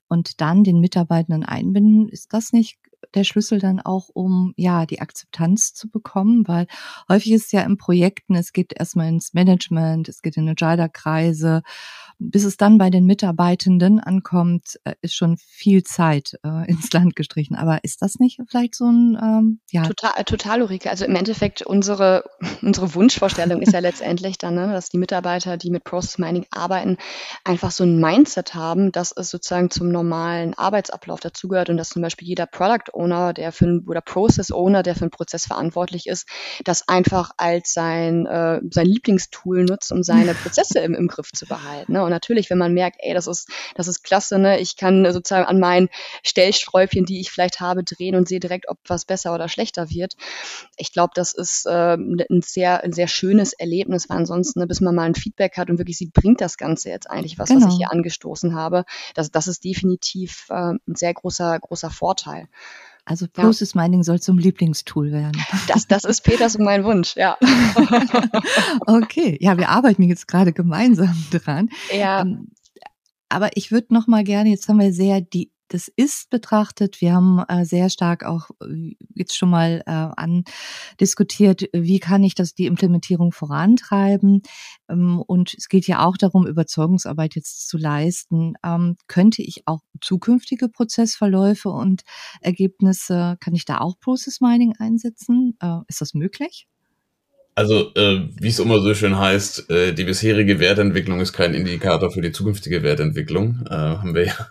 und 0.08 0.42
dann 0.42 0.64
den 0.64 0.80
Mitarbeitenden 0.80 1.46
einbinden, 1.46 2.10
ist 2.10 2.34
das 2.34 2.52
nicht 2.52 2.80
der 3.14 3.24
Schlüssel 3.24 3.60
dann 3.60 3.80
auch, 3.80 4.10
um 4.14 4.54
ja 4.58 4.86
die 4.86 5.02
Akzeptanz 5.02 5.74
zu 5.74 5.90
bekommen, 5.90 6.48
weil 6.48 6.68
häufig 7.08 7.32
ist 7.32 7.52
ja 7.54 7.62
in 7.62 7.78
Projekten, 7.78 8.36
es 8.36 8.54
geht 8.54 8.74
erstmal 8.78 9.10
ins 9.10 9.34
Management, 9.34 10.10
es 10.10 10.22
geht 10.22 10.38
in 10.38 10.50
Agile-Kreise 10.50 11.64
bis 12.20 12.44
es 12.44 12.58
dann 12.58 12.78
bei 12.78 12.90
den 12.90 13.06
Mitarbeitenden 13.06 14.00
ankommt, 14.00 14.78
äh, 14.84 14.94
ist 15.02 15.16
schon 15.16 15.38
viel 15.38 15.84
Zeit 15.84 16.38
äh, 16.44 16.70
ins 16.70 16.92
Land 16.92 17.16
gestrichen. 17.16 17.56
Aber 17.56 17.84
ist 17.84 18.02
das 18.02 18.20
nicht 18.20 18.42
vielleicht 18.48 18.76
so 18.76 18.86
ein 18.86 19.18
ähm, 19.22 19.60
ja? 19.72 19.84
Total, 19.84 20.24
total, 20.26 20.62
Ulrike. 20.62 20.90
Also 20.90 21.06
im 21.06 21.16
Endeffekt 21.16 21.62
unsere 21.62 22.26
unsere 22.62 22.94
Wunschvorstellung 22.94 23.62
ist 23.62 23.74
ja 23.74 23.80
letztendlich 23.80 24.38
dann, 24.38 24.56
ne, 24.56 24.68
dass 24.68 24.90
die 24.90 24.98
Mitarbeiter, 24.98 25.56
die 25.56 25.72
mit 25.72 25.86
Process 25.86 26.18
Mining 26.18 26.46
arbeiten, 26.52 26.98
einfach 27.46 27.72
so 27.72 27.86
ein 27.86 28.00
Mindset 28.00 28.54
haben, 28.54 28.92
dass 28.92 29.14
es 29.16 29.30
sozusagen 29.30 29.72
zum 29.72 29.90
normalen 29.90 30.54
Arbeitsablauf 30.54 31.22
dazugehört 31.22 31.70
und 31.70 31.78
dass 31.78 31.90
zum 31.90 32.02
Beispiel 32.02 32.28
jeder 32.28 32.46
Product 32.46 32.89
Product 32.90 32.94
Owner, 32.94 33.34
der 33.34 33.52
für 33.52 33.82
oder 33.88 34.02
Process 34.02 34.52
Owner, 34.52 34.84
der 34.84 34.96
für 34.96 35.02
einen 35.02 35.12
Prozess 35.12 35.46
verantwortlich 35.46 36.08
ist, 36.08 36.28
das 36.64 36.88
einfach 36.88 37.32
als 37.38 37.74
sein, 37.74 38.26
äh, 38.26 38.62
sein 38.72 38.86
Lieblingstool 38.86 39.64
nutzt, 39.64 39.92
um 39.92 40.04
seine 40.04 40.34
Prozesse 40.36 40.80
im, 40.80 40.94
im 40.94 41.08
Griff 41.08 41.32
zu 41.32 41.46
behalten. 41.46 41.94
Ne? 41.94 42.04
Und 42.04 42.10
natürlich, 42.10 42.50
wenn 42.50 42.58
man 42.58 42.74
merkt, 42.74 42.98
ey, 43.00 43.14
das 43.14 43.28
ist, 43.28 43.50
das 43.76 43.88
ist 43.88 44.04
klasse, 44.04 44.40
ne? 44.40 44.60
ich 44.60 44.76
kann 44.76 45.12
sozusagen 45.12 45.46
an 45.46 45.60
meinen 45.60 45.90
Stellsträubchen, 46.24 47.06
die 47.06 47.20
ich 47.20 47.32
vielleicht 47.32 47.60
habe, 47.60 47.84
drehen 47.84 48.16
und 48.16 48.28
sehe 48.28 48.40
direkt, 48.40 48.70
ob 48.70 48.78
was 48.88 49.06
besser 49.06 49.34
oder 49.34 49.50
schlechter 49.50 49.90
wird. 49.90 50.16
Ich 50.78 50.92
glaube, 50.92 51.12
das 51.16 51.34
ist 51.34 51.66
äh, 51.66 51.96
ein, 51.96 52.42
sehr, 52.42 52.84
ein 52.84 52.94
sehr 52.94 53.08
schönes 53.08 53.54
Erlebnis, 53.54 54.10
weil 54.10 54.18
ansonsten, 54.18 54.60
ne, 54.60 54.68
bis 54.68 54.82
man 54.82 54.96
mal 54.96 55.04
ein 55.04 55.16
Feedback 55.16 55.58
hat 55.58 55.70
und 55.70 55.78
wirklich 55.78 55.98
sieht, 55.98 56.14
bringt 56.14 56.42
das 56.42 56.58
Ganze 56.58 56.90
jetzt 56.90 57.10
eigentlich 57.10 57.38
was, 57.38 57.50
genau. 57.50 57.62
was 57.62 57.74
ich 57.74 57.78
genau. 57.78 57.90
hier 57.90 57.92
angestoßen 57.92 58.56
habe. 58.56 58.86
Das, 59.14 59.32
das 59.32 59.48
ist 59.48 59.64
definitiv 59.64 60.48
äh, 60.50 60.74
ein 60.74 60.96
sehr 60.96 61.14
großer, 61.14 61.60
großer 61.60 61.90
Vorteil. 61.90 62.48
Also 63.10 63.26
Process 63.28 63.74
ja. 63.74 63.82
Mining 63.82 64.04
soll 64.04 64.22
zum 64.22 64.38
Lieblingstool 64.38 65.12
werden. 65.12 65.44
Das, 65.68 65.88
das 65.88 66.04
ist 66.04 66.22
Peters 66.22 66.56
und 66.56 66.64
mein 66.64 66.84
Wunsch, 66.84 67.16
ja. 67.16 67.38
okay, 68.86 69.36
ja, 69.42 69.58
wir 69.58 69.70
arbeiten 69.70 70.04
jetzt 70.04 70.28
gerade 70.28 70.54
gemeinsam 70.54 71.16
dran. 71.32 71.70
Ja. 71.92 72.22
Ähm, 72.22 72.52
aber 73.28 73.50
ich 73.56 73.72
würde 73.72 73.96
noch 73.96 74.06
mal 74.06 74.24
gerne, 74.24 74.52
jetzt 74.52 74.70
haben 74.70 74.80
wir 74.80 74.94
sehr 74.94 75.22
die 75.22 75.52
das 75.70 75.88
ist 75.96 76.30
betrachtet. 76.30 77.00
Wir 77.00 77.14
haben 77.14 77.40
äh, 77.48 77.64
sehr 77.64 77.90
stark 77.90 78.26
auch 78.26 78.50
äh, 78.62 78.96
jetzt 79.16 79.38
schon 79.38 79.50
mal 79.50 79.84
äh, 79.86 79.92
andiskutiert, 79.92 81.70
wie 81.74 82.00
kann 82.00 82.24
ich 82.24 82.36
das 82.36 82.54
die 82.54 82.66
Implementierung 82.66 83.32
vorantreiben. 83.32 84.42
Ähm, 84.90 85.22
und 85.26 85.54
es 85.58 85.70
geht 85.70 85.88
ja 85.88 86.06
auch 86.06 86.18
darum, 86.18 86.48
Überzeugungsarbeit 86.48 87.36
jetzt 87.36 87.68
zu 87.70 87.78
leisten. 87.78 88.54
Ähm, 88.64 88.98
könnte 89.08 89.42
ich 89.42 89.64
auch 89.66 89.82
zukünftige 90.02 90.70
Prozessverläufe 90.70 91.70
und 91.70 92.02
Ergebnisse, 92.42 93.38
kann 93.40 93.54
ich 93.54 93.66
da 93.66 93.80
auch 93.80 94.00
Process 94.00 94.42
Mining 94.42 94.74
einsetzen? 94.78 95.58
Äh, 95.62 95.80
ist 95.88 96.02
das 96.02 96.14
möglich? 96.14 96.68
Also, 97.60 97.94
äh, 97.96 98.22
wie 98.40 98.48
es 98.48 98.60
immer 98.60 98.80
so 98.80 98.94
schön 98.94 99.20
heißt, 99.20 99.70
äh, 99.70 99.92
die 99.92 100.06
bisherige 100.06 100.62
Wertentwicklung 100.62 101.20
ist 101.20 101.34
kein 101.34 101.54
Indikator 101.54 102.10
für 102.10 102.22
die 102.22 102.32
zukünftige 102.32 102.84
Wertentwicklung. 102.84 103.66
Äh, 103.70 103.74
haben 103.74 104.16
wir 104.16 104.28
ja 104.28 104.48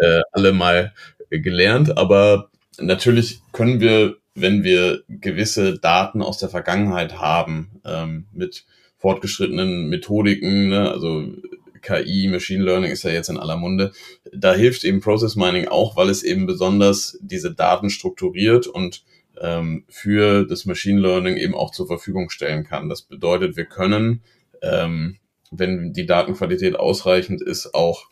äh, 0.00 0.20
alle 0.30 0.52
mal 0.52 0.92
gelernt. 1.28 1.98
Aber 1.98 2.50
natürlich 2.78 3.40
können 3.50 3.80
wir, 3.80 4.14
wenn 4.36 4.62
wir 4.62 5.02
gewisse 5.08 5.76
Daten 5.76 6.22
aus 6.22 6.38
der 6.38 6.50
Vergangenheit 6.50 7.18
haben, 7.18 7.80
ähm, 7.84 8.26
mit 8.32 8.64
fortgeschrittenen 8.96 9.88
Methodiken, 9.88 10.68
ne, 10.68 10.88
also 10.88 11.32
KI, 11.80 12.28
Machine 12.28 12.62
Learning 12.62 12.92
ist 12.92 13.02
ja 13.02 13.10
jetzt 13.10 13.28
in 13.28 13.38
aller 13.38 13.56
Munde. 13.56 13.90
Da 14.32 14.54
hilft 14.54 14.84
eben 14.84 15.00
Process 15.00 15.34
Mining 15.34 15.66
auch, 15.66 15.96
weil 15.96 16.10
es 16.10 16.22
eben 16.22 16.46
besonders 16.46 17.18
diese 17.22 17.52
Daten 17.52 17.90
strukturiert 17.90 18.68
und 18.68 19.02
ähm, 19.40 19.84
für 19.88 20.44
das 20.46 20.66
Machine 20.66 21.00
Learning 21.00 21.36
eben 21.36 21.54
auch 21.54 21.70
zur 21.70 21.86
Verfügung 21.86 22.30
stellen 22.30 22.64
kann. 22.64 22.88
Das 22.88 23.02
bedeutet, 23.02 23.56
wir 23.56 23.64
können, 23.64 24.22
ähm, 24.62 25.18
wenn 25.50 25.92
die 25.92 26.06
Datenqualität 26.06 26.76
ausreichend 26.76 27.42
ist, 27.42 27.74
auch 27.74 28.06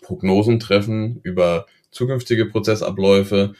Prognosen 0.00 0.58
treffen 0.60 1.20
über 1.22 1.66
zukünftige 1.90 2.46
Prozessabläufe. 2.46 3.54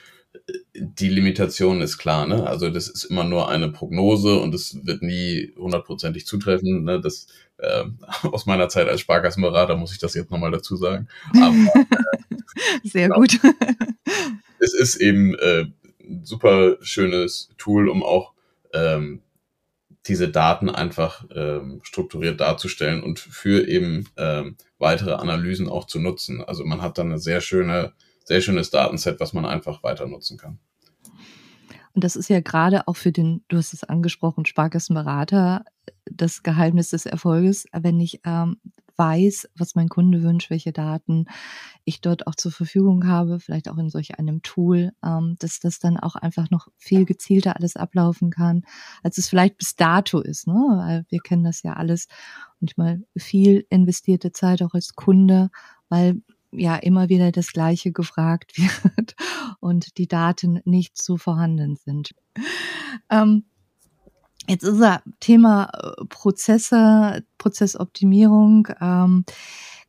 Die 0.74 1.08
Limitation 1.08 1.82
ist 1.82 1.98
klar, 1.98 2.26
ne? 2.26 2.46
Also 2.46 2.70
das 2.70 2.88
ist 2.88 3.04
immer 3.04 3.24
nur 3.24 3.50
eine 3.50 3.70
Prognose 3.70 4.40
und 4.40 4.54
es 4.54 4.78
wird 4.84 5.02
nie 5.02 5.52
hundertprozentig 5.56 6.26
zutreffen. 6.26 6.84
Ne? 6.84 7.00
Das 7.00 7.26
äh, 7.58 7.84
aus 8.22 8.46
meiner 8.46 8.68
Zeit 8.68 8.88
als 8.88 9.00
Sparkassenberater 9.00 9.76
muss 9.76 9.92
ich 9.92 9.98
das 9.98 10.14
jetzt 10.14 10.30
nochmal 10.30 10.50
dazu 10.50 10.76
sagen. 10.76 11.08
Aber, 11.34 11.54
äh, 11.74 12.88
Sehr 12.88 13.08
genau, 13.08 13.20
gut. 13.20 13.38
es 14.58 14.74
ist 14.74 14.96
eben 14.96 15.34
äh, 15.34 15.66
super 16.22 16.76
schönes 16.80 17.50
Tool, 17.58 17.88
um 17.88 18.02
auch 18.02 18.32
ähm, 18.72 19.22
diese 20.06 20.28
Daten 20.28 20.68
einfach 20.68 21.24
ähm, 21.34 21.80
strukturiert 21.82 22.40
darzustellen 22.40 23.02
und 23.02 23.20
für 23.20 23.68
eben 23.68 24.08
ähm, 24.16 24.56
weitere 24.78 25.12
Analysen 25.12 25.68
auch 25.68 25.86
zu 25.86 26.00
nutzen. 26.00 26.42
Also 26.42 26.64
man 26.64 26.82
hat 26.82 26.98
dann 26.98 27.08
eine 27.08 27.18
sehr 27.18 27.40
schöne, 27.40 27.92
sehr 28.24 28.40
schönes 28.40 28.70
Datenset, 28.70 29.20
was 29.20 29.32
man 29.32 29.44
einfach 29.44 29.82
weiter 29.82 30.06
nutzen 30.06 30.38
kann. 30.38 30.58
Und 31.94 32.04
das 32.04 32.16
ist 32.16 32.30
ja 32.30 32.40
gerade 32.40 32.88
auch 32.88 32.96
für 32.96 33.12
den, 33.12 33.44
du 33.48 33.58
hast 33.58 33.74
es 33.74 33.84
angesprochen, 33.84 34.46
Sparkassenberater, 34.46 35.64
das 36.06 36.42
Geheimnis 36.42 36.90
des 36.90 37.06
Erfolges, 37.06 37.66
wenn 37.72 38.00
ich 38.00 38.20
ähm, 38.24 38.56
weiß, 38.96 39.48
was 39.56 39.74
mein 39.74 39.88
Kunde 39.88 40.22
wünscht, 40.22 40.50
welche 40.50 40.72
Daten 40.72 41.26
ich 41.84 42.00
dort 42.00 42.26
auch 42.26 42.34
zur 42.34 42.52
Verfügung 42.52 43.06
habe, 43.06 43.40
vielleicht 43.40 43.68
auch 43.68 43.78
in 43.78 43.90
solch 43.90 44.18
einem 44.18 44.42
Tool, 44.42 44.92
ähm, 45.04 45.36
dass 45.38 45.60
das 45.60 45.78
dann 45.78 45.96
auch 45.96 46.16
einfach 46.16 46.50
noch 46.50 46.68
viel 46.76 47.04
gezielter 47.04 47.56
alles 47.56 47.76
ablaufen 47.76 48.30
kann, 48.30 48.62
als 49.02 49.18
es 49.18 49.28
vielleicht 49.28 49.58
bis 49.58 49.76
dato 49.76 50.20
ist. 50.20 50.46
Ne? 50.46 50.54
Weil 50.54 51.04
wir 51.08 51.20
kennen 51.20 51.44
das 51.44 51.62
ja 51.62 51.74
alles 51.74 52.08
und 52.60 52.76
mal 52.78 53.02
viel 53.16 53.66
investierte 53.70 54.32
Zeit 54.32 54.62
auch 54.62 54.74
als 54.74 54.94
Kunde, 54.94 55.50
weil 55.88 56.22
ja 56.52 56.76
immer 56.76 57.08
wieder 57.08 57.32
das 57.32 57.52
Gleiche 57.52 57.92
gefragt 57.92 58.58
wird 58.58 59.16
und 59.60 59.98
die 59.98 60.06
Daten 60.06 60.60
nicht 60.64 61.00
so 61.00 61.16
vorhanden 61.16 61.76
sind. 61.76 62.14
Ähm, 63.10 63.44
Jetzt 64.48 64.64
ist 64.64 64.80
er 64.80 65.02
Thema 65.20 65.70
äh, 65.72 66.04
Prozesse, 66.06 67.24
Prozessoptimierung. 67.38 68.68
Ähm, 68.80 69.24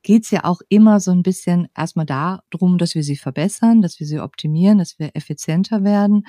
geht 0.04 0.26
es 0.26 0.32
ja 0.32 0.44
auch 0.44 0.62
immer 0.70 1.00
so 1.00 1.12
ein 1.12 1.24
bisschen 1.24 1.70
erstmal 1.76 2.06
darum, 2.06 2.78
dass 2.78 2.94
wir 2.94 3.04
sie 3.04 3.16
verbessern, 3.16 3.82
dass 3.82 4.00
wir 4.00 4.06
sie 4.08 4.20
optimieren, 4.20 4.78
dass 4.78 5.00
wir 5.00 5.16
effizienter 5.16 5.84
werden. 5.84 6.28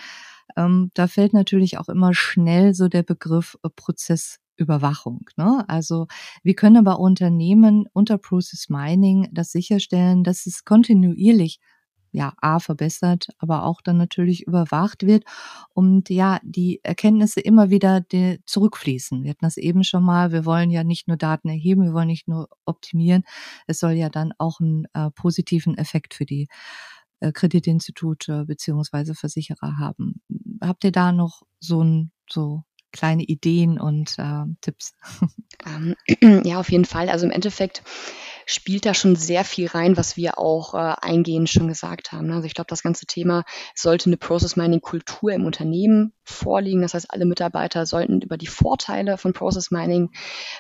Ähm, 0.57 0.91
da 0.95 1.07
fällt 1.09 1.33
natürlich 1.33 1.79
auch 1.79 1.89
immer 1.89 2.15
schnell 2.15 2.75
so 2.75 2.89
der 2.89 3.03
Begriff 3.03 3.57
äh, 3.63 3.69
Prozessüberwachung. 3.75 5.29
Ne? 5.37 5.65
Also 5.69 6.07
wir 6.43 6.55
können 6.55 6.77
aber 6.77 7.01
Unternehmen 7.01 7.87
unter 7.93 8.17
Process 8.17 8.69
Mining 8.69 9.29
das 9.33 9.53
sicherstellen, 9.53 10.25
dass 10.25 10.47
es 10.47 10.65
kontinuierlich 10.65 11.59
ja, 12.15 12.33
A 12.41 12.61
verbessert, 12.61 13.27
aber 13.39 13.65
auch 13.65 13.83
dann 13.83 13.99
natürlich 13.99 14.47
überwacht 14.47 15.05
wird 15.05 15.25
und 15.75 16.09
ja, 16.11 16.39
die 16.45 16.79
Erkenntnisse 16.85 17.41
immer 17.41 17.71
wieder 17.71 18.03
zurückfließen. 18.47 19.25
Wir 19.25 19.31
hatten 19.31 19.45
das 19.45 19.57
eben 19.57 19.83
schon 19.83 20.05
mal, 20.05 20.31
wir 20.31 20.45
wollen 20.45 20.71
ja 20.71 20.85
nicht 20.85 21.09
nur 21.09 21.17
Daten 21.17 21.49
erheben, 21.49 21.83
wir 21.83 21.93
wollen 21.93 22.07
nicht 22.07 22.29
nur 22.29 22.49
optimieren, 22.67 23.25
es 23.67 23.81
soll 23.81 23.93
ja 23.93 24.11
dann 24.11 24.33
auch 24.39 24.61
einen 24.61 24.87
äh, 24.95 25.11
positiven 25.11 25.77
Effekt 25.77 26.15
für 26.15 26.25
die 26.25 26.47
äh, 27.19 27.33
Kreditinstitute 27.33 28.45
beziehungsweise 28.47 29.17
Versicherer 29.17 29.79
haben. 29.79 30.23
Habt 30.61 30.85
ihr 30.85 30.93
da 30.93 31.11
noch 31.11 31.43
so 31.59 31.83
ein, 31.83 32.13
so 32.31 32.63
kleine 32.93 33.25
Ideen 33.25 33.81
und 33.81 34.17
äh, 34.19 34.45
Tipps? 34.61 34.95
Ähm, 35.67 35.97
ja, 36.45 36.61
auf 36.61 36.71
jeden 36.71 36.85
Fall. 36.85 37.09
Also 37.09 37.27
im 37.27 37.33
Endeffekt 37.33 37.83
spielt 38.47 38.87
da 38.87 38.95
schon 38.95 39.17
sehr 39.17 39.45
viel 39.45 39.69
rein, 39.69 39.97
was 39.97 40.17
wir 40.17 40.39
auch 40.39 40.75
äh, 40.75 40.95
eingehend 41.01 41.51
schon 41.51 41.69
gesagt 41.69 42.13
haben. 42.13 42.31
Also 42.31 42.47
ich 42.47 42.55
glaube, 42.55 42.69
das 42.69 42.83
ganze 42.83 43.07
Thema 43.07 43.45
sollte 43.75 44.09
eine 44.09 44.17
Process 44.17 44.57
Mining 44.57 44.81
Kultur 44.81 45.33
im 45.33 45.47
Unternehmen 45.47 46.13
vorliegen. 46.25 46.83
Das 46.83 46.95
heißt, 46.95 47.11
alle 47.11 47.25
Mitarbeiter 47.25 47.87
sollten 47.87 48.21
über 48.21 48.37
die 48.37 48.47
Vorteile 48.47 49.19
von 49.19 49.33
Process 49.33 49.71
Mining 49.71 50.11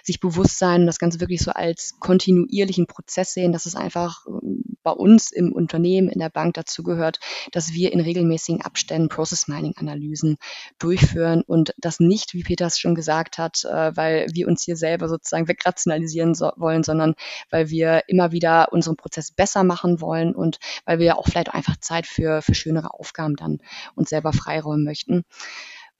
sich 0.02 0.20
bewusst 0.20 0.58
sein 0.58 0.82
und 0.82 0.86
das 0.86 0.98
Ganze 0.98 1.20
wirklich 1.20 1.42
so 1.42 1.50
als 1.50 1.96
kontinuierlichen 2.00 2.86
Prozess 2.86 3.32
sehen, 3.32 3.52
dass 3.52 3.66
es 3.66 3.74
einfach 3.74 4.26
ähm, 4.26 4.76
bei 4.82 4.92
uns 4.92 5.32
im 5.32 5.52
Unternehmen, 5.52 6.08
in 6.08 6.20
der 6.20 6.28
Bank 6.28 6.54
dazu 6.54 6.82
gehört, 6.82 7.18
dass 7.52 7.72
wir 7.72 7.92
in 7.92 8.00
regelmäßigen 8.00 8.62
Abständen 8.62 9.08
Process 9.08 9.48
Mining 9.48 9.74
Analysen 9.76 10.36
durchführen 10.78 11.42
und 11.46 11.74
das 11.78 12.00
nicht, 12.00 12.34
wie 12.34 12.42
Peter 12.42 12.66
es 12.66 12.78
schon 12.78 12.94
gesagt 12.94 13.38
hat, 13.38 13.64
äh, 13.64 13.96
weil 13.96 14.26
wir 14.32 14.46
uns 14.46 14.62
hier 14.62 14.76
selber 14.76 15.08
sozusagen 15.08 15.48
wegrationalisieren 15.48 16.34
so 16.34 16.52
wollen, 16.56 16.82
sondern 16.82 17.14
weil 17.50 17.70
wir 17.70 18.02
immer 18.08 18.32
wieder 18.32 18.72
unseren 18.72 18.96
Prozess 18.96 19.32
besser 19.32 19.64
machen 19.64 20.00
wollen 20.00 20.34
und 20.34 20.58
weil 20.84 20.98
wir 20.98 21.18
auch 21.18 21.26
vielleicht 21.26 21.54
einfach 21.54 21.76
Zeit 21.78 22.06
für, 22.06 22.42
für 22.42 22.54
schönere 22.54 22.92
Aufgaben 22.94 23.36
dann 23.36 23.58
uns 23.94 24.10
selber 24.10 24.32
freiräumen 24.32 24.84
möchten. 24.84 25.24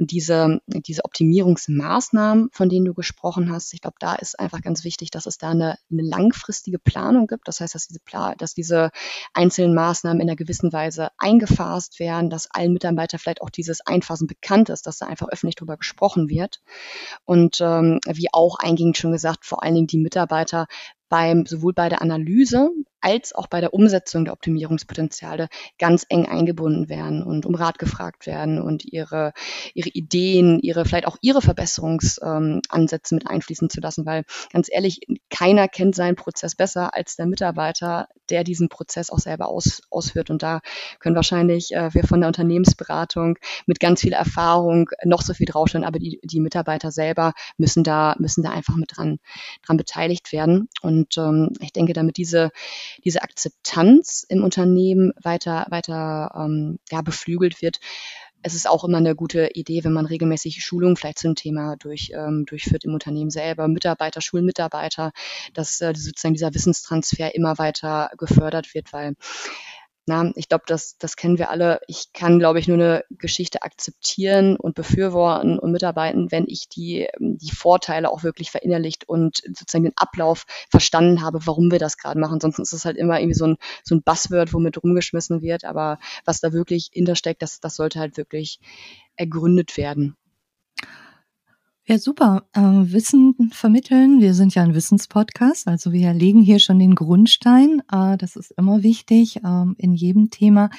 Und 0.00 0.10
diese, 0.10 0.60
diese 0.66 1.04
Optimierungsmaßnahmen, 1.04 2.48
von 2.52 2.68
denen 2.68 2.84
du 2.84 2.94
gesprochen 2.94 3.50
hast, 3.52 3.72
ich 3.74 3.80
glaube, 3.80 3.96
da 4.00 4.14
ist 4.14 4.38
einfach 4.40 4.60
ganz 4.60 4.82
wichtig, 4.82 5.10
dass 5.12 5.26
es 5.26 5.38
da 5.38 5.50
eine, 5.50 5.78
eine 5.90 6.02
langfristige 6.02 6.80
Planung 6.80 7.28
gibt. 7.28 7.46
Das 7.46 7.60
heißt, 7.60 7.74
dass 7.74 7.86
diese, 7.86 8.00
Pla 8.00 8.34
dass 8.34 8.54
diese 8.54 8.90
einzelnen 9.34 9.74
Maßnahmen 9.74 10.20
in 10.20 10.28
einer 10.28 10.36
gewissen 10.36 10.72
Weise 10.72 11.10
eingefasst 11.18 12.00
werden, 12.00 12.28
dass 12.28 12.50
allen 12.50 12.72
Mitarbeitern 12.72 13.20
vielleicht 13.20 13.42
auch 13.42 13.50
dieses 13.50 13.80
Einfassen 13.86 14.26
bekannt 14.26 14.68
ist, 14.68 14.86
dass 14.86 14.98
da 14.98 15.06
einfach 15.06 15.28
öffentlich 15.28 15.54
darüber 15.54 15.76
gesprochen 15.76 16.28
wird. 16.28 16.60
Und 17.24 17.60
ähm, 17.60 18.00
wie 18.06 18.28
auch 18.32 18.56
eingehend 18.58 18.96
schon 18.96 19.12
gesagt, 19.12 19.46
vor 19.46 19.62
allen 19.62 19.74
Dingen 19.74 19.86
die 19.86 19.98
Mitarbeiter 19.98 20.66
beim 21.08 21.46
sowohl 21.46 21.72
bei 21.72 21.88
der 21.88 22.02
Analyse 22.02 22.70
als 23.04 23.34
auch 23.34 23.48
bei 23.48 23.60
der 23.60 23.74
Umsetzung 23.74 24.24
der 24.24 24.32
Optimierungspotenziale 24.32 25.48
ganz 25.78 26.06
eng 26.08 26.26
eingebunden 26.26 26.88
werden 26.88 27.22
und 27.22 27.44
um 27.44 27.54
Rat 27.54 27.78
gefragt 27.78 28.26
werden 28.26 28.62
und 28.62 28.82
ihre, 28.84 29.32
ihre 29.74 29.90
Ideen, 29.90 30.58
ihre, 30.60 30.86
vielleicht 30.86 31.06
auch 31.06 31.18
ihre 31.20 31.42
Verbesserungsansätze 31.42 33.14
ähm, 33.14 33.18
mit 33.18 33.28
einfließen 33.28 33.68
zu 33.68 33.80
lassen, 33.80 34.06
weil 34.06 34.24
ganz 34.54 34.68
ehrlich, 34.72 35.00
keiner 35.28 35.68
kennt 35.68 35.94
seinen 35.94 36.16
Prozess 36.16 36.54
besser 36.54 36.94
als 36.94 37.16
der 37.16 37.26
Mitarbeiter, 37.26 38.08
der 38.30 38.42
diesen 38.42 38.70
Prozess 38.70 39.10
auch 39.10 39.18
selber 39.18 39.48
aus, 39.48 39.82
ausführt. 39.90 40.30
Und 40.30 40.42
da 40.42 40.60
können 40.98 41.14
wahrscheinlich 41.14 41.72
äh, 41.72 41.92
wir 41.92 42.04
von 42.04 42.20
der 42.20 42.28
Unternehmensberatung 42.28 43.36
mit 43.66 43.80
ganz 43.80 44.00
viel 44.00 44.14
Erfahrung 44.14 44.88
noch 45.04 45.20
so 45.20 45.34
viel 45.34 45.46
draufstellen, 45.46 45.86
aber 45.86 45.98
die, 45.98 46.20
die 46.24 46.40
Mitarbeiter 46.40 46.90
selber 46.90 47.34
müssen 47.58 47.84
da, 47.84 48.16
müssen 48.18 48.42
da 48.42 48.50
einfach 48.50 48.76
mit 48.76 48.96
dran, 48.96 49.18
dran 49.66 49.76
beteiligt 49.76 50.32
werden. 50.32 50.70
Und 50.80 51.18
ähm, 51.18 51.52
ich 51.60 51.74
denke, 51.74 51.92
damit 51.92 52.16
diese, 52.16 52.50
diese 53.02 53.22
Akzeptanz 53.22 54.24
im 54.28 54.44
Unternehmen 54.44 55.12
weiter, 55.22 55.66
weiter 55.70 56.30
ähm, 56.36 56.78
ja, 56.90 57.02
beflügelt 57.02 57.62
wird, 57.62 57.80
es 58.44 58.54
ist 58.54 58.68
auch 58.68 58.84
immer 58.84 58.98
eine 58.98 59.14
gute 59.14 59.48
Idee, 59.54 59.84
wenn 59.84 59.94
man 59.94 60.04
regelmäßig 60.04 60.62
Schulungen 60.62 60.96
vielleicht 60.96 61.18
zum 61.18 61.34
Thema 61.34 61.76
durch, 61.76 62.12
ähm, 62.14 62.44
durchführt 62.44 62.84
im 62.84 62.92
Unternehmen 62.92 63.30
selber, 63.30 63.68
Mitarbeiter, 63.68 64.20
Schulmitarbeiter, 64.20 65.12
dass 65.54 65.80
äh, 65.80 65.94
sozusagen 65.96 66.34
dieser 66.34 66.52
Wissenstransfer 66.52 67.34
immer 67.34 67.56
weiter 67.56 68.10
gefördert 68.18 68.74
wird, 68.74 68.92
weil 68.92 69.14
na, 70.06 70.30
ich 70.34 70.48
glaube, 70.48 70.64
das, 70.66 70.98
das 70.98 71.16
kennen 71.16 71.38
wir 71.38 71.50
alle. 71.50 71.80
Ich 71.88 72.12
kann, 72.12 72.38
glaube 72.38 72.58
ich, 72.58 72.68
nur 72.68 72.76
eine 72.76 73.04
Geschichte 73.10 73.62
akzeptieren 73.62 74.56
und 74.56 74.74
befürworten 74.74 75.58
und 75.58 75.72
mitarbeiten, 75.72 76.30
wenn 76.30 76.44
ich 76.46 76.68
die, 76.68 77.08
die 77.18 77.54
Vorteile 77.54 78.10
auch 78.10 78.22
wirklich 78.22 78.50
verinnerlicht 78.50 79.08
und 79.08 79.38
sozusagen 79.38 79.84
den 79.84 79.96
Ablauf 79.96 80.44
verstanden 80.70 81.22
habe, 81.22 81.46
warum 81.46 81.70
wir 81.70 81.78
das 81.78 81.96
gerade 81.96 82.20
machen. 82.20 82.38
Sonst 82.38 82.58
ist 82.58 82.74
es 82.74 82.84
halt 82.84 82.98
immer 82.98 83.18
irgendwie 83.18 83.34
so 83.34 83.46
ein, 83.46 83.56
so 83.82 83.94
ein 83.94 84.02
Buzzword, 84.02 84.52
womit 84.52 84.82
rumgeschmissen 84.82 85.40
wird. 85.40 85.64
Aber 85.64 85.98
was 86.26 86.40
da 86.40 86.52
wirklich 86.52 86.90
hintersteckt, 86.92 87.40
das, 87.40 87.60
das 87.60 87.76
sollte 87.76 87.98
halt 87.98 88.18
wirklich 88.18 88.60
ergründet 89.16 89.78
werden. 89.78 90.16
Ja, 91.86 91.98
super. 91.98 92.48
Äh, 92.54 92.60
Wissen 92.62 93.50
vermitteln. 93.52 94.18
Wir 94.22 94.32
sind 94.32 94.54
ja 94.54 94.62
ein 94.62 94.74
Wissenspodcast, 94.74 95.68
also 95.68 95.92
wir 95.92 96.14
legen 96.14 96.40
hier 96.40 96.58
schon 96.58 96.78
den 96.78 96.94
Grundstein. 96.94 97.82
Äh, 97.92 98.16
das 98.16 98.36
ist 98.36 98.52
immer 98.52 98.82
wichtig 98.82 99.44
äh, 99.44 99.66
in 99.76 99.92
jedem 99.92 100.30
Thema. 100.30 100.70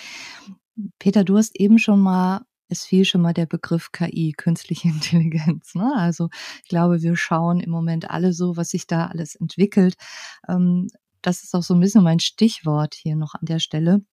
Peter, 0.97 1.23
du 1.23 1.37
hast 1.37 1.59
eben 1.59 1.77
schon 1.77 1.99
mal, 1.99 2.41
es 2.69 2.85
fiel 2.85 3.05
schon 3.05 3.21
mal 3.21 3.33
der 3.33 3.45
Begriff 3.45 3.91
KI, 3.91 4.33
künstliche 4.35 4.87
Intelligenz. 4.89 5.75
Ne? 5.75 5.93
Also 5.95 6.29
ich 6.63 6.69
glaube, 6.69 7.03
wir 7.03 7.15
schauen 7.15 7.59
im 7.59 7.69
Moment 7.69 8.09
alle 8.09 8.33
so, 8.33 8.57
was 8.57 8.69
sich 8.69 8.87
da 8.87 9.05
alles 9.05 9.35
entwickelt. 9.35 9.93
Ähm, 10.47 10.87
das 11.21 11.43
ist 11.43 11.53
auch 11.53 11.63
so 11.63 11.75
ein 11.75 11.81
bisschen 11.81 12.03
mein 12.03 12.19
Stichwort 12.19 12.95
hier 12.95 13.15
noch 13.15 13.35
an 13.35 13.45
der 13.45 13.59
Stelle. 13.59 14.03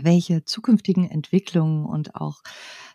Welche 0.00 0.44
zukünftigen 0.44 1.10
Entwicklungen 1.10 1.86
und 1.86 2.14
auch 2.14 2.40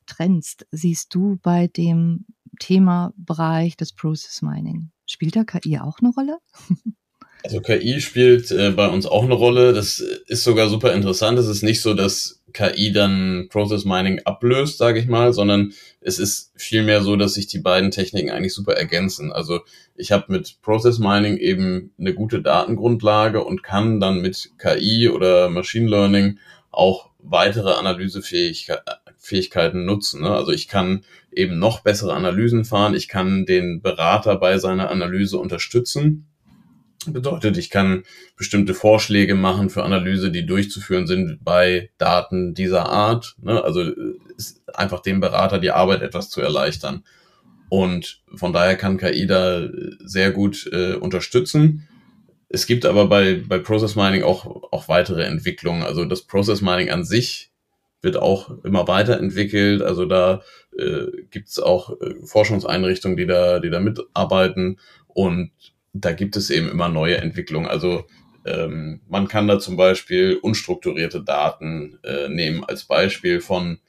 Trends 0.06 0.58
siehst 0.72 1.14
du 1.14 1.40
bei 1.42 1.68
dem 1.68 2.26
Thema 2.60 3.14
Bereich 3.18 3.78
des 3.78 3.94
Process 3.94 4.42
Mining? 4.42 4.92
Spielt 5.06 5.36
da 5.36 5.44
KI 5.44 5.80
auch 5.80 6.00
eine 6.00 6.10
Rolle? 6.10 6.38
Also 7.46 7.60
KI 7.60 8.00
spielt 8.00 8.52
äh, 8.52 8.72
bei 8.72 8.88
uns 8.88 9.06
auch 9.06 9.24
eine 9.24 9.34
Rolle. 9.34 9.74
Das 9.74 10.00
ist 10.00 10.46
sogar 10.46 10.70
super 10.70 10.94
interessant. 10.94 11.38
Es 11.38 11.48
ist 11.48 11.62
nicht 11.62 11.82
so, 11.82 11.94
dass 11.94 12.42
KI 12.54 12.94
dann 12.94 13.48
Process 13.50 13.84
Mining 13.84 14.22
ablöst, 14.24 14.78
sage 14.78 15.00
ich 15.00 15.08
mal, 15.08 15.34
sondern 15.34 15.74
es 16.00 16.20
ist 16.20 16.54
vielmehr 16.56 17.02
so, 17.02 17.18
dass 17.18 17.34
sich 17.34 17.48
die 17.48 17.60
beiden 17.60 17.92
Techniken 17.92 18.30
eigentlich 18.30 18.54
super 18.54 18.78
ergänzen. 18.78 19.34
Also 19.34 19.60
ich 19.96 20.14
habe 20.14 20.32
mit 20.32 20.62
Process 20.62 21.00
Mining 21.00 21.36
eben 21.36 21.92
eine 22.00 22.14
gute 22.14 22.42
Datengrundlage 22.42 23.44
und 23.44 23.62
kann 23.62 24.00
dann 24.00 24.22
mit 24.22 24.52
KI 24.58 25.10
oder 25.10 25.50
Machine 25.50 25.90
Learning 25.90 26.40
auch 26.72 27.10
weitere 27.20 27.74
Analysefähigkeiten 29.24 29.86
nutzen. 29.86 30.22
Ne? 30.22 30.30
Also 30.30 30.52
ich 30.52 30.68
kann 30.68 31.04
eben 31.32 31.58
noch 31.60 31.82
bessere 31.82 32.14
Analysen 32.14 32.66
fahren. 32.66 32.94
Ich 32.94 33.08
kann 33.08 33.46
den 33.46 33.82
Berater 33.82 34.36
bei 34.38 34.58
seiner 34.58 34.90
Analyse 34.90 35.38
unterstützen. 35.38 36.28
Bedeutet, 37.06 37.58
ich 37.58 37.70
kann 37.70 38.04
bestimmte 38.38 38.74
Vorschläge 38.74 39.36
machen 39.36 39.70
für 39.70 39.84
Analyse, 39.84 40.32
die 40.32 40.46
durchzuführen 40.46 41.06
sind 41.06 41.40
bei 41.44 41.90
Daten 41.98 42.54
dieser 42.54 42.88
Art. 42.88 43.36
Ne? 43.42 43.62
Also 43.62 43.92
einfach 44.74 45.02
dem 45.02 45.20
Berater 45.20 45.60
die 45.60 45.72
Arbeit 45.72 46.02
etwas 46.02 46.30
zu 46.30 46.42
erleichtern. 46.42 47.04
Und 47.70 48.22
von 48.36 48.54
daher 48.54 48.78
kann 48.78 48.98
KI 48.98 49.26
da 49.26 49.68
sehr 50.00 50.32
gut 50.32 50.70
äh, 50.72 50.94
unterstützen. 50.94 51.88
Es 52.48 52.68
gibt 52.68 52.86
aber 52.86 53.08
bei, 53.08 53.42
bei 53.46 53.58
Process 53.58 53.96
Mining 53.96 54.24
auch, 54.24 54.46
auch 54.72 54.88
weitere 54.88 55.24
Entwicklungen. 55.24 55.82
Also 55.82 56.06
das 56.06 56.22
Process 56.22 56.62
Mining 56.62 56.90
an 56.90 57.04
sich 57.04 57.53
wird 58.04 58.18
auch 58.18 58.64
immer 58.64 58.88
weiterentwickelt. 58.88 59.82
Also 59.82 60.06
da 60.06 60.42
äh, 60.78 61.06
gibt 61.32 61.50
es 61.50 61.60
auch 61.60 62.00
äh, 62.02 62.16
Forschungseinrichtungen, 62.26 63.18
die 63.18 63.26
da, 63.26 63.60
die 63.60 63.70
da 63.70 63.80
mitarbeiten. 63.80 64.80
Und 65.08 65.52
da 65.94 66.12
gibt 66.12 66.36
es 66.36 66.50
eben 66.50 66.70
immer 66.70 66.90
neue 66.90 67.18
Entwicklungen. 67.18 67.68
Also 67.68 68.06
ähm, 68.46 69.02
man 69.08 69.28
kann 69.28 69.48
da 69.48 69.60
zum 69.60 69.78
Beispiel 69.78 70.38
unstrukturierte 70.42 71.24
Daten 71.24 71.98
äh, 72.04 72.28
nehmen 72.28 72.64
als 72.64 72.84
Beispiel 72.84 73.40
von 73.40 73.80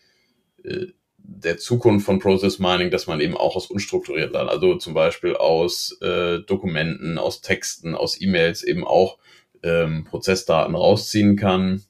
äh, 0.62 0.87
der 1.27 1.57
Zukunft 1.57 2.05
von 2.05 2.19
Process 2.19 2.59
Mining, 2.59 2.91
dass 2.91 3.07
man 3.07 3.21
eben 3.21 3.37
auch 3.37 3.57
aus 3.57 3.67
unstrukturierten, 3.67 4.37
also 4.37 4.77
zum 4.77 4.93
Beispiel 4.93 5.35
aus 5.35 5.99
äh, 6.03 6.41
Dokumenten, 6.41 7.19
aus 7.19 7.41
Texten, 7.41 7.95
aus 7.95 8.21
E-Mails 8.21 8.62
eben 8.62 8.85
auch 8.85 9.19
ähm, 9.62 10.05
Prozessdaten 10.05 10.75
rausziehen 10.75 11.37
kann, 11.37 11.83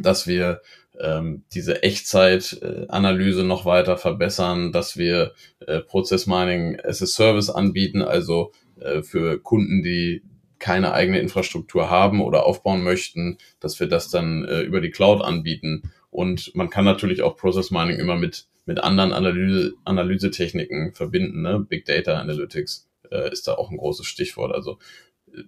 dass 0.00 0.28
wir 0.28 0.62
ähm, 0.98 1.44
diese 1.52 1.82
Echtzeitanalyse 1.82 3.44
noch 3.44 3.64
weiter 3.64 3.96
verbessern, 3.96 4.72
dass 4.72 4.96
wir 4.96 5.32
äh, 5.66 5.80
Process 5.80 6.26
Mining 6.26 6.78
as 6.80 7.02
a 7.02 7.06
Service 7.06 7.50
anbieten, 7.50 8.02
also 8.02 8.52
äh, 8.80 9.02
für 9.02 9.38
Kunden, 9.40 9.82
die 9.82 10.22
keine 10.58 10.92
eigene 10.92 11.18
Infrastruktur 11.18 11.90
haben 11.90 12.20
oder 12.20 12.46
aufbauen 12.46 12.84
möchten, 12.84 13.38
dass 13.58 13.80
wir 13.80 13.88
das 13.88 14.10
dann 14.10 14.44
äh, 14.44 14.60
über 14.60 14.80
die 14.80 14.90
Cloud 14.90 15.22
anbieten. 15.22 15.90
Und 16.10 16.54
man 16.54 16.70
kann 16.70 16.84
natürlich 16.84 17.22
auch 17.22 17.36
Process 17.36 17.70
Mining 17.70 17.98
immer 17.98 18.16
mit 18.16 18.46
mit 18.64 18.78
anderen 18.80 19.12
Analyse, 19.12 19.74
Analysetechniken 19.84 20.94
verbinden. 20.94 21.42
Ne? 21.42 21.60
Big 21.68 21.84
Data 21.84 22.18
Analytics 22.18 22.88
äh, 23.10 23.30
ist 23.32 23.48
da 23.48 23.54
auch 23.54 23.70
ein 23.70 23.76
großes 23.76 24.06
Stichwort. 24.06 24.54
Also 24.54 24.78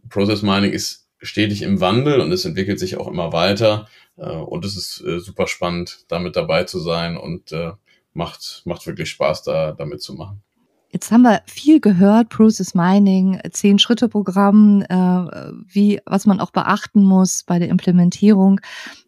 Process 0.08 0.42
Mining 0.42 0.72
ist 0.72 1.03
stetig 1.24 1.62
im 1.62 1.80
Wandel 1.80 2.20
und 2.20 2.30
es 2.32 2.44
entwickelt 2.44 2.78
sich 2.78 2.96
auch 2.96 3.08
immer 3.08 3.32
weiter. 3.32 3.88
Äh, 4.16 4.30
und 4.30 4.64
es 4.64 4.76
ist 4.76 5.02
äh, 5.04 5.18
super 5.18 5.46
spannend, 5.46 6.04
damit 6.08 6.36
dabei 6.36 6.64
zu 6.64 6.78
sein 6.78 7.16
und 7.16 7.52
äh, 7.52 7.72
macht, 8.12 8.62
macht 8.64 8.86
wirklich 8.86 9.10
Spaß, 9.10 9.42
da 9.42 9.72
damit 9.72 10.02
zu 10.02 10.14
machen. 10.14 10.42
Jetzt 10.90 11.10
haben 11.10 11.22
wir 11.22 11.42
viel 11.46 11.80
gehört, 11.80 12.28
Process 12.28 12.76
Mining, 12.76 13.40
Zehn-Schritte-Programm, 13.50 14.82
äh, 14.82 15.52
wie, 15.66 16.00
was 16.06 16.24
man 16.24 16.38
auch 16.38 16.52
beachten 16.52 17.02
muss 17.02 17.42
bei 17.42 17.58
der 17.58 17.68
Implementierung. 17.68 18.60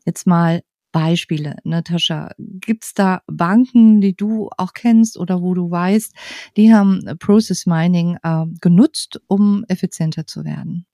Jetzt 0.05 0.27
mal 0.27 0.62
Beispiele, 0.91 1.57
Natascha? 1.62 2.31
Gibt's 2.39 2.95
da 2.95 3.21
Banken, 3.27 4.01
die 4.01 4.17
du 4.17 4.49
auch 4.57 4.73
kennst 4.73 5.17
oder 5.17 5.43
wo 5.43 5.55
du 5.55 5.71
weißt, 5.71 6.12
die 6.57 6.75
haben 6.75 7.05
Process 7.19 7.67
Mining 7.67 8.17
äh, 8.23 8.47
genutzt, 8.61 9.21
um 9.29 9.64
effizienter 9.69 10.27
zu 10.27 10.45
werden? 10.45 10.87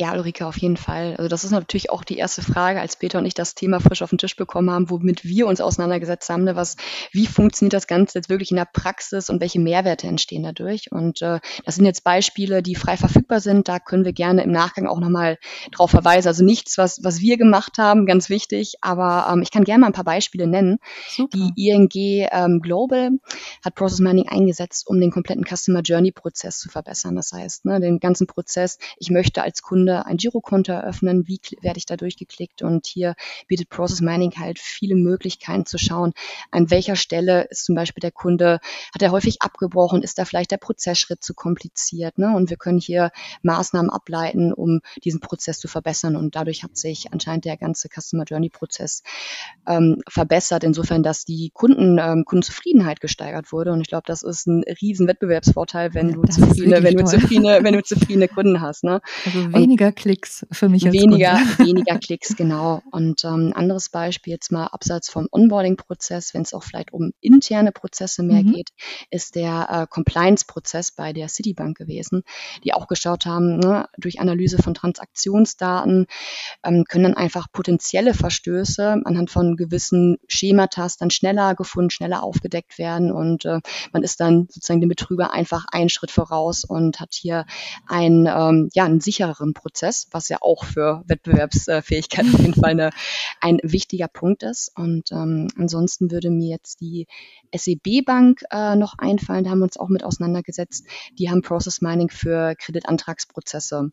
Ja, 0.00 0.12
Ulrike, 0.12 0.46
auf 0.46 0.56
jeden 0.58 0.76
Fall. 0.76 1.16
Also 1.16 1.26
das 1.26 1.42
ist 1.42 1.50
natürlich 1.50 1.90
auch 1.90 2.04
die 2.04 2.18
erste 2.18 2.40
Frage, 2.40 2.80
als 2.80 2.94
Peter 2.94 3.18
und 3.18 3.26
ich 3.26 3.34
das 3.34 3.56
Thema 3.56 3.80
frisch 3.80 4.00
auf 4.00 4.10
den 4.10 4.18
Tisch 4.18 4.36
bekommen 4.36 4.70
haben, 4.70 4.90
womit 4.90 5.24
wir 5.24 5.48
uns 5.48 5.60
auseinandergesetzt 5.60 6.30
haben. 6.30 6.44
Ne, 6.44 6.54
was, 6.54 6.76
wie 7.10 7.26
funktioniert 7.26 7.72
das 7.72 7.88
Ganze 7.88 8.16
jetzt 8.16 8.28
wirklich 8.28 8.52
in 8.52 8.58
der 8.58 8.68
Praxis 8.72 9.28
und 9.28 9.40
welche 9.40 9.58
Mehrwerte 9.58 10.06
entstehen 10.06 10.44
dadurch? 10.44 10.92
Und 10.92 11.20
äh, 11.20 11.40
das 11.64 11.74
sind 11.74 11.84
jetzt 11.84 12.04
Beispiele, 12.04 12.62
die 12.62 12.76
frei 12.76 12.96
verfügbar 12.96 13.40
sind. 13.40 13.66
Da 13.66 13.80
können 13.80 14.04
wir 14.04 14.12
gerne 14.12 14.44
im 14.44 14.52
Nachgang 14.52 14.86
auch 14.86 15.00
nochmal 15.00 15.36
drauf 15.72 15.90
verweisen. 15.90 16.28
Also 16.28 16.44
nichts, 16.44 16.78
was, 16.78 17.02
was 17.02 17.20
wir 17.20 17.36
gemacht 17.36 17.78
haben, 17.78 18.06
ganz 18.06 18.30
wichtig. 18.30 18.74
Aber 18.80 19.28
ähm, 19.32 19.42
ich 19.42 19.50
kann 19.50 19.64
gerne 19.64 19.80
mal 19.80 19.88
ein 19.88 19.94
paar 19.94 20.04
Beispiele 20.04 20.46
nennen. 20.46 20.78
Super. 21.08 21.36
Die 21.36 21.70
ING 21.70 21.90
ähm, 21.92 22.60
Global 22.60 23.10
hat 23.64 23.74
Process 23.74 23.98
Mining 23.98 24.28
eingesetzt, 24.28 24.86
um 24.86 25.00
den 25.00 25.10
kompletten 25.10 25.44
Customer 25.44 25.80
Journey 25.80 26.12
Prozess 26.12 26.60
zu 26.60 26.68
verbessern. 26.68 27.16
Das 27.16 27.32
heißt, 27.32 27.64
ne, 27.64 27.80
den 27.80 27.98
ganzen 27.98 28.28
Prozess, 28.28 28.78
ich 28.98 29.10
möchte 29.10 29.42
als 29.42 29.60
Kunde 29.60 29.87
Kunde 29.88 30.06
ein 30.06 30.16
Girokonto 30.18 30.72
eröffnen, 30.72 31.26
wie 31.26 31.40
werde 31.62 31.78
ich 31.78 31.86
da 31.86 31.96
durchgeklickt 31.96 32.62
und 32.62 32.86
hier 32.86 33.14
bietet 33.46 33.70
Process 33.70 34.00
Mining 34.00 34.32
halt 34.36 34.58
viele 34.58 34.94
Möglichkeiten 34.94 35.64
zu 35.64 35.78
schauen, 35.78 36.12
an 36.50 36.70
welcher 36.70 36.96
Stelle 36.96 37.46
ist 37.50 37.64
zum 37.64 37.74
Beispiel 37.74 38.02
der 38.02 38.10
Kunde, 38.10 38.60
hat 38.94 39.02
er 39.02 39.12
häufig 39.12 39.40
abgebrochen, 39.40 40.02
ist 40.02 40.18
da 40.18 40.24
vielleicht 40.26 40.50
der 40.50 40.58
Prozessschritt 40.58 41.24
zu 41.24 41.32
kompliziert 41.32 42.18
ne? 42.18 42.34
und 42.36 42.50
wir 42.50 42.58
können 42.58 42.78
hier 42.78 43.10
Maßnahmen 43.42 43.90
ableiten, 43.90 44.52
um 44.52 44.80
diesen 45.04 45.20
Prozess 45.20 45.58
zu 45.58 45.68
verbessern 45.68 46.16
und 46.16 46.36
dadurch 46.36 46.62
hat 46.62 46.76
sich 46.76 47.12
anscheinend 47.12 47.46
der 47.46 47.56
ganze 47.56 47.88
Customer 47.88 48.24
Journey 48.24 48.50
Prozess 48.50 49.02
ähm, 49.66 50.02
verbessert, 50.08 50.64
insofern, 50.64 51.02
dass 51.02 51.24
die 51.24 51.50
Kunden, 51.54 51.98
ähm, 51.98 52.24
Kundenzufriedenheit 52.26 53.00
gesteigert 53.00 53.52
wurde 53.52 53.72
und 53.72 53.80
ich 53.80 53.88
glaube, 53.88 54.04
das 54.06 54.22
ist 54.22 54.46
ein 54.46 54.64
riesen 54.82 55.08
Wettbewerbsvorteil, 55.08 55.94
wenn 55.94 56.12
du 56.12 56.22
zufriedene, 56.22 56.82
wenn 56.82 56.96
du 56.96 57.04
zufriedene, 57.04 57.60
wenn 57.62 57.74
du 57.74 57.82
zufriedene 57.82 58.28
Kunden 58.28 58.60
hast. 58.60 58.84
Ne? 58.84 59.00
Also 59.24 59.48
weniger 59.78 59.92
Klicks 59.92 60.46
für 60.50 60.68
mich 60.68 60.84
als 60.86 60.94
weniger, 60.94 61.36
Kunde. 61.36 61.58
weniger 61.66 61.98
Klicks, 61.98 62.36
genau. 62.36 62.82
Und 62.90 63.24
ähm, 63.24 63.52
anderes 63.54 63.88
Beispiel 63.90 64.32
jetzt 64.32 64.50
mal 64.50 64.66
abseits 64.66 65.08
vom 65.08 65.28
Onboarding-Prozess, 65.30 66.34
wenn 66.34 66.42
es 66.42 66.52
auch 66.52 66.64
vielleicht 66.64 66.92
um 66.92 67.12
interne 67.20 67.72
Prozesse 67.72 68.22
mehr 68.22 68.42
Mhm. 68.42 68.54
geht, 68.54 68.70
ist 69.10 69.36
der 69.36 69.68
äh, 69.70 69.86
Compliance-Prozess 69.88 70.92
bei 70.92 71.12
der 71.12 71.28
Citibank 71.28 71.76
gewesen, 71.76 72.22
die 72.64 72.74
auch 72.74 72.88
geschaut 72.88 73.26
haben, 73.26 73.58
ne, 73.58 73.86
durch 73.96 74.20
Analyse 74.20 74.58
von 74.58 74.74
Transaktionsdaten 74.74 76.06
ähm, 76.64 76.84
können 76.88 77.04
dann 77.04 77.14
einfach 77.14 77.46
potenzielle 77.52 78.14
Verstöße 78.14 79.00
anhand 79.04 79.30
von 79.30 79.56
gewissen 79.56 80.18
Schematas 80.26 80.96
dann 80.96 81.10
schneller 81.10 81.54
gefunden, 81.54 81.90
schneller 81.90 82.22
aufgedeckt 82.22 82.78
werden 82.78 83.12
und 83.12 83.44
äh, 83.44 83.60
man 83.92 84.02
ist 84.02 84.20
dann 84.20 84.48
sozusagen 84.50 84.80
dem 84.80 84.88
Betrüger 84.88 85.32
einfach 85.32 85.66
einen 85.70 85.88
Schritt 85.88 86.10
voraus 86.10 86.64
und 86.64 87.00
hat 87.00 87.14
hier 87.14 87.46
einen, 87.86 88.26
ähm, 88.26 88.68
ja, 88.74 88.84
einen 88.84 89.00
sichereren 89.00 89.54
Prozess, 89.58 90.08
was 90.10 90.28
ja 90.28 90.38
auch 90.40 90.64
für 90.64 91.02
Wettbewerbsfähigkeit 91.06 92.26
auf 92.32 92.40
jeden 92.40 92.54
Fall 92.54 92.70
eine, 92.70 92.90
ein 93.40 93.58
wichtiger 93.62 94.08
Punkt 94.08 94.42
ist. 94.42 94.72
Und 94.76 95.10
ähm, 95.12 95.48
ansonsten 95.56 96.10
würde 96.10 96.30
mir 96.30 96.48
jetzt 96.50 96.80
die 96.80 97.06
SEB 97.54 98.04
Bank 98.04 98.42
äh, 98.50 98.76
noch 98.76 98.94
einfallen, 98.98 99.44
da 99.44 99.50
haben 99.50 99.60
wir 99.60 99.64
uns 99.64 99.78
auch 99.78 99.88
mit 99.88 100.04
auseinandergesetzt. 100.04 100.86
Die 101.18 101.30
haben 101.30 101.42
Process 101.42 101.80
Mining 101.80 102.10
für 102.10 102.54
Kreditantragsprozesse 102.56 103.90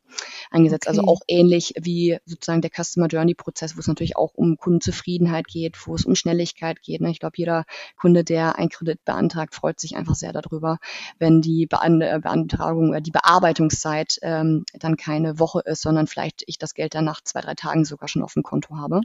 eingesetzt. 0.51 0.87
Also 0.87 1.05
Okay. 1.05 1.09
auch 1.09 1.21
ähnlich 1.27 1.73
wie 1.79 2.17
sozusagen 2.25 2.61
der 2.61 2.71
Customer 2.71 3.07
Journey 3.07 3.35
Prozess, 3.35 3.75
wo 3.75 3.79
es 3.79 3.87
natürlich 3.87 4.17
auch 4.17 4.33
um 4.33 4.57
Kundenzufriedenheit 4.57 5.47
geht, 5.47 5.75
wo 5.87 5.95
es 5.95 6.05
um 6.05 6.15
Schnelligkeit 6.15 6.81
geht. 6.81 7.01
Ne? 7.01 7.11
Ich 7.11 7.19
glaube, 7.19 7.35
jeder 7.37 7.65
Kunde, 7.97 8.23
der 8.23 8.57
einen 8.57 8.69
Kredit 8.69 9.03
beantragt, 9.05 9.55
freut 9.55 9.79
sich 9.79 9.95
einfach 9.95 10.15
sehr 10.15 10.33
darüber, 10.33 10.79
wenn 11.19 11.41
die 11.41 11.63
äh, 11.63 12.19
Beantragung, 12.19 12.93
äh, 12.93 13.01
die 13.01 13.11
Bearbeitungszeit 13.11 14.17
ähm, 14.21 14.65
dann 14.73 14.97
keine 14.97 15.39
Woche 15.39 15.54
ist, 15.61 15.81
sondern 15.81 16.07
vielleicht 16.07 16.43
ich 16.47 16.57
das 16.57 16.73
Geld 16.73 16.95
dann 16.95 17.05
nach 17.05 17.21
zwei, 17.23 17.41
drei 17.41 17.55
Tagen 17.55 17.85
sogar 17.85 18.07
schon 18.07 18.23
auf 18.23 18.33
dem 18.33 18.43
Konto 18.43 18.75
habe. 18.77 19.01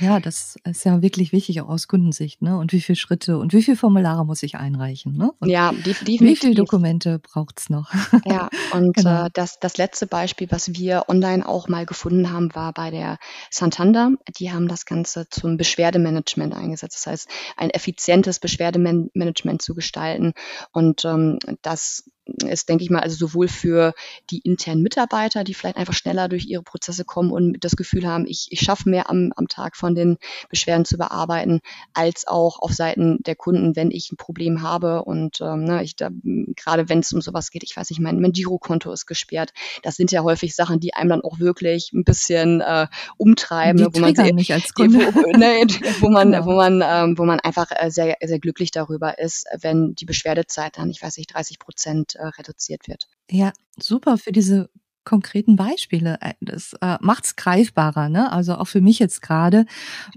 Ja, 0.00 0.20
das 0.20 0.56
ist 0.64 0.84
ja 0.84 1.02
wirklich 1.02 1.32
wichtig 1.32 1.60
auch 1.60 1.68
aus 1.68 1.88
Kundensicht, 1.88 2.42
ne? 2.42 2.56
Und 2.58 2.72
wie 2.72 2.80
viele 2.80 2.96
Schritte 2.96 3.38
und 3.38 3.52
wie 3.52 3.62
viele 3.62 3.76
Formulare 3.76 4.24
muss 4.24 4.42
ich 4.42 4.56
einreichen, 4.56 5.16
ne? 5.16 5.32
Und 5.40 5.48
Ja, 5.50 5.72
def 5.72 6.00
wie 6.02 6.18
viele 6.18 6.52
definitiv. 6.52 6.54
Dokumente 6.54 7.18
braucht's 7.18 7.70
noch? 7.70 7.92
Ja, 8.24 8.48
und 8.72 8.94
Genau. 8.96 9.26
äh, 9.26 9.30
das, 9.32 9.58
das 9.60 9.76
letzte 9.76 10.06
Beispiel, 10.06 10.48
was 10.50 10.74
wir 10.74 11.04
online 11.08 11.46
auch 11.48 11.68
mal 11.68 11.86
gefunden 11.86 12.30
haben, 12.30 12.54
war 12.54 12.72
bei 12.72 12.90
der 12.90 13.18
Santander. 13.50 14.10
Die 14.38 14.52
haben 14.52 14.68
das 14.68 14.84
Ganze 14.84 15.28
zum 15.30 15.56
Beschwerdemanagement 15.56 16.54
eingesetzt. 16.54 16.96
Das 16.96 17.06
heißt, 17.06 17.28
ein 17.56 17.70
effizientes 17.70 18.38
Beschwerdemanagement 18.40 19.62
zu 19.62 19.74
gestalten. 19.74 20.32
Und 20.72 21.04
ähm, 21.04 21.38
das 21.62 22.04
ist, 22.46 22.68
denke 22.68 22.84
ich 22.84 22.90
mal, 22.90 23.00
also 23.00 23.16
sowohl 23.16 23.48
für 23.48 23.94
die 24.30 24.38
internen 24.38 24.82
Mitarbeiter, 24.82 25.44
die 25.44 25.54
vielleicht 25.54 25.76
einfach 25.76 25.94
schneller 25.94 26.28
durch 26.28 26.46
ihre 26.46 26.62
Prozesse 26.62 27.04
kommen 27.04 27.30
und 27.30 27.56
das 27.64 27.76
Gefühl 27.76 28.06
haben, 28.06 28.26
ich, 28.26 28.48
ich 28.50 28.60
schaffe 28.60 28.88
mehr 28.88 29.10
am, 29.10 29.32
am 29.36 29.48
Tag 29.48 29.76
von 29.76 29.94
den 29.94 30.18
Beschwerden 30.48 30.84
zu 30.84 30.98
bearbeiten, 30.98 31.60
als 31.94 32.26
auch 32.26 32.60
auf 32.60 32.72
Seiten 32.72 33.18
der 33.24 33.36
Kunden, 33.36 33.76
wenn 33.76 33.90
ich 33.90 34.12
ein 34.12 34.16
Problem 34.16 34.62
habe 34.62 35.04
und 35.04 35.40
ähm, 35.40 35.64
ne, 35.64 35.82
ich 35.82 35.96
da 35.96 36.10
gerade 36.56 36.88
wenn 36.88 37.00
es 37.00 37.12
um 37.12 37.20
sowas 37.20 37.50
geht, 37.50 37.62
ich 37.64 37.76
weiß 37.76 37.90
nicht, 37.90 38.00
mein, 38.00 38.20
mein 38.20 38.32
Girokonto 38.32 38.92
ist 38.92 39.06
gesperrt. 39.06 39.52
Das 39.82 39.96
sind 39.96 40.12
ja 40.12 40.22
häufig 40.22 40.54
Sachen, 40.54 40.80
die 40.80 40.94
einem 40.94 41.10
dann 41.10 41.20
auch 41.22 41.38
wirklich 41.38 41.92
ein 41.92 42.04
bisschen 42.04 42.60
äh, 42.60 42.86
umtreiben, 43.16 43.78
Die 43.78 43.94
wo 43.94 44.00
man 44.00 44.14
sehr, 44.14 44.34
mich 44.34 44.52
als 44.52 44.70
wo, 44.76 44.82
Kunde. 44.82 45.38
ne, 45.38 45.66
wo 46.00 46.08
man, 46.08 46.32
Genau. 46.32 46.46
wo 46.46 46.52
man, 46.54 46.82
ähm, 46.84 47.18
wo 47.18 47.24
man 47.24 47.40
einfach 47.40 47.70
äh, 47.70 47.90
sehr, 47.90 48.16
sehr 48.22 48.38
glücklich 48.38 48.70
darüber 48.70 49.18
ist, 49.18 49.46
wenn 49.60 49.94
die 49.94 50.04
Beschwerdezeit 50.04 50.78
dann, 50.78 50.90
ich 50.90 51.02
weiß 51.02 51.16
nicht, 51.16 51.34
30 51.34 51.58
Prozent 51.58 52.16
äh, 52.18 52.26
reduziert 52.38 52.88
wird. 52.88 53.08
Ja, 53.30 53.52
super 53.78 54.18
für 54.18 54.32
diese 54.32 54.70
konkreten 55.04 55.56
Beispiele. 55.56 56.18
Äh, 56.20 56.34
Das 56.40 56.74
äh, 56.82 56.98
macht's 57.00 57.36
greifbarer, 57.36 58.08
ne? 58.08 58.30
Also 58.32 58.56
auch 58.56 58.66
für 58.68 58.80
mich 58.80 58.98
jetzt 58.98 59.22
gerade. 59.22 59.64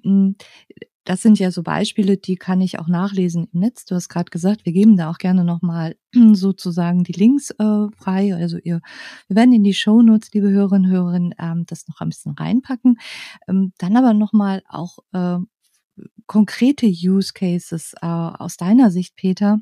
Mm, 0.03 0.31
Das 1.05 1.21
sind 1.23 1.39
ja 1.39 1.49
so 1.51 1.63
Beispiele, 1.63 2.17
die 2.17 2.35
kann 2.35 2.61
ich 2.61 2.77
auch 2.79 2.87
nachlesen 2.87 3.47
im 3.53 3.59
Netz. 3.61 3.85
Du 3.85 3.95
hast 3.95 4.07
gerade 4.09 4.29
gesagt, 4.29 4.65
wir 4.65 4.73
geben 4.73 4.97
da 4.97 5.09
auch 5.09 5.17
gerne 5.17 5.43
nochmal 5.43 5.95
sozusagen 6.33 7.03
die 7.03 7.13
Links 7.13 7.51
äh, 7.51 7.87
frei. 7.97 8.35
Also 8.35 8.57
ihr, 8.57 8.81
wir 9.27 9.35
werden 9.35 9.53
in 9.53 9.63
die 9.63 9.73
Shownotes, 9.73 10.31
liebe 10.33 10.49
Hörerinnen 10.51 10.91
und 10.91 10.97
Hörer, 10.97 11.15
ähm, 11.39 11.65
das 11.67 11.87
noch 11.87 12.01
ein 12.01 12.09
bisschen 12.09 12.33
reinpacken. 12.33 12.97
Ähm, 13.47 13.73
dann 13.79 13.97
aber 13.97 14.13
nochmal 14.13 14.61
auch 14.69 14.99
äh, 15.13 15.37
konkrete 16.27 16.87
Use 16.87 17.33
Cases 17.33 17.93
äh, 18.01 18.05
aus 18.05 18.57
deiner 18.57 18.91
Sicht, 18.91 19.15
Peter, 19.15 19.59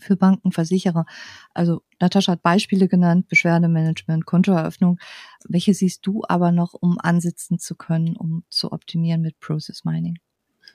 für 0.00 0.16
Banken, 0.16 0.52
Versicherer. 0.52 1.06
Also 1.54 1.82
Natascha 2.00 2.32
hat 2.32 2.42
Beispiele 2.42 2.88
genannt, 2.88 3.28
Beschwerdemanagement, 3.28 4.26
Kontoeröffnung. 4.26 4.98
Welche 5.48 5.74
siehst 5.74 6.06
du 6.06 6.22
aber 6.28 6.52
noch, 6.52 6.74
um 6.74 6.98
ansitzen 7.00 7.58
zu 7.58 7.74
können, 7.74 8.16
um 8.16 8.44
zu 8.50 8.72
optimieren 8.72 9.20
mit 9.22 9.38
Process 9.40 9.84
Mining? 9.84 10.18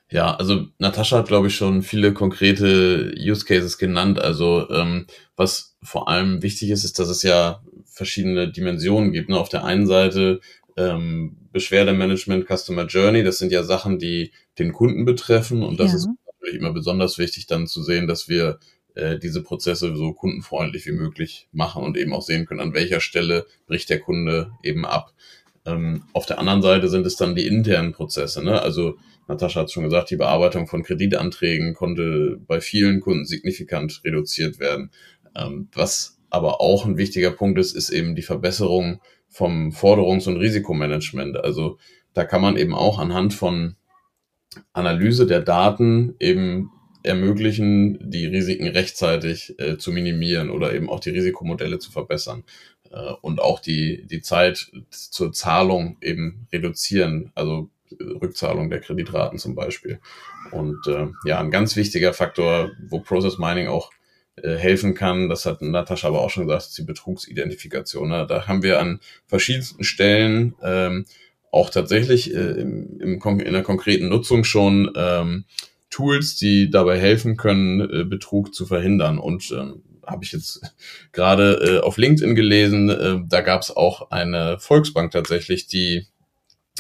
Ja, 0.09 0.35
also 0.35 0.67
Natascha 0.77 1.17
hat, 1.17 1.27
glaube 1.27 1.47
ich, 1.47 1.55
schon 1.55 1.81
viele 1.81 2.13
konkrete 2.13 3.15
Use 3.17 3.45
Cases 3.45 3.77
genannt. 3.77 4.19
Also 4.19 4.69
ähm, 4.69 5.07
was 5.35 5.75
vor 5.81 6.07
allem 6.07 6.43
wichtig 6.43 6.69
ist, 6.69 6.83
ist, 6.83 6.99
dass 6.99 7.09
es 7.09 7.23
ja 7.23 7.63
verschiedene 7.85 8.51
Dimensionen 8.51 9.11
gibt. 9.11 9.29
Ne? 9.29 9.39
Auf 9.39 9.49
der 9.49 9.63
einen 9.65 9.87
Seite 9.87 10.39
ähm, 10.77 11.37
Beschwerdemanagement, 11.51 12.45
Customer 12.47 12.85
Journey, 12.85 13.23
das 13.23 13.39
sind 13.39 13.51
ja 13.51 13.63
Sachen, 13.63 13.97
die 13.99 14.31
den 14.59 14.73
Kunden 14.73 15.05
betreffen. 15.05 15.63
Und 15.63 15.79
das 15.79 15.91
Ja. 15.91 15.97
ist 15.97 16.09
natürlich 16.25 16.59
immer 16.59 16.73
besonders 16.73 17.17
wichtig, 17.17 17.47
dann 17.47 17.67
zu 17.67 17.81
sehen, 17.81 18.07
dass 18.07 18.27
wir 18.27 18.59
äh, 18.95 19.17
diese 19.17 19.43
Prozesse 19.43 19.95
so 19.95 20.13
kundenfreundlich 20.13 20.85
wie 20.85 20.91
möglich 20.91 21.47
machen 21.51 21.83
und 21.83 21.97
eben 21.97 22.13
auch 22.13 22.21
sehen 22.21 22.45
können, 22.45 22.59
an 22.59 22.73
welcher 22.73 22.99
Stelle 22.99 23.45
bricht 23.67 23.89
der 23.89 23.99
Kunde 23.99 24.51
eben 24.63 24.85
ab. 24.85 25.13
Ähm, 25.65 26.03
auf 26.13 26.25
der 26.25 26.39
anderen 26.39 26.61
Seite 26.61 26.89
sind 26.89 27.05
es 27.05 27.15
dann 27.15 27.35
die 27.35 27.47
internen 27.47 27.93
Prozesse. 27.93 28.43
Ne? 28.43 28.61
Also 28.61 28.97
Natascha 29.27 29.61
hat 29.61 29.71
schon 29.71 29.85
gesagt, 29.85 30.09
die 30.11 30.17
Bearbeitung 30.17 30.67
von 30.67 30.83
Kreditanträgen 30.83 31.73
konnte 31.73 32.39
bei 32.45 32.59
vielen 32.59 32.99
Kunden 32.99 33.25
signifikant 33.25 34.01
reduziert 34.03 34.59
werden. 34.59 34.91
Ähm, 35.35 35.69
was 35.73 36.19
aber 36.29 36.61
auch 36.61 36.85
ein 36.85 36.97
wichtiger 36.97 37.31
Punkt 37.31 37.59
ist, 37.59 37.75
ist 37.75 37.89
eben 37.89 38.15
die 38.15 38.21
Verbesserung 38.21 38.99
vom 39.29 39.71
Forderungs- 39.71 40.27
und 40.27 40.37
Risikomanagement. 40.37 41.37
Also 41.37 41.77
da 42.13 42.25
kann 42.25 42.41
man 42.41 42.57
eben 42.57 42.75
auch 42.75 42.99
anhand 42.99 43.33
von 43.33 43.75
Analyse 44.73 45.25
der 45.25 45.41
Daten 45.41 46.15
eben 46.19 46.71
ermöglichen, 47.03 47.97
die 48.01 48.25
Risiken 48.25 48.67
rechtzeitig 48.67 49.59
äh, 49.59 49.77
zu 49.77 49.91
minimieren 49.91 50.49
oder 50.49 50.73
eben 50.73 50.89
auch 50.89 50.99
die 50.99 51.11
Risikomodelle 51.11 51.79
zu 51.79 51.91
verbessern 51.91 52.43
äh, 52.91 53.11
und 53.21 53.41
auch 53.41 53.59
die, 53.59 54.05
die 54.07 54.21
Zeit 54.21 54.71
zur 54.89 55.33
Zahlung 55.33 55.97
eben 56.01 56.47
reduzieren, 56.51 57.31
also 57.35 57.69
Rückzahlung 57.99 58.69
der 58.69 58.79
Kreditraten 58.79 59.37
zum 59.37 59.55
Beispiel. 59.55 59.99
Und 60.51 60.87
äh, 60.87 61.07
ja, 61.25 61.39
ein 61.39 61.51
ganz 61.51 61.75
wichtiger 61.75 62.13
Faktor, 62.13 62.71
wo 62.89 62.99
Process 62.99 63.37
Mining 63.37 63.67
auch 63.67 63.91
äh, 64.35 64.55
helfen 64.55 64.95
kann, 64.95 65.29
das 65.29 65.45
hat 65.45 65.61
Natascha 65.61 66.07
aber 66.07 66.21
auch 66.21 66.29
schon 66.29 66.47
gesagt, 66.47 66.63
ist 66.63 66.77
die 66.77 66.83
Betrugsidentifikation. 66.83 68.09
Da 68.09 68.47
haben 68.47 68.63
wir 68.63 68.79
an 68.79 68.99
verschiedensten 69.27 69.83
Stellen 69.83 70.55
ähm, 70.63 71.05
auch 71.51 71.69
tatsächlich 71.69 72.33
äh, 72.33 72.39
im, 72.39 72.99
im, 72.99 73.39
in 73.39 73.53
der 73.53 73.63
konkreten 73.63 74.09
Nutzung 74.09 74.43
schon 74.43 74.91
ähm, 74.95 75.45
Tools, 75.93 76.35
die 76.35 76.69
dabei 76.71 76.99
helfen 76.99 77.37
können, 77.37 77.81
äh, 77.81 78.03
Betrug 78.03 78.53
zu 78.53 78.65
verhindern. 78.65 79.19
Und 79.19 79.51
ähm, 79.51 79.83
habe 80.05 80.23
ich 80.23 80.31
jetzt 80.31 80.61
gerade 81.11 81.53
äh, 81.53 81.79
auf 81.79 81.97
LinkedIn 81.97 82.35
gelesen, 82.35 82.89
äh, 82.89 83.19
da 83.27 83.41
gab 83.41 83.61
es 83.61 83.75
auch 83.75 84.09
eine 84.11 84.57
Volksbank 84.59 85.11
tatsächlich, 85.11 85.67
die 85.67 86.07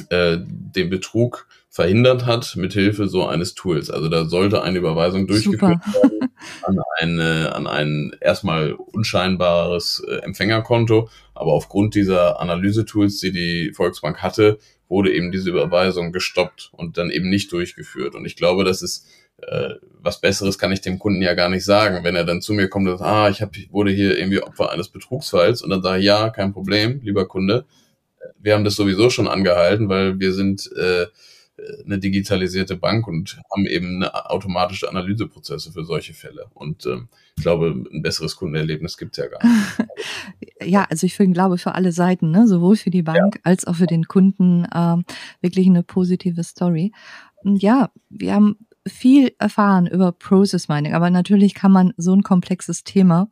äh, 0.09 0.37
den 0.39 0.89
Betrug 0.89 1.47
verhindert 1.69 2.25
hat 2.25 2.55
mit 2.55 2.73
Hilfe 2.73 3.07
so 3.07 3.25
eines 3.25 3.53
Tools. 3.53 3.89
Also 3.89 4.09
da 4.09 4.25
sollte 4.25 4.63
eine 4.63 4.79
Überweisung 4.79 5.27
durchgeführt 5.27 5.79
Super. 5.83 6.01
werden 6.01 6.29
an, 6.63 6.79
eine, 6.99 7.55
an 7.55 7.67
ein 7.67 8.11
erstmal 8.19 8.73
unscheinbares 8.73 10.03
äh, 10.07 10.17
Empfängerkonto, 10.17 11.09
aber 11.33 11.53
aufgrund 11.53 11.95
dieser 11.95 12.39
Analysetools, 12.39 13.19
die 13.19 13.31
die 13.31 13.73
Volksbank 13.73 14.21
hatte, 14.21 14.59
wurde 14.89 15.13
eben 15.13 15.31
diese 15.31 15.49
Überweisung 15.49 16.11
gestoppt 16.11 16.69
und 16.73 16.97
dann 16.97 17.09
eben 17.09 17.29
nicht 17.29 17.51
durchgeführt. 17.51 18.15
Und 18.15 18.25
ich 18.25 18.35
glaube, 18.35 18.63
das 18.63 18.81
ist 18.81 19.07
äh, 19.47 19.75
was 20.01 20.19
Besseres 20.19 20.57
kann 20.57 20.71
ich 20.71 20.81
dem 20.81 20.99
Kunden 20.99 21.21
ja 21.21 21.33
gar 21.33 21.49
nicht 21.49 21.65
sagen, 21.65 22.03
wenn 22.03 22.15
er 22.15 22.25
dann 22.25 22.41
zu 22.41 22.53
mir 22.53 22.67
kommt 22.67 22.87
und 22.87 22.97
sagt, 22.97 23.09
ah, 23.09 23.29
ich 23.29 23.41
hab, 23.41 23.55
wurde 23.71 23.91
hier 23.91 24.17
irgendwie 24.17 24.41
Opfer 24.41 24.71
eines 24.71 24.89
Betrugsfalls 24.89 25.61
und 25.61 25.69
dann 25.69 25.81
sage 25.81 25.99
ich, 25.99 26.05
ja, 26.05 26.29
kein 26.29 26.53
Problem, 26.53 26.99
lieber 27.03 27.27
Kunde, 27.27 27.65
wir 28.39 28.53
haben 28.53 28.63
das 28.63 28.75
sowieso 28.75 29.09
schon 29.09 29.27
angehalten, 29.27 29.89
weil 29.89 30.19
wir 30.19 30.33
sind 30.33 30.69
äh, 30.77 31.07
eine 31.85 31.99
digitalisierte 31.99 32.75
Bank 32.75 33.07
und 33.07 33.39
haben 33.51 33.65
eben 33.65 34.03
automatische 34.03 34.89
Analyseprozesse 34.89 35.71
für 35.71 35.83
solche 35.83 36.13
Fälle. 36.13 36.47
Und 36.53 36.85
ähm, 36.85 37.09
ich 37.35 37.43
glaube, 37.43 37.73
ein 37.91 38.01
besseres 38.01 38.35
Kundenerlebnis 38.35 38.97
gibt 38.97 39.17
es 39.17 39.23
ja 39.23 39.29
gar 39.29 39.39
nicht. 39.43 39.89
ja, 40.63 40.85
also 40.89 41.05
ich 41.05 41.15
glaube 41.15 41.57
für 41.57 41.75
alle 41.75 41.91
Seiten, 41.91 42.31
ne, 42.31 42.47
sowohl 42.47 42.75
für 42.75 42.91
die 42.91 43.03
Bank 43.03 43.35
ja. 43.35 43.41
als 43.43 43.65
auch 43.65 43.75
für 43.75 43.87
den 43.87 44.05
Kunden 44.05 44.67
ähm, 44.73 45.05
wirklich 45.41 45.67
eine 45.67 45.83
positive 45.83 46.43
Story. 46.43 46.91
Und 47.43 47.61
ja, 47.61 47.91
wir 48.09 48.33
haben 48.33 48.57
viel 48.87 49.33
erfahren 49.39 49.87
über 49.87 50.11
Process 50.11 50.67
Mining, 50.67 50.93
aber 50.93 51.09
natürlich 51.09 51.53
kann 51.53 51.71
man 51.71 51.93
so 51.97 52.13
ein 52.13 52.23
komplexes 52.23 52.83
Thema 52.83 53.29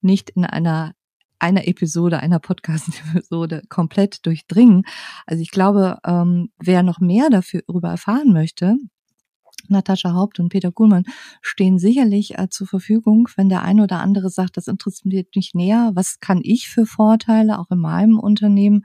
nicht 0.00 0.30
in 0.30 0.44
einer 0.44 0.94
einer 1.42 1.66
Episode, 1.66 2.20
einer 2.20 2.38
Podcast-Episode 2.38 3.62
komplett 3.68 4.24
durchdringen. 4.26 4.84
Also 5.26 5.42
ich 5.42 5.50
glaube, 5.50 5.98
ähm, 6.06 6.50
wer 6.58 6.82
noch 6.82 7.00
mehr 7.00 7.30
dafür 7.30 7.62
darüber 7.66 7.90
erfahren 7.90 8.32
möchte, 8.32 8.76
Natascha 9.68 10.12
Haupt 10.12 10.40
und 10.40 10.48
Peter 10.48 10.72
Kuhlmann 10.72 11.04
stehen 11.40 11.78
sicherlich 11.78 12.38
äh, 12.38 12.48
zur 12.48 12.66
Verfügung, 12.66 13.28
wenn 13.36 13.48
der 13.48 13.62
eine 13.62 13.84
oder 13.84 14.00
andere 14.00 14.30
sagt, 14.30 14.56
das 14.56 14.66
interessiert 14.66 15.34
mich 15.34 15.54
näher. 15.54 15.92
Was 15.94 16.20
kann 16.20 16.40
ich 16.42 16.68
für 16.68 16.86
Vorteile 16.86 17.58
auch 17.58 17.70
in 17.70 17.78
meinem 17.78 18.18
Unternehmen 18.18 18.84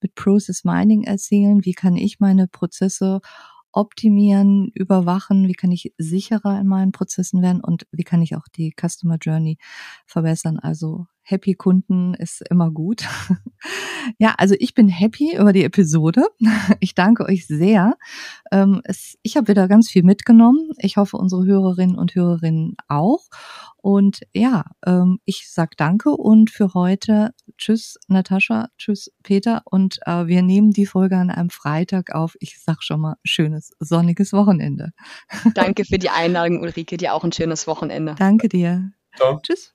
mit 0.00 0.14
Process 0.14 0.64
Mining 0.64 1.04
erzielen? 1.04 1.64
Wie 1.64 1.74
kann 1.74 1.96
ich 1.96 2.20
meine 2.20 2.48
Prozesse 2.48 3.20
optimieren, 3.74 4.70
überwachen? 4.74 5.48
Wie 5.48 5.54
kann 5.54 5.72
ich 5.72 5.92
sicherer 5.98 6.60
in 6.60 6.66
meinen 6.66 6.92
Prozessen 6.92 7.42
werden? 7.42 7.62
Und 7.62 7.86
wie 7.92 8.04
kann 8.04 8.22
ich 8.22 8.36
auch 8.36 8.48
die 8.54 8.74
Customer 8.78 9.16
Journey 9.20 9.58
verbessern? 10.06 10.58
Also 10.58 11.06
Happy 11.26 11.54
Kunden 11.54 12.12
ist 12.14 12.42
immer 12.50 12.70
gut. 12.70 13.06
ja, 14.18 14.34
also 14.36 14.54
ich 14.58 14.74
bin 14.74 14.88
happy 14.88 15.36
über 15.36 15.52
die 15.52 15.64
Episode. 15.64 16.26
Ich 16.80 16.94
danke 16.94 17.24
euch 17.24 17.46
sehr. 17.46 17.96
Ähm, 18.52 18.82
ich 19.22 19.36
habe 19.36 19.48
wieder 19.48 19.68
ganz 19.68 19.88
viel 19.90 20.02
mitgenommen. 20.02 20.70
Ich 20.78 20.96
hoffe, 20.96 21.16
unsere 21.16 21.46
Hörerinnen 21.46 21.96
und 21.96 22.14
Hörerinnen 22.14 22.76
auch. 22.88 23.20
Und 23.84 24.20
ja, 24.32 24.64
ähm, 24.86 25.18
ich 25.26 25.52
sag 25.52 25.76
danke 25.76 26.08
und 26.12 26.50
für 26.50 26.72
heute 26.72 27.32
tschüss 27.58 27.98
Natascha, 28.08 28.68
tschüss 28.78 29.12
Peter 29.22 29.60
und 29.66 29.98
äh, 30.06 30.26
wir 30.26 30.40
nehmen 30.40 30.70
die 30.70 30.86
Folge 30.86 31.18
an 31.18 31.30
einem 31.30 31.50
Freitag 31.50 32.14
auf. 32.14 32.34
Ich 32.40 32.62
sag 32.62 32.82
schon 32.82 33.02
mal 33.02 33.16
schönes 33.24 33.72
sonniges 33.80 34.32
Wochenende. 34.32 34.92
Danke 35.54 35.84
für 35.84 35.98
die 35.98 36.08
Einladung 36.08 36.62
Ulrike, 36.62 36.96
dir 36.96 37.12
auch 37.12 37.24
ein 37.24 37.32
schönes 37.32 37.66
Wochenende. 37.66 38.14
Danke 38.18 38.48
dir. 38.48 38.92
Ciao. 39.16 39.38
Tschüss. 39.42 39.74